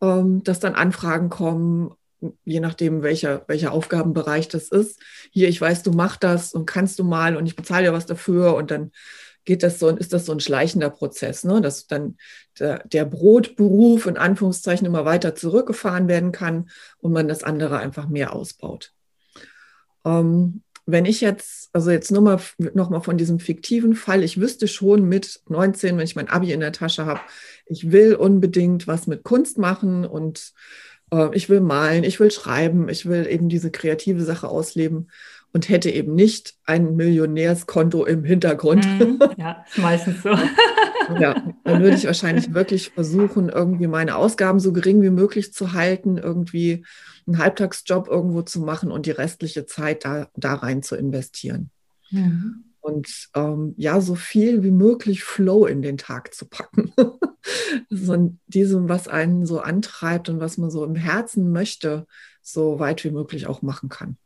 ähm, 0.02 0.44
dass 0.44 0.61
dann 0.61 0.74
Anfragen 0.74 1.30
kommen, 1.30 1.94
je 2.44 2.61
nachdem, 2.61 3.02
welcher, 3.02 3.44
welcher 3.48 3.72
Aufgabenbereich 3.72 4.48
das 4.48 4.68
ist. 4.68 5.00
Hier, 5.30 5.48
ich 5.48 5.61
weiß, 5.61 5.82
du 5.82 5.92
machst 5.92 6.22
das 6.22 6.52
und 6.52 6.66
kannst 6.66 6.98
du 6.98 7.04
mal 7.04 7.35
und 7.37 7.46
ich 7.46 7.56
bezahle 7.56 7.87
dir 7.87 7.92
was 7.94 8.06
dafür 8.06 8.54
und 8.56 8.70
dann 8.70 8.92
geht 9.46 9.62
das 9.62 9.78
so 9.78 9.88
und 9.88 9.98
ist 9.98 10.12
das 10.12 10.26
so 10.26 10.32
ein 10.32 10.40
schleichender 10.40 10.90
Prozess, 10.90 11.44
ne? 11.44 11.62
dass 11.62 11.87
dann 11.87 12.18
der, 12.59 12.87
der 12.87 13.06
Brotberuf 13.06 14.06
in 14.06 14.18
Anführungszeichen 14.18 14.87
immer 14.87 15.06
weiter 15.06 15.35
zurückgefahren 15.35 16.09
werden 16.09 16.32
kann 16.32 16.68
und 16.98 17.12
man 17.12 17.28
das 17.28 17.42
andere 17.42 17.78
einfach 17.78 18.09
mehr 18.09 18.35
ausbaut. 18.35 18.92
Ähm, 20.04 20.62
wenn 20.85 21.04
ich 21.04 21.20
jetzt, 21.20 21.70
also 21.72 21.90
jetzt 21.90 22.12
nur 22.12 22.22
mal, 22.22 22.40
noch 22.74 22.90
mal 22.90 23.00
von 23.00 23.18
diesem 23.18 23.40
fiktiven 23.40 23.94
Fall, 23.94 24.22
ich 24.22 24.40
wüsste 24.40 24.68
schon 24.68 25.09
mit 25.09 25.40
19, 25.48 25.96
wenn 25.96 26.04
ich 26.04 26.14
mein 26.14 26.28
Abi 26.28 26.52
in 26.52 26.61
der 26.61 26.72
Tasche 26.72 27.06
habe, 27.06 27.20
ich 27.66 27.90
will 27.90 28.14
unbedingt 28.14 28.87
was 28.87 29.09
mit 29.09 29.24
Kunst 29.24 29.59
machen 29.59 30.04
und 30.04 30.52
äh, 31.12 31.35
ich 31.35 31.48
will 31.48 31.61
malen, 31.61 32.04
ich 32.04 32.20
will 32.20 32.30
schreiben, 32.30 32.88
ich 32.88 33.06
will 33.06 33.26
eben 33.26 33.48
diese 33.48 33.70
kreative 33.70 34.22
Sache 34.22 34.48
ausleben 34.48 35.09
und 35.57 35.71
hätte 35.71 35.88
eben 35.88 36.14
nicht 36.14 36.53
ein 36.66 36.97
Millionärskonto 36.97 38.05
im 38.05 38.25
Hintergrund. 38.25 38.87
Mhm, 38.87 39.19
ja, 39.38 39.64
ist 39.66 39.79
meistens 39.79 40.23
so. 40.23 40.29
ja, 41.19 41.42
dann 41.64 41.83
würde 41.83 41.97
ich 41.97 42.05
wahrscheinlich 42.05 42.53
wirklich 42.53 42.90
versuchen, 42.90 43.49
irgendwie 43.49 43.87
meine 43.87 44.16
Ausgaben 44.16 44.61
so 44.61 44.75
gering 44.75 45.01
wie 45.01 45.09
möglich 45.09 45.55
zu 45.55 45.73
halten, 45.73 46.19
irgendwie 46.19 46.85
einen 47.27 47.38
Halbtagsjob 47.38 48.07
irgendwo 48.07 48.42
zu 48.42 48.61
machen 48.61 48.92
und 48.92 49.07
die 49.07 49.12
restliche 49.12 49.64
Zeit 49.64 50.05
da, 50.05 50.29
da 50.37 50.57
rein 50.57 50.83
zu 50.83 50.95
investieren. 50.95 51.71
Mhm 52.11 52.64
und 52.83 53.31
ähm, 53.35 53.75
ja, 53.77 54.01
so 54.01 54.14
viel 54.14 54.62
wie 54.62 54.71
möglich 54.71 55.25
Flow 55.25 55.66
in 55.66 55.83
den 55.83 55.99
Tag 55.99 56.33
zu 56.33 56.47
packen. 56.47 56.92
so 57.90 58.33
diesem, 58.47 58.88
was 58.88 59.09
einen 59.09 59.45
so 59.45 59.59
antreibt 59.59 60.29
und 60.29 60.38
was 60.38 60.57
man 60.57 60.71
so 60.71 60.85
im 60.85 60.95
Herzen 60.95 61.51
möchte, 61.51 62.07
so 62.42 62.79
weit 62.79 63.03
wie 63.03 63.11
möglich 63.11 63.49
auch 63.49 63.61
machen 63.61 63.88
kann. 63.88 64.19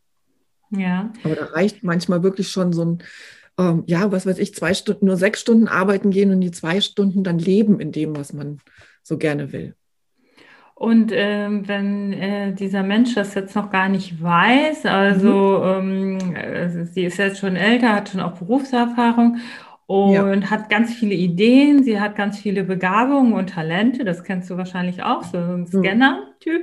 Ja. 0.70 1.12
Aber 1.24 1.34
da 1.34 1.44
reicht 1.46 1.82
manchmal 1.82 2.22
wirklich 2.22 2.48
schon 2.48 2.72
so 2.72 2.84
ein, 2.84 2.98
ähm, 3.58 3.84
ja, 3.86 4.10
was 4.12 4.26
weiß 4.26 4.38
ich, 4.38 4.54
zwei 4.54 4.74
Stunden, 4.74 5.06
nur 5.06 5.16
sechs 5.16 5.40
Stunden 5.40 5.68
arbeiten 5.68 6.10
gehen 6.10 6.30
und 6.30 6.40
die 6.40 6.50
zwei 6.50 6.80
Stunden 6.80 7.24
dann 7.24 7.38
leben 7.38 7.80
in 7.80 7.92
dem, 7.92 8.16
was 8.16 8.32
man 8.32 8.58
so 9.02 9.18
gerne 9.18 9.52
will. 9.52 9.74
Und 10.74 11.12
ähm, 11.14 11.68
wenn 11.68 12.14
äh, 12.14 12.54
dieser 12.54 12.82
Mensch 12.82 13.14
das 13.14 13.34
jetzt 13.34 13.54
noch 13.54 13.70
gar 13.70 13.90
nicht 13.90 14.22
weiß, 14.22 14.86
also 14.86 15.62
mhm. 15.82 16.18
ähm, 16.22 16.34
äh, 16.34 16.86
sie 16.86 17.04
ist 17.04 17.18
jetzt 17.18 17.38
schon 17.38 17.54
älter, 17.54 17.92
hat 17.92 18.08
schon 18.08 18.20
auch 18.20 18.38
Berufserfahrung 18.38 19.36
und 19.90 20.12
ja. 20.12 20.50
hat 20.50 20.70
ganz 20.70 20.94
viele 20.94 21.16
Ideen, 21.16 21.82
sie 21.82 21.98
hat 21.98 22.14
ganz 22.14 22.38
viele 22.38 22.62
Begabungen 22.62 23.32
und 23.32 23.50
Talente, 23.50 24.04
das 24.04 24.22
kennst 24.22 24.48
du 24.48 24.56
wahrscheinlich 24.56 25.02
auch, 25.02 25.24
so 25.24 25.36
ein 25.36 25.62
mhm. 25.62 25.66
Scanner-Typ. 25.66 26.62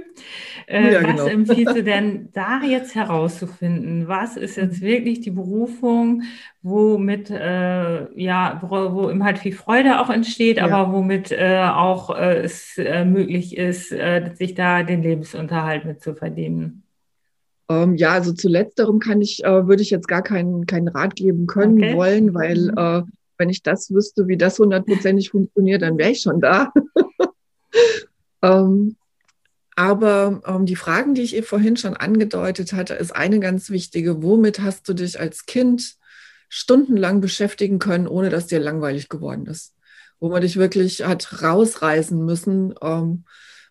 Äh, 0.65 0.93
ja, 0.93 1.03
was 1.03 1.11
genau. 1.11 1.25
empfiehlst 1.25 1.75
du 1.75 1.83
denn 1.83 2.29
da 2.31 2.61
jetzt 2.61 2.95
herauszufinden? 2.95 4.07
Was 4.07 4.37
ist 4.37 4.55
jetzt 4.55 4.81
mhm. 4.81 4.85
wirklich 4.85 5.19
die 5.19 5.31
Berufung, 5.31 6.23
womit 6.61 7.29
äh, 7.29 8.17
ja, 8.17 8.61
wo, 8.61 8.93
wo 8.93 9.09
ihm 9.09 9.25
halt 9.25 9.39
viel 9.39 9.51
Freude 9.51 9.99
auch 9.99 10.09
entsteht, 10.09 10.55
ja. 10.55 10.63
aber 10.63 10.93
womit 10.93 11.33
äh, 11.33 11.67
auch 11.69 12.17
äh, 12.17 12.43
es 12.43 12.77
äh, 12.77 13.03
möglich 13.03 13.57
ist, 13.57 13.91
äh, 13.91 14.31
sich 14.35 14.53
da 14.53 14.83
den 14.83 15.03
Lebensunterhalt 15.03 15.83
mit 15.83 16.01
zu 16.01 16.15
verdienen? 16.15 16.83
Ähm, 17.69 17.95
ja, 17.95 18.11
also 18.11 18.31
zu 18.31 18.47
letzterem 18.47 18.99
kann 18.99 19.21
ich, 19.21 19.43
äh, 19.43 19.67
würde 19.67 19.81
ich 19.81 19.89
jetzt 19.89 20.07
gar 20.07 20.21
keinen, 20.21 20.65
keinen 20.65 20.87
Rat 20.87 21.17
geben 21.17 21.47
können 21.47 21.83
okay. 21.83 21.97
wollen, 21.97 22.33
weil 22.33 22.71
mhm. 22.71 22.77
äh, 22.77 23.16
wenn 23.37 23.49
ich 23.49 23.63
das 23.63 23.91
wüsste, 23.91 24.27
wie 24.27 24.37
das 24.37 24.59
hundertprozentig 24.59 25.29
funktioniert, 25.29 25.81
dann 25.81 25.97
wäre 25.97 26.11
ich 26.11 26.21
schon 26.21 26.41
da. 26.41 26.73
ähm, 28.41 28.95
aber 29.75 30.41
ähm, 30.45 30.65
die 30.65 30.75
Fragen, 30.75 31.13
die 31.13 31.21
ich 31.21 31.35
ihr 31.35 31.43
vorhin 31.43 31.77
schon 31.77 31.95
angedeutet 31.95 32.73
hatte, 32.73 32.95
ist 32.95 33.15
eine 33.15 33.39
ganz 33.39 33.69
wichtige. 33.69 34.23
Womit 34.23 34.59
hast 34.59 34.89
du 34.89 34.93
dich 34.93 35.19
als 35.19 35.45
Kind 35.45 35.97
stundenlang 36.49 37.21
beschäftigen 37.21 37.77
können, 37.77 38.07
ohne 38.07 38.29
dass 38.29 38.47
dir 38.47 38.59
langweilig 38.59 39.07
geworden 39.07 39.45
ist? 39.45 39.75
Wo 40.19 40.29
man 40.29 40.41
dich 40.41 40.57
wirklich 40.57 41.05
hat 41.05 41.43
rausreißen 41.43 42.23
müssen, 42.25 42.73
ähm, 42.81 43.25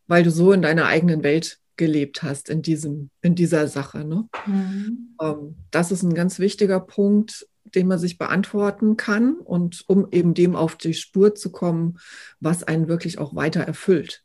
weil 0.06 0.22
du 0.22 0.30
so 0.30 0.52
in 0.52 0.62
deiner 0.62 0.86
eigenen 0.86 1.24
Welt 1.24 1.58
gelebt 1.76 2.22
hast 2.22 2.48
in, 2.48 2.62
diesem, 2.62 3.10
in 3.20 3.34
dieser 3.34 3.66
Sache. 3.66 4.04
Ne? 4.04 4.28
Mhm. 4.46 5.16
Ähm, 5.20 5.56
das 5.72 5.90
ist 5.90 6.02
ein 6.02 6.14
ganz 6.14 6.38
wichtiger 6.38 6.78
Punkt, 6.78 7.48
den 7.74 7.86
man 7.86 7.98
sich 7.98 8.18
beantworten 8.18 8.96
kann 8.96 9.34
und 9.34 9.84
um 9.88 10.08
eben 10.12 10.34
dem 10.34 10.56
auf 10.56 10.76
die 10.76 10.94
Spur 10.94 11.34
zu 11.34 11.50
kommen, 11.50 11.98
was 12.40 12.62
einen 12.62 12.88
wirklich 12.88 13.18
auch 13.18 13.34
weiter 13.34 13.60
erfüllt. 13.60 14.22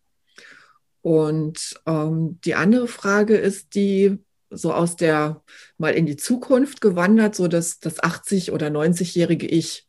Und 1.02 1.80
ähm, 1.86 2.40
die 2.46 2.56
andere 2.56 2.88
Frage 2.88 3.36
ist 3.36 3.76
die, 3.76 4.20
so 4.50 4.74
aus 4.74 4.96
der 4.96 5.42
mal 5.78 5.94
in 5.94 6.06
die 6.06 6.18
Zukunft 6.18 6.82
gewandert, 6.82 7.36
so 7.36 7.48
dass 7.48 7.80
das 7.80 8.02
80- 8.02 8.52
oder 8.52 8.68
90-jährige 8.68 9.48
Ich. 9.48 9.88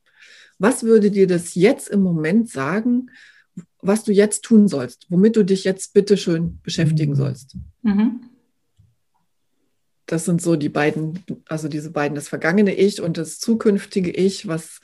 Was 0.59 0.85
würde 0.85 1.11
dir 1.11 1.27
das 1.27 1.55
jetzt 1.55 1.89
im 1.89 2.03
Moment 2.03 2.49
sagen, 2.49 3.11
was 3.81 4.05
du 4.05 4.13
jetzt 4.13 4.43
tun 4.45 4.69
sollst, 4.69 5.07
womit 5.11 5.37
du 5.37 5.45
dich 5.45 5.65
jetzt 5.65 5.93
bitteschön 5.93 6.61
beschäftigen 6.63 7.17
sollst? 7.17 7.57
Mhm. 7.83 8.21
Das 10.07 10.25
sind 10.25 10.43
so 10.43 10.57
die 10.57 10.69
beiden, 10.69 11.25
also 11.49 11.69
diese 11.69 11.91
beiden, 11.91 12.15
das 12.15 12.29
vergangene 12.29 12.75
Ich 12.75 13.01
und 13.01 13.19
das 13.19 13.39
zukünftige 13.39 14.11
Ich, 14.11 14.49
was, 14.49 14.81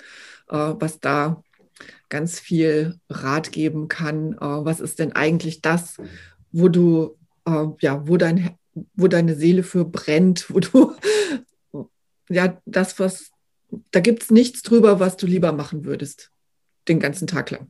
äh, 0.49 0.75
was 0.79 1.01
da 1.01 1.43
ganz 2.09 2.41
viel 2.41 2.99
Rat 3.09 3.53
geben 3.53 3.89
kann. 3.89 4.35
Äh, 4.35 4.39
was 4.41 4.81
ist 4.81 4.99
denn 4.99 5.13
eigentlich 5.13 5.61
das, 5.61 5.97
wo 6.53 6.69
du, 6.69 7.17
äh, 7.47 7.67
ja, 7.81 8.07
wo 8.07 8.17
dein, 8.17 8.57
wo 8.95 9.09
deine 9.09 9.35
Seele 9.35 9.63
für 9.63 9.85
brennt, 9.85 10.51
wo 10.51 10.61
du, 10.61 10.95
ja, 12.29 12.61
das, 12.65 12.99
was, 12.99 13.31
da 13.91 14.01
gibt 14.01 14.23
es 14.23 14.31
nichts 14.31 14.63
drüber, 14.63 15.01
was 15.01 15.17
du 15.17 15.27
lieber 15.27 15.53
machen 15.53 15.85
würdest, 15.85 16.31
den 16.87 17.01
ganzen 17.01 17.27
Tag 17.27 17.51
lang. 17.51 17.69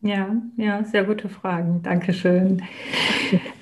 Ja, 0.00 0.40
ja, 0.56 0.84
sehr 0.84 1.02
gute 1.02 1.28
Fragen. 1.28 1.82
Dankeschön. 1.82 2.62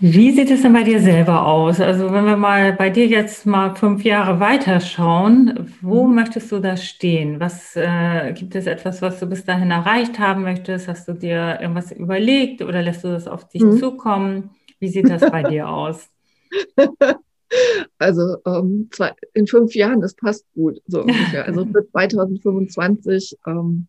Wie 0.01 0.33
sieht 0.33 0.51
es 0.51 0.61
denn 0.61 0.75
bei 0.75 0.83
dir 0.83 1.01
selber 1.01 1.46
aus? 1.46 1.81
Also 1.81 2.12
wenn 2.12 2.27
wir 2.27 2.37
mal 2.37 2.75
bei 2.75 2.90
dir 2.90 3.07
jetzt 3.07 3.46
mal 3.46 3.75
fünf 3.75 4.05
Jahre 4.05 4.38
weiterschauen, 4.38 5.75
wo 5.81 6.07
möchtest 6.07 6.53
du 6.53 6.59
da 6.59 6.77
stehen? 6.77 7.40
Was 7.40 7.75
äh, 7.75 8.35
gibt 8.35 8.55
es 8.55 8.66
etwas, 8.66 9.01
was 9.01 9.18
du 9.18 9.27
bis 9.27 9.46
dahin 9.46 9.70
erreicht 9.70 10.18
haben 10.18 10.42
möchtest? 10.42 10.88
Hast 10.88 11.09
du 11.09 11.14
dir 11.14 11.59
irgendwas 11.62 11.90
überlegt 11.90 12.61
oder 12.61 12.83
lässt 12.83 13.05
du 13.05 13.09
das 13.09 13.27
auf 13.29 13.49
dich 13.49 13.62
mhm. 13.62 13.79
zukommen? 13.79 14.51
Wie 14.79 14.88
sieht 14.88 15.09
das 15.09 15.22
bei 15.31 15.42
dir 15.42 15.68
aus? 15.68 16.11
Also 17.99 18.38
ähm, 18.44 18.88
zwei, 18.90 19.12
in 19.33 19.46
fünf 19.46 19.75
Jahren, 19.77 20.01
das 20.01 20.14
passt 20.14 20.44
gut, 20.55 20.83
so 20.88 21.03
ungefähr. 21.03 21.46
Also 21.46 21.64
für 21.64 21.88
2025 21.92 23.38
ähm, 23.46 23.87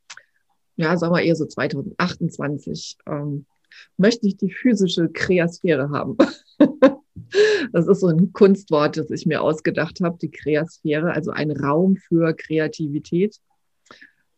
ja, 0.77 0.97
sagen 0.97 1.13
wir 1.13 1.21
eher 1.21 1.35
so 1.35 1.45
2028, 1.45 2.97
ähm, 3.07 3.45
möchte 3.97 4.25
ich 4.27 4.37
die 4.37 4.51
physische 4.51 5.09
Kreasphäre 5.09 5.89
haben. 5.89 6.15
das 7.73 7.87
ist 7.87 7.99
so 7.99 8.07
ein 8.07 8.31
Kunstwort, 8.31 8.95
das 8.97 9.11
ich 9.11 9.25
mir 9.25 9.41
ausgedacht 9.41 9.99
habe, 10.01 10.17
die 10.21 10.31
Kreasphäre, 10.31 11.11
also 11.13 11.31
ein 11.31 11.51
Raum 11.51 11.97
für 11.97 12.33
Kreativität. 12.33 13.35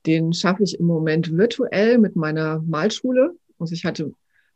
Den 0.06 0.32
schaffe 0.34 0.64
ich 0.64 0.80
im 0.80 0.86
Moment 0.86 1.36
virtuell 1.36 1.98
mit 1.98 2.16
meiner 2.16 2.62
Malschule. 2.62 3.36
Also 3.60 3.74
ich 3.74 3.84
hatte, 3.84 4.14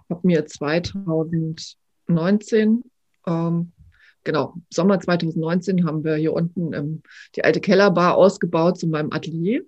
habe 0.09 0.25
mir 0.25 0.45
2019, 0.45 2.83
ähm, 3.27 3.73
genau, 4.23 4.53
Sommer 4.69 5.01
2019 5.01 5.85
haben 5.85 6.05
wir 6.05 6.15
hier 6.15 6.33
unten 6.33 6.73
ähm, 6.73 7.03
die 7.35 7.43
alte 7.43 7.59
Kellerbar 7.59 8.15
ausgebaut 8.15 8.79
zu 8.79 8.87
meinem 8.87 9.11
Atelier. 9.11 9.65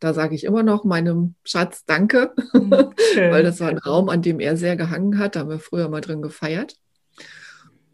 Da 0.00 0.14
sage 0.14 0.34
ich 0.34 0.44
immer 0.44 0.62
noch 0.62 0.84
meinem 0.84 1.34
Schatz 1.44 1.84
Danke, 1.84 2.32
mhm, 2.52 2.70
weil 3.16 3.42
das 3.42 3.60
war 3.60 3.68
ein 3.68 3.78
Raum, 3.78 4.08
an 4.08 4.22
dem 4.22 4.40
er 4.40 4.56
sehr 4.56 4.76
gehangen 4.76 5.18
hat. 5.18 5.36
Da 5.36 5.40
haben 5.40 5.50
wir 5.50 5.58
früher 5.58 5.88
mal 5.88 6.00
drin 6.00 6.22
gefeiert. 6.22 6.76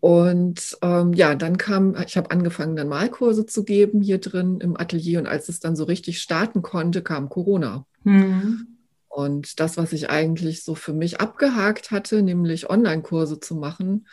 Und 0.00 0.76
ähm, 0.82 1.14
ja, 1.14 1.34
dann 1.34 1.56
kam, 1.56 1.96
ich 2.06 2.18
habe 2.18 2.30
angefangen, 2.30 2.76
dann 2.76 2.88
Malkurse 2.88 3.46
zu 3.46 3.64
geben 3.64 4.02
hier 4.02 4.18
drin 4.18 4.60
im 4.60 4.76
Atelier. 4.76 5.18
Und 5.18 5.26
als 5.26 5.48
es 5.48 5.60
dann 5.60 5.76
so 5.76 5.84
richtig 5.84 6.20
starten 6.20 6.60
konnte, 6.60 7.00
kam 7.00 7.30
Corona. 7.30 7.86
Mhm. 8.02 8.66
Und 9.08 9.60
das, 9.60 9.76
was 9.78 9.92
ich 9.94 10.10
eigentlich 10.10 10.62
so 10.62 10.74
für 10.74 10.92
mich 10.92 11.20
abgehakt 11.20 11.90
hatte, 11.90 12.22
nämlich 12.22 12.68
Online-Kurse 12.68 13.40
zu 13.40 13.54
machen, 13.54 14.06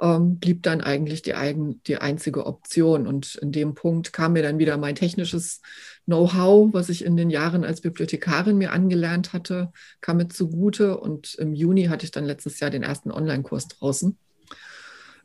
ähm, 0.00 0.38
blieb 0.38 0.62
dann 0.62 0.80
eigentlich 0.80 1.22
die, 1.22 1.34
eigen, 1.34 1.82
die 1.84 1.98
einzige 1.98 2.46
Option. 2.46 3.06
Und 3.06 3.34
in 3.36 3.52
dem 3.52 3.74
Punkt 3.74 4.12
kam 4.12 4.32
mir 4.32 4.42
dann 4.42 4.58
wieder 4.58 4.76
mein 4.78 4.94
technisches 4.94 5.60
Know-how, 6.06 6.72
was 6.72 6.88
ich 6.88 7.04
in 7.04 7.16
den 7.16 7.30
Jahren 7.30 7.64
als 7.64 7.82
Bibliothekarin 7.82 8.56
mir 8.56 8.72
angelernt 8.72 9.32
hatte, 9.32 9.72
kam 10.00 10.16
mir 10.16 10.28
zugute. 10.28 10.98
Und 10.98 11.34
im 11.34 11.54
Juni 11.54 11.84
hatte 11.84 12.04
ich 12.04 12.10
dann 12.10 12.24
letztes 12.24 12.60
Jahr 12.60 12.70
den 12.70 12.82
ersten 12.82 13.10
Online-Kurs 13.10 13.68
draußen. 13.68 14.16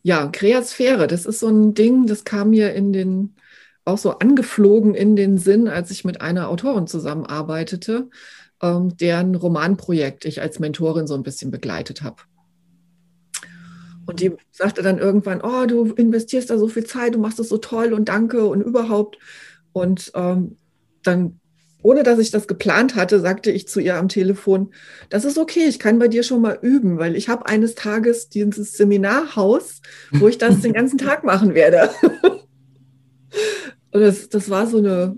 Ja, 0.03 0.27
Kreasphäre, 0.27 1.07
das 1.07 1.25
ist 1.25 1.39
so 1.39 1.47
ein 1.47 1.73
Ding, 1.73 2.05
das 2.05 2.25
kam 2.25 2.51
mir 2.51 2.73
in 2.73 2.93
den, 2.93 3.35
auch 3.85 3.97
so 3.97 4.19
angeflogen 4.19 4.93
in 4.93 5.15
den 5.15 5.39
Sinn, 5.39 5.67
als 5.67 5.89
ich 5.89 6.05
mit 6.05 6.21
einer 6.21 6.49
Autorin 6.49 6.85
zusammenarbeitete, 6.85 8.09
ähm, 8.61 8.95
deren 8.97 9.33
Romanprojekt 9.33 10.25
ich 10.25 10.41
als 10.41 10.59
Mentorin 10.59 11.07
so 11.07 11.15
ein 11.15 11.23
bisschen 11.23 11.49
begleitet 11.49 12.03
habe. 12.03 12.17
Und 14.05 14.19
die 14.19 14.31
sagte 14.51 14.81
dann 14.81 14.99
irgendwann, 14.99 15.41
oh, 15.41 15.65
du 15.65 15.93
investierst 15.93 16.49
da 16.49 16.57
so 16.57 16.67
viel 16.67 16.85
Zeit, 16.85 17.15
du 17.15 17.19
machst 17.19 17.39
das 17.39 17.49
so 17.49 17.57
toll 17.57 17.93
und 17.93 18.09
danke 18.09 18.45
und 18.45 18.61
überhaupt. 18.61 19.17
Und 19.73 20.11
ähm, 20.15 20.57
dann, 21.03 21.39
ohne 21.81 22.03
dass 22.03 22.19
ich 22.19 22.31
das 22.31 22.47
geplant 22.47 22.95
hatte, 22.95 23.19
sagte 23.19 23.51
ich 23.51 23.67
zu 23.67 23.79
ihr 23.79 23.97
am 23.97 24.09
Telefon, 24.09 24.73
das 25.09 25.25
ist 25.25 25.37
okay, 25.37 25.65
ich 25.67 25.79
kann 25.79 25.99
bei 25.99 26.07
dir 26.07 26.23
schon 26.23 26.41
mal 26.41 26.57
üben, 26.61 26.97
weil 26.97 27.15
ich 27.15 27.29
habe 27.29 27.47
eines 27.47 27.75
Tages 27.75 28.29
dieses 28.29 28.73
Seminarhaus, 28.73 29.81
wo 30.11 30.27
ich 30.27 30.37
das 30.37 30.61
den 30.61 30.73
ganzen 30.73 30.97
Tag 30.97 31.23
machen 31.23 31.55
werde. 31.55 31.89
und 33.91 34.01
das, 34.01 34.29
das 34.29 34.49
war 34.49 34.67
so 34.67 34.77
eine, 34.77 35.15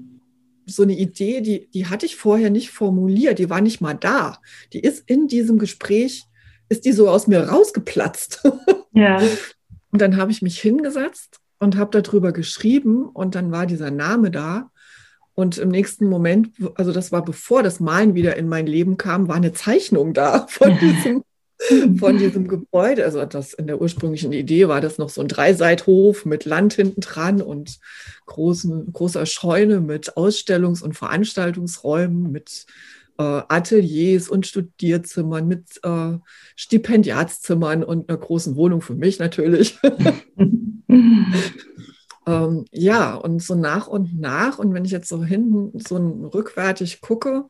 so 0.65 0.83
eine 0.83 0.97
Idee, 0.97 1.41
die, 1.41 1.69
die 1.73 1.87
hatte 1.87 2.05
ich 2.05 2.15
vorher 2.15 2.49
nicht 2.49 2.71
formuliert, 2.71 3.39
die 3.39 3.49
war 3.49 3.61
nicht 3.61 3.81
mal 3.81 3.93
da. 3.93 4.39
Die 4.73 4.79
ist 4.79 5.03
in 5.07 5.27
diesem 5.27 5.57
Gespräch 5.57 6.25
ist 6.69 6.85
die 6.85 6.91
so 6.91 7.09
aus 7.09 7.27
mir 7.27 7.47
rausgeplatzt. 7.49 8.43
Ja. 8.93 9.21
Und 9.91 10.01
dann 10.01 10.17
habe 10.17 10.31
ich 10.31 10.41
mich 10.41 10.59
hingesetzt 10.59 11.37
und 11.59 11.77
habe 11.77 12.01
darüber 12.01 12.31
geschrieben 12.31 13.05
und 13.05 13.35
dann 13.35 13.51
war 13.51 13.67
dieser 13.67 13.91
Name 13.91 14.31
da. 14.31 14.71
Und 15.35 15.59
im 15.59 15.69
nächsten 15.69 16.07
Moment, 16.07 16.49
also 16.73 16.91
das 16.91 17.11
war 17.11 17.23
bevor 17.23 17.61
das 17.61 17.79
Malen 17.79 18.15
wieder 18.15 18.37
in 18.37 18.49
mein 18.49 18.65
Leben 18.65 18.97
kam, 18.97 19.27
war 19.27 19.35
eine 19.35 19.53
Zeichnung 19.53 20.15
da 20.15 20.47
von 20.49 20.79
diesem, 20.79 21.23
von 21.99 22.17
diesem 22.17 22.47
Gebäude. 22.47 23.05
Also 23.05 23.23
das 23.25 23.53
in 23.53 23.67
der 23.67 23.79
ursprünglichen 23.79 24.33
Idee 24.33 24.67
war 24.67 24.81
das 24.81 24.97
noch 24.97 25.09
so 25.09 25.21
ein 25.21 25.27
Dreiseithof 25.27 26.25
mit 26.25 26.45
Land 26.45 26.73
hinten 26.73 27.01
dran 27.01 27.43
und 27.43 27.77
großen, 28.25 28.91
großer 28.91 29.27
Scheune 29.27 29.79
mit 29.79 30.17
Ausstellungs- 30.17 30.81
und 30.81 30.97
Veranstaltungsräumen, 30.97 32.31
mit 32.31 32.65
Ateliers 33.23 34.29
und 34.29 34.45
Studierzimmern, 34.45 35.47
mit 35.47 35.79
äh, 35.83 36.17
Stipendiatszimmern 36.55 37.83
und 37.83 38.09
einer 38.09 38.17
großen 38.17 38.55
Wohnung 38.55 38.81
für 38.81 38.95
mich 38.95 39.19
natürlich. 39.19 39.79
ähm, 40.87 42.65
ja, 42.71 43.15
und 43.15 43.41
so 43.41 43.55
nach 43.55 43.87
und 43.87 44.19
nach, 44.19 44.59
und 44.59 44.73
wenn 44.73 44.85
ich 44.85 44.91
jetzt 44.91 45.09
so 45.09 45.23
hinten 45.23 45.79
so 45.79 45.97
rückwärtig 45.97 47.01
gucke, 47.01 47.45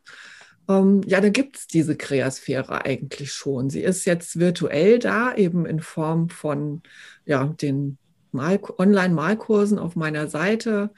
ähm, 0.68 1.02
ja, 1.06 1.20
da 1.20 1.28
gibt 1.28 1.56
es 1.56 1.66
diese 1.66 1.96
Kreasphäre 1.96 2.84
eigentlich 2.84 3.32
schon. 3.32 3.70
Sie 3.70 3.82
ist 3.82 4.04
jetzt 4.04 4.38
virtuell 4.38 4.98
da, 4.98 5.34
eben 5.34 5.66
in 5.66 5.80
Form 5.80 6.28
von 6.28 6.82
ja, 7.24 7.44
den 7.44 7.98
Mal 8.30 8.60
Online-Malkursen 8.76 9.78
auf 9.78 9.96
meiner 9.96 10.28
Seite, 10.28 10.90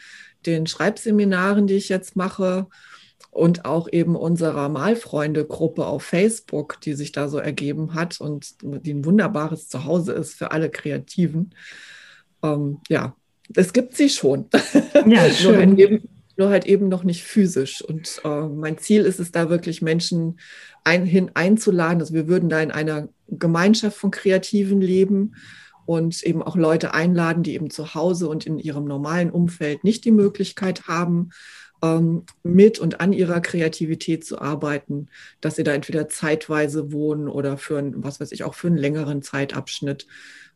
den 0.46 0.66
Schreibseminaren, 0.66 1.68
die 1.68 1.74
ich 1.74 1.88
jetzt 1.88 2.16
mache 2.16 2.66
und 3.30 3.64
auch 3.64 3.88
eben 3.90 4.16
unserer 4.16 4.68
Malfreunde-Gruppe 4.68 5.86
auf 5.86 6.02
Facebook, 6.02 6.80
die 6.80 6.94
sich 6.94 7.12
da 7.12 7.28
so 7.28 7.38
ergeben 7.38 7.94
hat 7.94 8.20
und 8.20 8.56
die 8.62 8.92
ein 8.92 9.04
wunderbares 9.04 9.68
Zuhause 9.68 10.12
ist 10.12 10.34
für 10.34 10.50
alle 10.50 10.70
Kreativen. 10.70 11.54
Ähm, 12.42 12.78
ja, 12.88 13.14
es 13.54 13.72
gibt 13.72 13.96
sie 13.96 14.08
schon. 14.08 14.46
Ja, 15.06 15.30
schön. 15.30 15.52
nur, 15.52 15.58
halt 15.58 15.78
eben, 15.78 16.08
nur, 16.36 16.48
halt 16.50 16.66
eben, 16.66 16.88
noch 16.88 17.04
nicht 17.04 17.22
physisch. 17.22 17.82
Und 17.82 18.20
äh, 18.24 18.48
mein 18.48 18.78
Ziel 18.78 19.02
ist 19.02 19.20
es 19.20 19.30
da 19.30 19.48
wirklich 19.48 19.82
Menschen 19.82 20.40
ein, 20.84 21.04
hin 21.04 21.30
einzuladen. 21.34 22.00
Also 22.00 22.14
wir 22.14 22.26
würden 22.26 22.48
da 22.48 22.60
in 22.60 22.70
einer 22.70 23.08
Gemeinschaft 23.28 23.96
von 23.96 24.10
Kreativen 24.10 24.80
leben 24.80 25.34
und 25.86 26.22
eben 26.22 26.42
auch 26.42 26.56
Leute 26.56 26.94
einladen, 26.94 27.42
die 27.42 27.54
eben 27.54 27.70
zu 27.70 27.94
Hause 27.94 28.28
und 28.28 28.46
in 28.46 28.58
ihrem 28.58 28.84
normalen 28.84 29.30
Umfeld 29.30 29.84
nicht 29.84 30.04
die 30.04 30.12
Möglichkeit 30.12 30.86
haben, 30.86 31.30
mit 32.42 32.78
und 32.78 33.00
an 33.00 33.12
ihrer 33.12 33.40
Kreativität 33.40 34.24
zu 34.24 34.38
arbeiten, 34.40 35.08
dass 35.40 35.56
sie 35.56 35.64
da 35.64 35.72
entweder 35.72 36.08
zeitweise 36.08 36.92
wohnen 36.92 37.28
oder 37.28 37.56
für 37.56 37.78
ein, 37.78 38.04
was 38.04 38.20
weiß 38.20 38.32
ich, 38.32 38.44
auch 38.44 38.54
für 38.54 38.66
einen 38.66 38.76
längeren 38.76 39.22
Zeitabschnitt. 39.22 40.06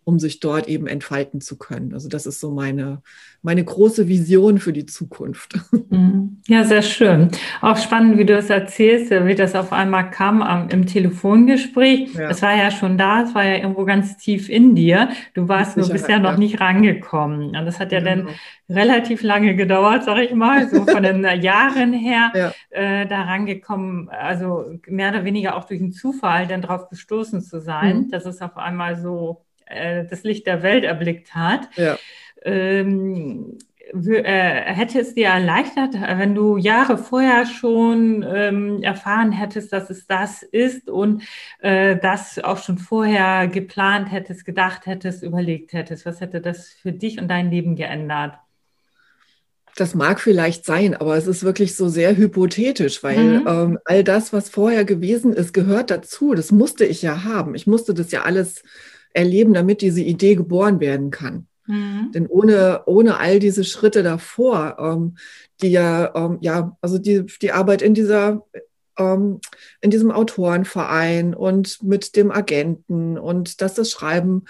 Um 0.05 0.19
sich 0.19 0.41
dort 0.41 0.69
eben 0.69 0.87
entfalten 0.87 1.41
zu 1.41 1.57
können. 1.57 1.95
Also 1.95 2.09
das 2.09 2.27
ist 2.27 2.41
so 2.41 2.51
meine, 2.51 3.03
meine 3.43 3.65
große 3.65 4.07
Vision 4.09 4.59
für 4.59 4.73
die 4.73 4.87
Zukunft. 4.87 5.55
Mhm. 5.91 6.41
Ja, 6.47 6.65
sehr 6.65 6.83
schön. 6.83 7.29
Auch 7.61 7.77
spannend, 7.77 8.19
wie 8.19 8.25
du 8.25 8.37
es 8.37 8.51
erzählst, 8.51 9.11
wie 9.11 9.35
das 9.35 9.55
auf 9.55 9.73
einmal 9.73 10.11
kam 10.11 10.69
im 10.71 10.87
Telefongespräch. 10.87 12.15
Ja. 12.15 12.31
Es 12.31 12.43
war 12.43 12.57
ja 12.57 12.71
schon 12.71 12.99
da, 12.99 13.23
es 13.23 13.35
war 13.35 13.45
ja 13.45 13.57
irgendwo 13.57 13.85
ganz 13.85 14.17
tief 14.17 14.49
in 14.49 14.75
dir. 14.75 15.09
Du 15.35 15.49
warst 15.49 15.77
nur 15.77 15.89
bisher 15.89 16.19
noch 16.19 16.37
nicht 16.37 16.61
rangekommen. 16.61 17.57
Und 17.57 17.65
das 17.65 17.81
hat 17.81 17.93
ja 17.93 18.01
genau. 18.01 18.27
dann 18.27 18.35
relativ 18.69 19.23
lange 19.23 19.57
gedauert, 19.57 20.05
sag 20.05 20.19
ich 20.19 20.35
mal, 20.35 20.69
so 20.69 20.85
von 20.87 21.03
den 21.03 21.25
Jahren 21.43 21.93
her 21.93 22.33
ja. 22.35 22.53
äh, 22.71 23.07
da 23.07 23.23
rangekommen, 23.23 24.09
also 24.09 24.65
mehr 24.87 25.11
oder 25.11 25.25
weniger 25.25 25.57
auch 25.57 25.65
durch 25.65 25.81
einen 25.81 25.93
Zufall 25.93 26.47
dann 26.47 26.63
drauf 26.63 26.89
gestoßen 26.89 27.43
zu 27.43 27.61
sein, 27.61 27.99
mhm. 27.99 28.11
dass 28.11 28.25
es 28.25 28.41
auf 28.41 28.57
einmal 28.57 28.97
so 28.97 29.45
äh, 29.67 30.05
das 30.05 30.23
Licht 30.23 30.47
der 30.47 30.63
Welt 30.63 30.85
erblickt 30.85 31.35
hat. 31.35 31.69
Ja. 31.77 31.99
Ähm, 32.45 33.59
äh, 33.93 34.75
hätte 34.75 35.01
es 35.01 35.15
dir 35.15 35.29
erleichtert, 35.29 35.95
wenn 35.95 36.35
du 36.35 36.57
Jahre 36.57 36.99
vorher 36.99 37.47
schon 37.47 38.25
ähm, 38.27 38.83
erfahren 38.83 39.31
hättest, 39.31 39.73
dass 39.73 39.91
es 39.91 40.07
das 40.07 40.43
ist 40.43 40.89
und 40.89 41.23
äh, 41.61 41.97
das 41.97 42.39
auch 42.39 42.59
schon 42.59 42.79
vorher 42.79 43.47
geplant 43.47 44.11
hättest, 44.11 44.45
gedacht 44.45 44.87
hättest, 44.87 45.23
überlegt 45.23 45.73
hättest? 45.75 46.07
Was 46.07 46.21
hätte 46.21 46.41
das 46.41 46.69
für 46.69 46.93
dich 46.93 47.21
und 47.21 47.29
dein 47.29 47.51
Leben 47.51 47.77
geändert? 47.77 48.35
Das 49.77 49.95
mag 49.95 50.21
vielleicht 50.21 50.65
sein, 50.65 50.95
aber 50.95 51.17
es 51.17 51.27
ist 51.27 51.43
wirklich 51.43 51.77
so 51.77 51.89
sehr 51.89 52.17
hypothetisch, 52.17 53.03
weil 53.03 53.41
mhm. 53.41 53.47
ähm, 53.47 53.79
all 53.85 54.05
das, 54.05 54.33
was 54.33 54.49
vorher 54.49 54.85
gewesen 54.85 55.33
ist, 55.33 55.53
gehört 55.53 55.91
dazu. 55.91 56.35
Das 56.35 56.53
musste 56.53 56.85
ich 56.85 57.03
ja 57.03 57.25
haben. 57.25 57.55
Ich 57.55 57.67
musste 57.67 57.93
das 57.93 58.13
ja 58.13 58.23
alles 58.23 58.63
erleben, 59.15 59.55
damit 59.55 59.81
diese 59.81 60.03
Idee 60.03 60.35
geboren 60.35 60.81
werden 60.81 61.11
kann. 61.11 61.47
Mhm. 61.67 62.13
Denn 62.13 62.27
ohne, 62.27 62.83
ohne 62.87 63.19
all 63.19 63.39
diese 63.39 63.65
Schritte 63.65 64.03
davor, 64.03 64.77
ähm, 64.79 65.17
die 65.63 65.71
ja, 65.71 66.15
ähm, 66.15 66.39
ja, 66.43 66.77
also 66.83 66.99
die, 66.99 67.25
die 67.41 67.53
Arbeit 67.53 67.81
in 67.81 67.95
dieser, 67.95 68.45
ähm, 68.99 69.41
in 69.81 69.91
diesem 69.91 70.11
Autorenverein 70.11 71.35
und 71.35 71.83
mit 71.83 72.17
dem 72.17 72.31
Agenten 72.31 73.17
und 73.17 73.63
dass 73.63 73.75
das 73.75 73.91
Schreiben, 73.91 74.45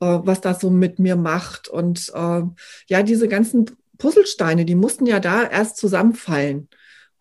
äh, 0.00 0.06
was 0.06 0.40
das 0.40 0.60
so 0.60 0.70
mit 0.70 0.98
mir 0.98 1.14
macht 1.14 1.68
und 1.68 2.10
äh, 2.14 2.42
ja, 2.88 3.02
diese 3.02 3.28
ganzen 3.28 3.66
Puzzlesteine, 3.98 4.64
die 4.64 4.74
mussten 4.74 5.06
ja 5.06 5.20
da 5.20 5.44
erst 5.44 5.76
zusammenfallen. 5.76 6.68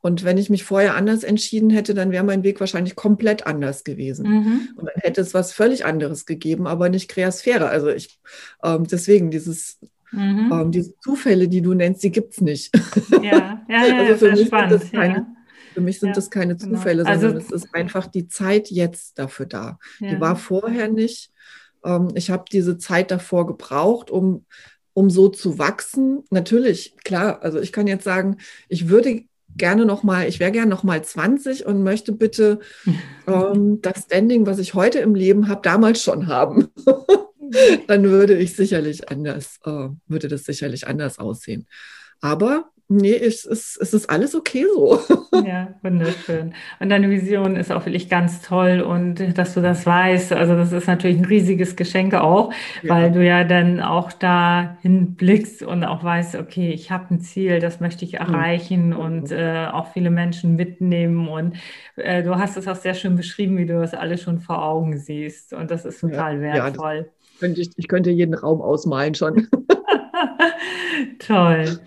Und 0.05 0.23
wenn 0.23 0.37
ich 0.37 0.51
mich 0.51 0.63
vorher 0.63 0.93
anders 0.93 1.23
entschieden 1.23 1.71
hätte, 1.71 1.95
dann 1.95 2.11
wäre 2.11 2.23
mein 2.23 2.43
Weg 2.43 2.59
wahrscheinlich 2.59 2.95
komplett 2.95 3.47
anders 3.47 3.83
gewesen. 3.83 4.29
Mhm. 4.29 4.69
Und 4.75 4.85
dann 4.85 5.01
hätte 5.01 5.19
es 5.19 5.33
was 5.33 5.51
völlig 5.51 5.83
anderes 5.83 6.27
gegeben, 6.27 6.67
aber 6.67 6.89
nicht 6.89 7.09
Kreasphäre. 7.09 7.69
Also 7.69 7.87
ich, 7.87 8.19
ähm, 8.63 8.83
deswegen 8.83 9.31
dieses, 9.31 9.79
mhm. 10.11 10.51
ähm, 10.53 10.71
diese 10.71 10.95
Zufälle, 10.99 11.47
die 11.47 11.63
du 11.63 11.73
nennst, 11.73 12.03
die 12.03 12.11
gibt 12.11 12.33
es 12.33 12.41
nicht. 12.41 12.71
Ja, 13.13 13.65
ja, 13.67 13.85
ja, 13.87 13.97
also 14.07 14.27
für 14.27 14.31
mich 14.33 14.45
spannend. 14.45 14.69
Sind 14.73 14.83
das 14.83 14.91
keine, 14.91 15.15
ja. 15.15 15.27
Für 15.73 15.81
mich 15.81 15.99
sind 15.99 16.09
ja, 16.09 16.13
das 16.13 16.29
keine 16.29 16.55
genau. 16.55 16.75
Zufälle, 16.77 17.03
genau. 17.03 17.19
sondern 17.19 17.37
also, 17.37 17.55
es 17.55 17.63
ist 17.63 17.73
einfach 17.73 18.05
die 18.05 18.27
Zeit 18.27 18.69
jetzt 18.69 19.17
dafür 19.17 19.47
da. 19.47 19.79
Ja. 19.99 20.09
Die 20.11 20.21
war 20.21 20.35
vorher 20.35 20.87
nicht. 20.87 21.31
Ähm, 21.83 22.09
ich 22.13 22.29
habe 22.29 22.45
diese 22.51 22.77
Zeit 22.77 23.09
davor 23.09 23.47
gebraucht, 23.47 24.11
um 24.11 24.45
um 24.93 25.09
so 25.09 25.27
zu 25.27 25.59
wachsen. 25.59 26.23
Natürlich, 26.29 26.95
klar, 27.03 27.41
also 27.41 27.59
ich 27.59 27.73
kann 27.73 27.85
jetzt 27.85 28.05
sagen, 28.05 28.37
ich 28.69 28.87
würde 28.87 29.25
gerne 29.57 29.85
noch 29.85 30.03
mal, 30.03 30.27
ich 30.27 30.39
wäre 30.39 30.51
gerne 30.51 30.69
noch 30.69 30.83
mal 30.83 31.03
20 31.03 31.65
und 31.65 31.83
möchte 31.83 32.11
bitte 32.11 32.59
ähm, 33.27 33.81
das 33.81 34.03
Standing, 34.03 34.45
was 34.45 34.59
ich 34.59 34.73
heute 34.73 34.99
im 34.99 35.15
Leben 35.15 35.47
habe, 35.47 35.61
damals 35.61 36.01
schon 36.01 36.27
haben. 36.27 36.69
Dann 37.87 38.03
würde 38.03 38.35
ich 38.37 38.55
sicherlich 38.55 39.09
anders, 39.09 39.59
äh, 39.65 39.89
würde 40.07 40.27
das 40.27 40.43
sicherlich 40.43 40.87
anders 40.87 41.19
aussehen. 41.19 41.67
Aber 42.21 42.71
nee, 42.87 43.15
es 43.15 43.45
ist, 43.45 43.77
es 43.81 43.93
ist 43.93 44.09
alles 44.09 44.35
okay 44.35 44.65
so. 44.73 44.99
Ja, 45.45 45.73
wunderschön. 45.81 46.53
Und 46.79 46.89
deine 46.89 47.09
Vision 47.09 47.55
ist 47.55 47.71
auch 47.71 47.85
wirklich 47.85 48.09
ganz 48.09 48.41
toll 48.41 48.81
und 48.81 49.37
dass 49.37 49.53
du 49.53 49.61
das 49.61 49.85
weißt, 49.85 50.33
also 50.33 50.55
das 50.55 50.71
ist 50.71 50.87
natürlich 50.87 51.17
ein 51.17 51.25
riesiges 51.25 51.75
Geschenk 51.75 52.13
auch, 52.13 52.53
ja. 52.83 52.95
weil 52.95 53.11
du 53.11 53.25
ja 53.25 53.43
dann 53.43 53.81
auch 53.81 54.11
da 54.13 54.77
hinblickst 54.81 55.63
und 55.63 55.83
auch 55.83 56.03
weißt, 56.03 56.35
okay, 56.35 56.71
ich 56.71 56.91
habe 56.91 57.13
ein 57.13 57.19
Ziel, 57.19 57.59
das 57.59 57.79
möchte 57.79 58.05
ich 58.05 58.13
mhm. 58.13 58.19
erreichen 58.19 58.87
mhm. 58.89 58.97
und 58.97 59.31
äh, 59.31 59.67
auch 59.71 59.91
viele 59.91 60.09
Menschen 60.09 60.55
mitnehmen 60.55 61.27
und 61.27 61.55
äh, 61.95 62.23
du 62.23 62.37
hast 62.37 62.55
es 62.55 62.67
auch 62.67 62.75
sehr 62.75 62.93
schön 62.93 63.15
beschrieben, 63.15 63.57
wie 63.57 63.65
du 63.65 63.79
das 63.79 63.93
alles 63.93 64.21
schon 64.21 64.39
vor 64.39 64.63
Augen 64.63 64.97
siehst 64.97 65.53
und 65.53 65.71
das 65.71 65.85
ist 65.85 65.99
total 65.99 66.35
ja, 66.35 66.41
wertvoll. 66.41 67.07
Ja, 67.07 67.39
könnte 67.39 67.61
ich, 67.61 67.71
ich 67.75 67.87
könnte 67.87 68.11
jeden 68.11 68.33
Raum 68.33 68.61
ausmalen 68.61 69.15
schon. 69.15 69.47
Toll. 71.19 71.79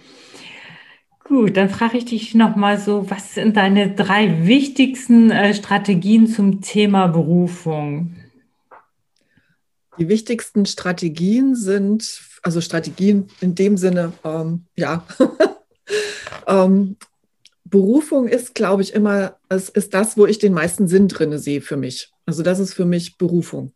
Gut, 1.29 1.59
dann 1.59 1.69
frage 1.69 1.99
ich 1.99 2.07
dich 2.07 2.35
nochmal 2.35 2.81
so, 2.81 3.11
was 3.11 3.35
sind 3.35 3.59
deine 3.59 3.95
drei 3.95 4.47
wichtigsten 4.47 5.31
äh, 5.31 5.53
Strategien 5.53 6.27
zum 6.27 6.63
Thema 6.63 7.07
Berufung? 7.07 8.17
Die 9.99 10.09
wichtigsten 10.09 10.65
Strategien 10.65 11.55
sind, 11.55 12.23
also 12.43 12.63
Strategien 12.63 13.29
in 13.43 13.55
dem 13.55 13.77
Sinne, 13.77 14.15
ähm, 14.25 14.65
ja, 14.75 15.05
ähm, 16.47 16.97
Berufung 17.65 18.27
ist, 18.27 18.55
glaube 18.55 18.81
ich, 18.81 18.95
immer, 18.95 19.37
es 19.51 19.69
ist 19.69 19.93
das, 19.93 20.17
wo 20.17 20.25
ich 20.25 20.39
den 20.39 20.55
meisten 20.55 20.89
Sinn 20.89 21.09
drin 21.09 21.37
sehe 21.39 21.61
für 21.61 21.77
mich. 21.77 22.11
Also 22.25 22.43
das 22.43 22.59
ist 22.59 22.73
für 22.73 22.87
mich 22.87 23.19
Berufung. 23.19 23.73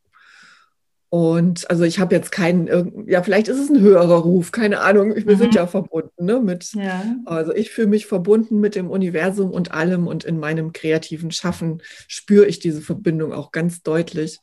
Und 1.14 1.68
also 1.68 1.84
ich 1.84 1.98
habe 1.98 2.14
jetzt 2.14 2.32
keinen, 2.32 3.06
ja, 3.06 3.22
vielleicht 3.22 3.48
ist 3.48 3.58
es 3.58 3.68
ein 3.68 3.80
höherer 3.82 4.20
Ruf, 4.20 4.50
keine 4.50 4.80
Ahnung. 4.80 5.14
Wir 5.14 5.34
mhm. 5.34 5.38
sind 5.38 5.54
ja 5.54 5.66
verbunden, 5.66 6.24
ne? 6.24 6.40
Mit, 6.40 6.72
ja. 6.72 7.04
Also 7.26 7.54
ich 7.54 7.70
fühle 7.70 7.88
mich 7.88 8.06
verbunden 8.06 8.60
mit 8.60 8.74
dem 8.74 8.88
Universum 8.88 9.50
und 9.50 9.72
allem 9.72 10.06
und 10.06 10.24
in 10.24 10.38
meinem 10.38 10.72
kreativen 10.72 11.30
Schaffen 11.30 11.82
spüre 12.08 12.46
ich 12.46 12.60
diese 12.60 12.80
Verbindung 12.80 13.34
auch 13.34 13.52
ganz 13.52 13.82
deutlich. 13.82 14.38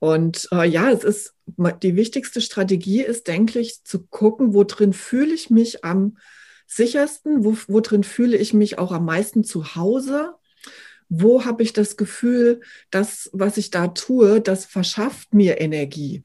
Und 0.00 0.48
äh, 0.50 0.68
ja, 0.68 0.90
es 0.90 1.04
ist 1.04 1.34
die 1.84 1.94
wichtigste 1.94 2.40
Strategie 2.40 3.02
ist, 3.02 3.28
denke 3.28 3.60
ich, 3.60 3.84
zu 3.84 4.04
gucken, 4.04 4.54
wo 4.54 4.64
drin 4.64 4.94
fühle 4.94 5.32
ich 5.32 5.50
mich 5.50 5.84
am 5.84 6.18
sichersten, 6.66 7.44
wo, 7.44 7.56
wo 7.68 7.78
drin 7.78 8.02
fühle 8.02 8.36
ich 8.36 8.52
mich 8.52 8.76
auch 8.76 8.90
am 8.90 9.04
meisten 9.04 9.44
zu 9.44 9.76
Hause 9.76 10.32
wo 11.14 11.44
habe 11.44 11.62
ich 11.62 11.74
das 11.74 11.98
Gefühl, 11.98 12.62
das, 12.90 13.28
was 13.34 13.58
ich 13.58 13.70
da 13.70 13.88
tue, 13.88 14.40
das 14.40 14.64
verschafft 14.64 15.34
mir 15.34 15.60
Energie. 15.60 16.22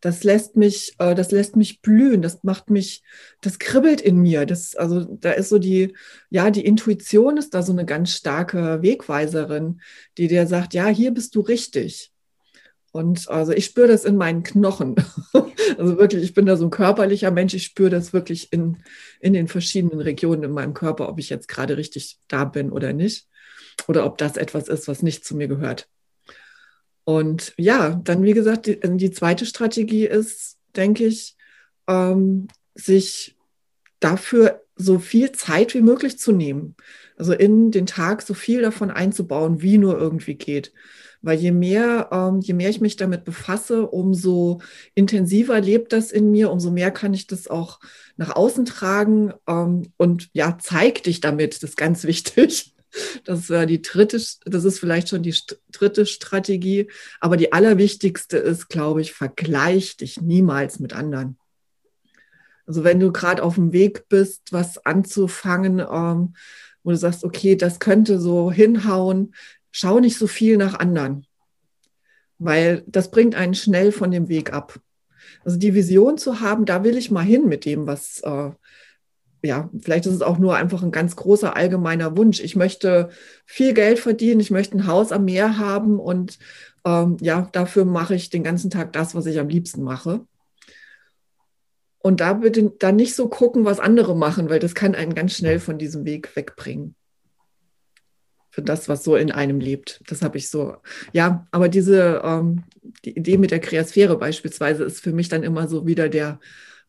Das 0.00 0.24
lässt 0.24 0.56
mich, 0.56 0.94
äh, 0.98 1.14
das 1.14 1.30
lässt 1.30 1.54
mich 1.54 1.80
blühen, 1.80 2.22
das 2.22 2.42
macht 2.42 2.68
mich, 2.68 3.04
das 3.40 3.60
kribbelt 3.60 4.00
in 4.00 4.18
mir. 4.18 4.44
Das, 4.44 4.74
also 4.74 5.04
da 5.04 5.30
ist 5.30 5.48
so 5.48 5.58
die, 5.58 5.94
ja, 6.28 6.50
die 6.50 6.66
Intuition 6.66 7.36
ist 7.36 7.54
da 7.54 7.62
so 7.62 7.70
eine 7.70 7.86
ganz 7.86 8.14
starke 8.14 8.82
Wegweiserin, 8.82 9.80
die 10.18 10.26
dir 10.26 10.48
sagt, 10.48 10.74
ja, 10.74 10.88
hier 10.88 11.12
bist 11.12 11.36
du 11.36 11.40
richtig. 11.40 12.10
Und 12.90 13.28
also 13.28 13.52
ich 13.52 13.66
spüre 13.66 13.88
das 13.88 14.04
in 14.04 14.16
meinen 14.16 14.42
Knochen. 14.42 14.96
Also 15.78 15.98
wirklich, 15.98 16.22
ich 16.22 16.32
bin 16.32 16.46
da 16.46 16.56
so 16.56 16.64
ein 16.64 16.70
körperlicher 16.70 17.32
Mensch. 17.32 17.52
Ich 17.52 17.64
spüre 17.64 17.90
das 17.90 18.12
wirklich 18.12 18.52
in, 18.52 18.78
in 19.20 19.32
den 19.32 19.48
verschiedenen 19.48 20.00
Regionen 20.00 20.44
in 20.44 20.52
meinem 20.52 20.74
Körper, 20.74 21.08
ob 21.08 21.18
ich 21.18 21.28
jetzt 21.28 21.48
gerade 21.48 21.76
richtig 21.76 22.18
da 22.28 22.44
bin 22.44 22.70
oder 22.70 22.92
nicht 22.92 23.26
oder 23.88 24.06
ob 24.06 24.18
das 24.18 24.36
etwas 24.36 24.68
ist, 24.68 24.88
was 24.88 25.02
nicht 25.02 25.24
zu 25.24 25.36
mir 25.36 25.48
gehört. 25.48 25.88
Und 27.04 27.54
ja, 27.56 28.00
dann 28.02 28.24
wie 28.24 28.32
gesagt, 28.32 28.66
die, 28.66 28.80
die 28.82 29.10
zweite 29.12 29.46
Strategie 29.46 30.06
ist, 30.06 30.58
denke 30.74 31.06
ich, 31.06 31.36
ähm, 31.86 32.48
sich 32.74 33.36
dafür 34.00 34.62
so 34.74 34.98
viel 34.98 35.32
Zeit 35.32 35.72
wie 35.74 35.80
möglich 35.80 36.18
zu 36.18 36.32
nehmen. 36.32 36.74
Also 37.16 37.32
in 37.32 37.70
den 37.70 37.86
Tag 37.86 38.22
so 38.22 38.34
viel 38.34 38.60
davon 38.60 38.90
einzubauen, 38.90 39.62
wie 39.62 39.78
nur 39.78 39.96
irgendwie 39.98 40.34
geht. 40.34 40.72
Weil 41.22 41.38
je 41.38 41.50
mehr, 41.50 42.08
ähm, 42.12 42.40
je 42.40 42.52
mehr 42.52 42.68
ich 42.68 42.80
mich 42.80 42.96
damit 42.96 43.24
befasse, 43.24 43.86
umso 43.86 44.60
intensiver 44.94 45.60
lebt 45.60 45.92
das 45.92 46.12
in 46.12 46.30
mir, 46.30 46.50
umso 46.50 46.70
mehr 46.70 46.90
kann 46.90 47.14
ich 47.14 47.26
das 47.26 47.48
auch 47.48 47.80
nach 48.16 48.36
außen 48.36 48.66
tragen 48.66 49.32
ähm, 49.48 49.92
und 49.96 50.28
ja, 50.34 50.58
zeig 50.60 51.02
dich 51.04 51.20
damit, 51.20 51.54
das 51.54 51.70
ist 51.70 51.76
ganz 51.76 52.04
wichtig. 52.04 52.75
Das 53.24 53.50
war 53.50 53.66
die 53.66 53.82
dritte, 53.82 54.16
das 54.44 54.64
ist 54.64 54.78
vielleicht 54.78 55.08
schon 55.08 55.22
die 55.22 55.34
dritte 55.72 56.06
Strategie. 56.06 56.90
Aber 57.20 57.36
die 57.36 57.52
allerwichtigste 57.52 58.38
ist, 58.38 58.68
glaube 58.68 59.00
ich, 59.00 59.12
vergleich 59.12 59.96
dich 59.96 60.20
niemals 60.20 60.78
mit 60.78 60.92
anderen. 60.92 61.38
Also 62.66 62.84
wenn 62.84 63.00
du 63.00 63.12
gerade 63.12 63.42
auf 63.42 63.54
dem 63.54 63.72
Weg 63.72 64.08
bist, 64.08 64.52
was 64.52 64.84
anzufangen, 64.84 65.78
ähm, 65.78 66.34
wo 66.82 66.90
du 66.90 66.96
sagst, 66.96 67.24
okay, 67.24 67.56
das 67.56 67.78
könnte 67.78 68.18
so 68.18 68.50
hinhauen, 68.50 69.34
schau 69.70 70.00
nicht 70.00 70.18
so 70.18 70.26
viel 70.26 70.56
nach 70.56 70.74
anderen, 70.74 71.26
weil 72.38 72.82
das 72.86 73.10
bringt 73.10 73.34
einen 73.34 73.54
schnell 73.54 73.92
von 73.92 74.10
dem 74.10 74.28
Weg 74.28 74.52
ab. 74.52 74.80
Also 75.44 75.58
die 75.58 75.74
Vision 75.74 76.18
zu 76.18 76.40
haben, 76.40 76.64
da 76.64 76.82
will 76.82 76.96
ich 76.96 77.10
mal 77.10 77.24
hin 77.24 77.48
mit 77.48 77.64
dem, 77.64 77.86
was, 77.86 78.20
äh, 78.20 78.50
ja, 79.46 79.70
vielleicht 79.80 80.06
ist 80.06 80.14
es 80.14 80.22
auch 80.22 80.38
nur 80.38 80.56
einfach 80.56 80.82
ein 80.82 80.90
ganz 80.90 81.16
großer 81.16 81.56
allgemeiner 81.56 82.16
Wunsch. 82.16 82.40
Ich 82.40 82.56
möchte 82.56 83.10
viel 83.44 83.72
Geld 83.74 83.98
verdienen, 83.98 84.40
ich 84.40 84.50
möchte 84.50 84.76
ein 84.76 84.86
Haus 84.86 85.12
am 85.12 85.24
Meer 85.24 85.58
haben 85.58 85.98
und 85.98 86.38
ähm, 86.84 87.16
ja, 87.20 87.48
dafür 87.52 87.84
mache 87.84 88.14
ich 88.14 88.30
den 88.30 88.44
ganzen 88.44 88.70
Tag 88.70 88.92
das, 88.92 89.14
was 89.14 89.26
ich 89.26 89.38
am 89.38 89.48
liebsten 89.48 89.82
mache. 89.82 90.26
Und 91.98 92.20
da 92.20 92.34
bitte 92.34 92.72
dann 92.78 92.96
nicht 92.96 93.14
so 93.14 93.28
gucken, 93.28 93.64
was 93.64 93.80
andere 93.80 94.14
machen, 94.14 94.48
weil 94.48 94.60
das 94.60 94.74
kann 94.74 94.94
einen 94.94 95.14
ganz 95.14 95.34
schnell 95.34 95.58
von 95.58 95.78
diesem 95.78 96.04
Weg 96.04 96.36
wegbringen. 96.36 96.94
Für 98.50 98.62
das, 98.62 98.88
was 98.88 99.02
so 99.02 99.16
in 99.16 99.32
einem 99.32 99.60
lebt. 99.60 100.02
Das 100.06 100.22
habe 100.22 100.38
ich 100.38 100.48
so. 100.48 100.76
Ja, 101.12 101.46
aber 101.50 101.68
diese 101.68 102.22
ähm, 102.24 102.62
die 103.04 103.16
Idee 103.16 103.38
mit 103.38 103.50
der 103.50 103.60
Kreasphäre 103.60 104.16
beispielsweise 104.16 104.84
ist 104.84 105.02
für 105.02 105.12
mich 105.12 105.28
dann 105.28 105.42
immer 105.42 105.68
so 105.68 105.86
wieder 105.86 106.08
der, 106.08 106.40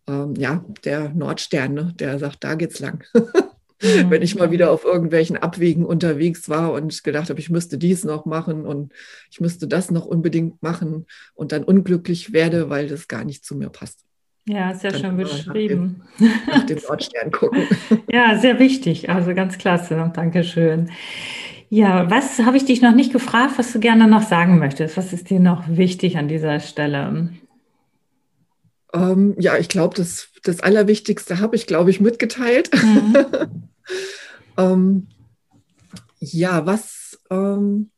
ähm, 0.07 0.35
ja, 0.35 0.63
der 0.83 1.09
Nordstern, 1.09 1.73
ne? 1.73 1.93
der 1.99 2.19
sagt, 2.19 2.43
da 2.43 2.55
geht's 2.55 2.79
lang. 2.79 3.03
Wenn 3.79 4.23
ich 4.23 4.35
mal 4.35 4.49
wieder 4.49 4.71
auf 4.71 4.85
irgendwelchen 4.85 5.37
Abwegen 5.37 5.85
unterwegs 5.85 6.49
war 6.49 6.71
und 6.73 7.03
gedacht 7.03 7.29
habe, 7.29 7.39
ich 7.39 7.51
müsste 7.51 7.77
dies 7.77 8.03
noch 8.03 8.25
machen 8.25 8.65
und 8.65 8.91
ich 9.29 9.39
müsste 9.39 9.67
das 9.67 9.91
noch 9.91 10.07
unbedingt 10.07 10.63
machen 10.63 11.05
und 11.35 11.51
dann 11.51 11.63
unglücklich 11.63 12.33
werde, 12.33 12.71
weil 12.71 12.87
das 12.87 13.07
gar 13.07 13.23
nicht 13.23 13.45
zu 13.45 13.55
mir 13.55 13.69
passt. 13.69 14.03
Ja, 14.47 14.73
sehr 14.73 14.95
schön 14.95 15.17
beschrieben. 15.17 16.01
Nach 16.17 16.27
dem, 16.27 16.47
nach 16.47 16.65
dem 16.65 16.79
Nordstern 16.87 17.31
gucken. 17.31 17.63
ja, 18.11 18.37
sehr 18.39 18.57
wichtig. 18.59 19.09
Also 19.09 19.35
ganz 19.35 19.57
klasse. 19.57 20.11
Dankeschön. 20.15 20.89
Ja, 21.69 22.09
was 22.09 22.39
habe 22.39 22.55
ich 22.55 22.63
dich 22.63 22.81
noch 22.81 22.95
nicht 22.95 23.11
gefragt, 23.11 23.55
was 23.57 23.73
du 23.73 23.79
gerne 23.79 24.07
noch 24.07 24.23
sagen 24.23 24.57
möchtest? 24.57 24.95
Was 24.95 25.11
ist 25.11 25.29
dir 25.29 25.41
noch 25.41 25.63
wichtig 25.67 26.17
an 26.17 26.29
dieser 26.29 26.61
Stelle? 26.61 27.29
Ähm, 28.93 29.35
ja, 29.37 29.57
ich 29.57 29.69
glaube, 29.69 29.95
das, 29.95 30.29
das 30.43 30.61
Allerwichtigste 30.61 31.39
habe 31.39 31.55
ich, 31.55 31.67
glaube 31.67 31.89
ich, 31.89 31.99
mitgeteilt. 31.99 32.69
Mhm. 32.73 33.15
ähm, 34.57 35.07
ja, 36.19 36.65
was, 36.65 37.19
ähm, 37.29 37.91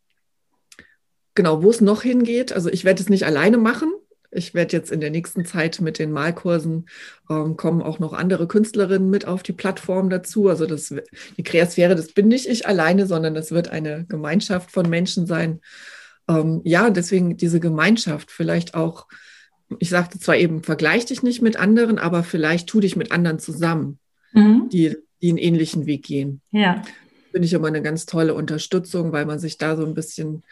genau, 1.35 1.63
wo 1.63 1.69
es 1.69 1.81
noch 1.81 2.01
hingeht. 2.01 2.51
Also 2.53 2.69
ich 2.69 2.85
werde 2.85 3.01
es 3.01 3.09
nicht 3.09 3.25
alleine 3.25 3.57
machen. 3.57 3.91
Ich 4.31 4.53
werde 4.53 4.77
jetzt 4.77 4.91
in 4.91 5.01
der 5.01 5.09
nächsten 5.09 5.43
Zeit 5.45 5.81
mit 5.81 5.97
den 5.97 6.11
Malkursen 6.11 6.87
ähm, 7.29 7.57
kommen 7.57 7.81
auch 7.81 7.97
noch 7.97 8.13
andere 8.13 8.47
Künstlerinnen 8.47 9.09
mit 9.09 9.25
auf 9.25 9.41
die 9.41 9.53
Plattform 9.53 10.09
dazu. 10.09 10.49
Also 10.49 10.67
das, 10.67 10.93
die 11.37 11.43
Kreasphäre, 11.43 11.95
das 11.95 12.11
bin 12.11 12.27
nicht 12.27 12.47
ich 12.47 12.67
alleine, 12.67 13.07
sondern 13.07 13.33
das 13.33 13.51
wird 13.51 13.69
eine 13.69 14.05
Gemeinschaft 14.05 14.69
von 14.69 14.87
Menschen 14.87 15.25
sein. 15.25 15.61
Ähm, 16.27 16.61
ja, 16.63 16.91
deswegen 16.91 17.37
diese 17.37 17.59
Gemeinschaft 17.59 18.29
vielleicht 18.29 18.75
auch 18.75 19.07
ich 19.77 19.89
sagte 19.89 20.19
zwar 20.19 20.37
eben, 20.37 20.63
vergleich 20.63 21.05
dich 21.05 21.21
nicht 21.21 21.41
mit 21.41 21.57
anderen, 21.57 21.99
aber 21.99 22.23
vielleicht 22.23 22.67
tu 22.67 22.79
dich 22.79 22.95
mit 22.95 23.11
anderen 23.11 23.39
zusammen, 23.39 23.99
mhm. 24.33 24.69
die, 24.71 24.97
die 25.21 25.29
einen 25.29 25.37
ähnlichen 25.37 25.85
Weg 25.85 26.03
gehen. 26.03 26.41
Ja. 26.51 26.81
Finde 27.31 27.45
ich 27.45 27.53
immer 27.53 27.67
eine 27.67 27.83
ganz 27.83 28.07
tolle 28.07 28.33
Unterstützung, 28.33 29.11
weil 29.11 29.25
man 29.25 29.37
sich 29.37 29.57
da 29.57 29.75
so 29.75 29.85
ein 29.85 29.93
bisschen, 29.93 30.43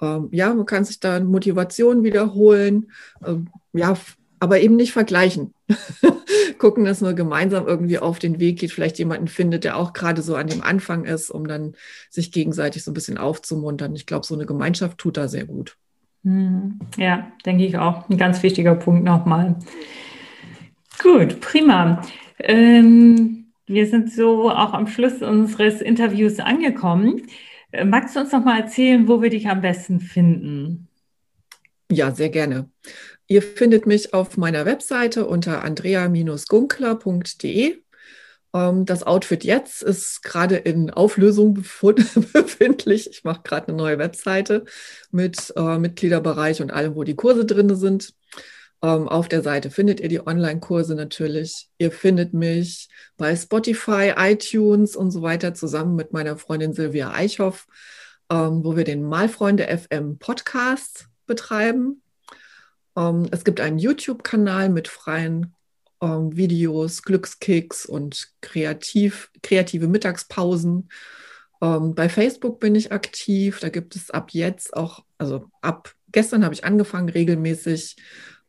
ähm, 0.00 0.28
ja, 0.30 0.54
man 0.54 0.66
kann 0.66 0.84
sich 0.84 1.00
da 1.00 1.18
Motivation 1.18 2.04
wiederholen, 2.04 2.92
ähm, 3.26 3.48
ja, 3.72 3.96
aber 4.38 4.60
eben 4.60 4.76
nicht 4.76 4.92
vergleichen. 4.92 5.52
Gucken, 6.58 6.84
dass 6.84 7.00
man 7.00 7.16
gemeinsam 7.16 7.66
irgendwie 7.66 7.98
auf 7.98 8.18
den 8.18 8.38
Weg 8.38 8.60
geht, 8.60 8.70
vielleicht 8.70 8.98
jemanden 8.98 9.28
findet, 9.28 9.64
der 9.64 9.76
auch 9.76 9.92
gerade 9.92 10.22
so 10.22 10.36
an 10.36 10.46
dem 10.46 10.62
Anfang 10.62 11.04
ist, 11.04 11.30
um 11.30 11.48
dann 11.48 11.74
sich 12.10 12.32
gegenseitig 12.32 12.84
so 12.84 12.90
ein 12.90 12.94
bisschen 12.94 13.18
aufzumuntern. 13.18 13.94
Ich 13.96 14.06
glaube, 14.06 14.26
so 14.26 14.34
eine 14.34 14.46
Gemeinschaft 14.46 14.98
tut 14.98 15.16
da 15.16 15.26
sehr 15.26 15.46
gut. 15.46 15.76
Hm, 16.24 16.80
ja, 16.96 17.30
denke 17.46 17.64
ich 17.64 17.78
auch. 17.78 18.08
Ein 18.08 18.18
ganz 18.18 18.42
wichtiger 18.42 18.74
Punkt 18.74 19.04
nochmal. 19.04 19.56
Gut, 21.02 21.40
prima. 21.40 22.02
Ähm, 22.38 23.52
wir 23.66 23.86
sind 23.86 24.12
so 24.12 24.50
auch 24.50 24.74
am 24.74 24.86
Schluss 24.86 25.22
unseres 25.22 25.80
Interviews 25.80 26.40
angekommen. 26.40 27.22
Äh, 27.72 27.84
magst 27.84 28.16
du 28.16 28.20
uns 28.20 28.32
noch 28.32 28.44
mal 28.44 28.60
erzählen, 28.60 29.08
wo 29.08 29.22
wir 29.22 29.30
dich 29.30 29.48
am 29.48 29.62
besten 29.62 30.00
finden? 30.00 30.88
Ja, 31.90 32.10
sehr 32.12 32.28
gerne. 32.28 32.68
Ihr 33.26 33.42
findet 33.42 33.86
mich 33.86 34.12
auf 34.12 34.36
meiner 34.36 34.66
Webseite 34.66 35.26
unter 35.26 35.64
andrea-gunkler.de. 35.64 37.78
Ähm, 38.54 38.84
das 38.84 39.02
Outfit 39.02 39.44
jetzt 39.44 39.82
ist 39.82 40.22
gerade 40.22 40.56
in 40.56 40.90
Auflösung 40.90 41.54
befindlich. 42.32 43.10
Ich 43.10 43.24
mache 43.24 43.42
gerade 43.42 43.68
eine 43.68 43.76
neue 43.76 43.98
Webseite 43.98 44.64
mit 45.10 45.52
äh, 45.56 45.78
Mitgliederbereich 45.78 46.60
und 46.62 46.72
allem, 46.72 46.94
wo 46.94 47.04
die 47.04 47.16
Kurse 47.16 47.44
drin 47.44 47.74
sind. 47.76 48.14
Ähm, 48.82 49.08
auf 49.08 49.28
der 49.28 49.42
Seite 49.42 49.70
findet 49.70 50.00
ihr 50.00 50.08
die 50.08 50.26
Online-Kurse 50.26 50.94
natürlich. 50.94 51.68
Ihr 51.78 51.92
findet 51.92 52.32
mich 52.32 52.88
bei 53.16 53.36
Spotify, 53.36 54.14
iTunes 54.16 54.96
und 54.96 55.10
so 55.10 55.22
weiter 55.22 55.54
zusammen 55.54 55.96
mit 55.96 56.12
meiner 56.12 56.36
Freundin 56.36 56.72
Silvia 56.72 57.12
Eichhoff, 57.12 57.66
ähm, 58.30 58.64
wo 58.64 58.76
wir 58.76 58.84
den 58.84 59.02
Malfreunde 59.02 59.66
FM 59.66 60.18
Podcast 60.18 61.06
betreiben. 61.26 62.02
es 63.30 63.44
gibt 63.44 63.60
einen 63.60 63.78
YouTube-Kanal 63.78 64.68
mit 64.68 64.88
freien 64.88 65.54
ähm, 66.00 66.36
Videos, 66.36 67.02
Glückskicks 67.02 67.86
und 67.86 68.28
kreativ, 68.40 69.30
kreative 69.42 69.88
Mittagspausen. 69.88 70.88
Ähm, 71.62 71.94
bei 71.94 72.08
Facebook 72.08 72.60
bin 72.60 72.74
ich 72.74 72.92
aktiv. 72.92 73.60
Da 73.60 73.68
gibt 73.68 73.96
es 73.96 74.10
ab 74.10 74.30
jetzt 74.32 74.76
auch, 74.76 75.04
also 75.18 75.50
ab 75.60 75.94
gestern 76.12 76.44
habe 76.44 76.54
ich 76.54 76.64
angefangen, 76.64 77.08
regelmäßig 77.08 77.96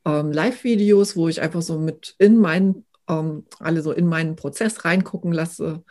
ähm, 0.06 0.32
Live-Videos, 0.32 1.16
wo 1.16 1.28
ich 1.28 1.42
einfach 1.42 1.62
so 1.62 1.78
mit 1.78 2.16
in 2.18 2.38
meinen, 2.38 2.86
ähm, 3.08 3.46
alle 3.60 3.82
so 3.82 3.92
in 3.92 4.08
meinen 4.08 4.36
Prozess 4.36 4.86
reingucken 4.86 5.32
lasse, 5.32 5.84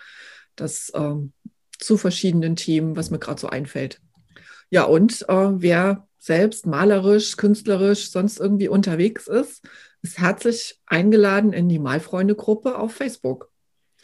das 0.56 0.90
ähm, 0.94 1.32
zu 1.78 1.96
verschiedenen 1.96 2.56
Themen, 2.56 2.96
was 2.96 3.11
mir 3.11 3.18
gerade 3.18 3.40
so 3.40 3.48
einfällt. 3.48 4.00
Ja, 4.71 4.85
und 4.85 5.29
äh, 5.29 5.62
wer 5.62 6.09
selbst 6.18 6.66
malerisch, 6.66 7.37
künstlerisch, 7.37 8.11
sonst 8.11 8.39
irgendwie 8.39 8.68
unterwegs 8.68 9.27
ist, 9.27 9.66
ist 10.03 10.18
herzlich 10.18 10.81
eingeladen 10.87 11.53
in 11.53 11.68
die 11.68 11.79
Malfreunde-Gruppe 11.79 12.79
auf 12.79 12.95
Facebook. 12.95 13.51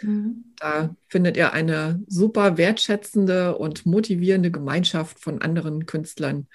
Mhm. 0.03 0.53
Da 0.59 0.95
findet 1.09 1.37
ihr 1.37 1.53
eine 1.53 2.03
super 2.07 2.57
wertschätzende 2.59 3.57
und 3.57 3.87
motivierende 3.87 4.51
Gemeinschaft 4.51 5.21
von 5.21 5.41
anderen 5.41 5.87
Künstlern, 5.87 6.49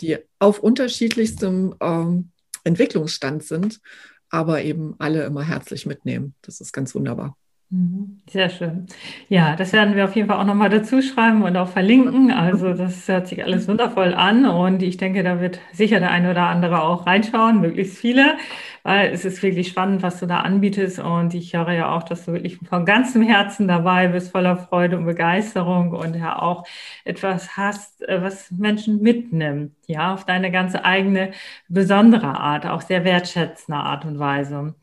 die 0.00 0.18
auf 0.38 0.60
unterschiedlichstem 0.60 1.74
ähm, 1.80 2.30
Entwicklungsstand 2.64 3.44
sind, 3.44 3.80
aber 4.28 4.62
eben 4.62 4.94
alle 4.98 5.24
immer 5.24 5.42
herzlich 5.42 5.86
mitnehmen. 5.86 6.34
Das 6.42 6.60
ist 6.60 6.72
ganz 6.72 6.94
wunderbar. 6.94 7.36
Mhm. 7.68 8.22
Sehr 8.30 8.48
schön. 8.48 8.86
Ja, 9.28 9.56
das 9.56 9.72
werden 9.72 9.96
wir 9.96 10.04
auf 10.04 10.14
jeden 10.14 10.28
Fall 10.28 10.38
auch 10.38 10.44
nochmal 10.44 10.70
dazu 10.70 11.02
schreiben 11.02 11.42
und 11.42 11.56
auch 11.56 11.68
verlinken. 11.68 12.30
Also 12.30 12.74
das 12.74 13.08
hört 13.08 13.26
sich 13.26 13.42
alles 13.42 13.66
wundervoll 13.66 14.14
an 14.14 14.46
und 14.46 14.84
ich 14.84 14.98
denke, 14.98 15.24
da 15.24 15.40
wird 15.40 15.58
sicher 15.72 15.98
der 15.98 16.12
eine 16.12 16.30
oder 16.30 16.44
andere 16.46 16.82
auch 16.82 17.06
reinschauen, 17.06 17.60
möglichst 17.60 17.98
viele, 17.98 18.36
weil 18.84 19.10
es 19.12 19.24
ist 19.24 19.42
wirklich 19.42 19.66
spannend, 19.66 20.02
was 20.04 20.20
du 20.20 20.26
da 20.26 20.42
anbietest 20.42 21.00
und 21.00 21.34
ich 21.34 21.54
höre 21.54 21.72
ja 21.72 21.92
auch, 21.92 22.04
dass 22.04 22.24
du 22.26 22.34
wirklich 22.34 22.56
von 22.68 22.84
ganzem 22.84 23.22
Herzen 23.22 23.66
dabei 23.66 24.06
bist, 24.08 24.30
voller 24.30 24.56
Freude 24.56 24.96
und 24.96 25.04
Begeisterung 25.06 25.90
und 25.90 26.14
ja 26.14 26.40
auch 26.40 26.64
etwas 27.04 27.56
hast, 27.56 28.00
äh, 28.08 28.22
was 28.22 28.48
Menschen 28.52 29.02
mitnimmt, 29.02 29.72
ja, 29.88 30.14
auf 30.14 30.24
deine 30.24 30.52
ganz 30.52 30.76
eigene 30.76 31.32
besondere 31.68 32.28
Art, 32.38 32.64
auch 32.64 32.80
sehr 32.82 33.04
wertschätzende 33.04 33.80
Art 33.80 34.04
und 34.04 34.20
Weise. 34.20 34.76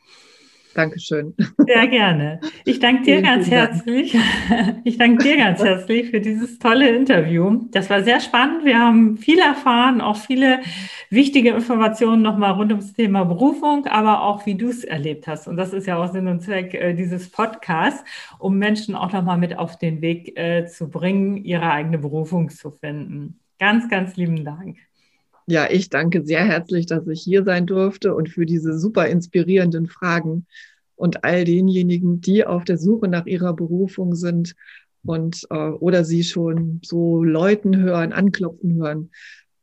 Dankeschön. 0.74 1.36
Sehr 1.58 1.88
gerne. 1.88 2.40
Ich 2.66 2.80
danke 2.80 3.04
dir 3.04 3.18
vielen, 3.18 3.24
ganz 3.24 3.48
vielen 3.48 3.58
herzlich. 3.58 4.18
Ich 4.84 4.98
danke 4.98 5.24
dir 5.24 5.38
ganz 5.38 5.64
herzlich 5.64 6.10
für 6.10 6.20
dieses 6.20 6.60
tolle 6.60 6.90
Interview. 6.90 7.62
Das 7.72 7.90
war 7.90 8.04
sehr 8.04 8.20
spannend. 8.20 8.66
Wir 8.66 8.80
haben 8.80 9.18
viel 9.18 9.40
erfahren, 9.40 10.02
auch 10.02 10.18
viele 10.18 10.60
wichtige 11.10 11.52
Informationen 11.52 12.22
nochmal 12.22 12.52
rund 12.52 12.72
ums 12.72 12.94
Thema 12.94 13.24
Berufung, 13.24 13.86
aber 13.86 14.24
auch 14.24 14.46
wie 14.46 14.56
du 14.56 14.70
es 14.70 14.84
erlebt 14.84 15.28
hast. 15.28 15.48
Und 15.48 15.58
das 15.58 15.74
ist 15.74 15.88
ja 15.88 15.98
auch 15.98 16.12
Sinn 16.12 16.28
und 16.28 16.42
Zweck 16.42 16.74
äh, 16.74 16.94
dieses 16.94 17.30
Podcasts, 17.30 18.04
um 18.40 18.58
Menschen 18.58 18.96
auch 18.96 19.12
nochmal 19.14 19.38
mit 19.38 19.58
auf 19.58 19.78
den 19.78 20.02
Weg 20.02 20.38
äh, 20.38 20.66
zu 20.66 20.90
bringen, 20.90 21.38
ihre 21.38 21.72
eigene 21.72 21.98
Berufung 22.00 22.50
zu 22.50 22.72
finden. 22.72 23.40
Ganz, 23.60 23.90
ganz 23.90 24.16
lieben 24.16 24.44
Dank. 24.44 24.78
Ja, 25.46 25.70
ich 25.70 25.90
danke 25.90 26.24
sehr 26.24 26.46
herzlich, 26.46 26.86
dass 26.86 27.06
ich 27.08 27.22
hier 27.22 27.44
sein 27.44 27.66
durfte 27.66 28.16
und 28.16 28.30
für 28.30 28.46
diese 28.46 28.80
super 28.80 29.08
inspirierenden 29.08 29.88
Fragen 29.88 30.46
und 30.96 31.26
all 31.26 31.44
denjenigen, 31.44 32.22
die 32.22 32.46
auf 32.46 32.64
der 32.64 32.78
Suche 32.78 33.10
nach 33.10 33.26
ihrer 33.26 33.54
Berufung 33.54 34.16
sind 34.16 34.56
und 35.04 35.46
äh, 35.50 35.56
oder 35.56 36.06
sie 36.06 36.24
schon 36.24 36.80
so 36.84 37.24
Leuten 37.24 37.76
hören, 37.76 38.14
anklopfen 38.14 38.76
hören, 38.76 39.12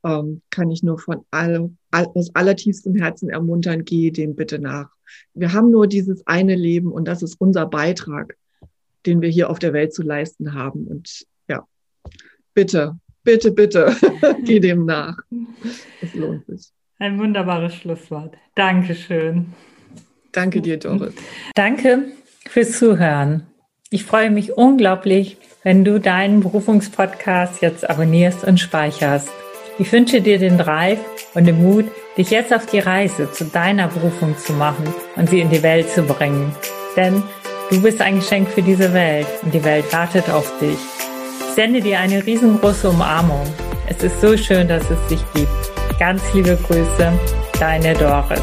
ähm, 0.05 0.43
kann 0.51 0.71
ich 0.71 0.83
nur 0.83 0.99
von 0.99 1.25
allem, 1.31 1.79
all, 1.91 2.07
aus 2.15 2.35
allertiefstem 2.35 2.97
Herzen 2.97 3.31
ermuntern, 3.31 3.85
gehe 3.85 4.13
dem 4.13 4.35
bitte 4.35 4.59
nach. 4.59 4.91
Wir 5.33 5.53
haben 5.55 5.71
nur 5.71 5.87
dieses 5.87 6.27
eine 6.27 6.57
Leben 6.57 6.93
und 6.93 7.09
das 7.09 7.23
ist 7.23 7.41
unser 7.41 7.67
Beitrag, 7.67 8.37
den 9.07 9.23
wir 9.23 9.31
hier 9.31 9.49
auf 9.49 9.59
der 9.59 9.73
Welt 9.73 9.95
zu 9.95 10.03
leisten 10.03 10.53
haben. 10.53 10.87
Und 10.87 11.27
ja, 11.49 11.67
bitte 12.53 12.99
bitte, 13.23 13.53
bitte, 13.53 13.95
geh 14.45 14.61
dem 14.61 14.85
nach. 14.85 15.17
Es 16.03 16.15
lohnt 16.15 16.47
sich. 16.47 16.71
Ein 16.99 17.19
wunderbares 17.19 17.75
Schlusswort. 17.75 18.35
Dankeschön. 18.55 19.47
Danke 20.33 20.61
dir, 20.61 20.79
Doris. 20.79 21.15
Danke 21.55 22.13
fürs 22.47 22.79
Zuhören. 22.79 23.47
Ich 23.91 24.05
freue 24.05 24.31
mich 24.31 24.57
unglaublich, 24.57 25.37
wenn 25.63 25.85
du 25.85 25.99
deinen 25.99 26.41
Berufungspodcast 26.41 27.61
jetzt 27.63 27.89
abonnierst 27.89 28.45
und 28.45 28.61
speicherst. 28.61 29.29
Ich 29.79 29.91
wünsche 29.93 30.21
dir 30.21 30.39
den 30.39 30.59
Drive 30.59 31.01
und 31.35 31.47
den 31.47 31.63
Mut, 31.63 31.87
dich 32.17 32.31
jetzt 32.31 32.53
auf 32.53 32.67
die 32.67 32.79
Reise 32.79 33.33
zu 33.33 33.45
deiner 33.45 33.89
Berufung 33.89 34.37
zu 34.37 34.53
machen 34.53 34.85
und 35.17 35.29
sie 35.29 35.41
in 35.41 35.51
die 35.51 35.63
Welt 35.63 35.89
zu 35.89 36.03
bringen. 36.03 36.55
Denn 36.97 37.23
du 37.71 37.83
bist 37.83 38.01
ein 38.01 38.17
Geschenk 38.17 38.49
für 38.49 38.63
diese 38.63 38.93
Welt 38.93 39.27
und 39.43 39.55
die 39.55 39.65
Welt 39.65 39.93
wartet 39.93 40.29
auf 40.29 40.59
dich 40.61 40.79
sende 41.55 41.81
dir 41.81 41.99
eine 41.99 42.25
riesengroße 42.25 42.89
Umarmung. 42.89 43.47
Es 43.89 44.03
ist 44.03 44.21
so 44.21 44.37
schön, 44.37 44.69
dass 44.69 44.89
es 44.91 45.07
dich 45.09 45.21
gibt. 45.35 45.99
Ganz 45.99 46.23
liebe 46.33 46.57
Grüße, 46.57 47.13
deine 47.59 47.95
Doris. 47.95 48.41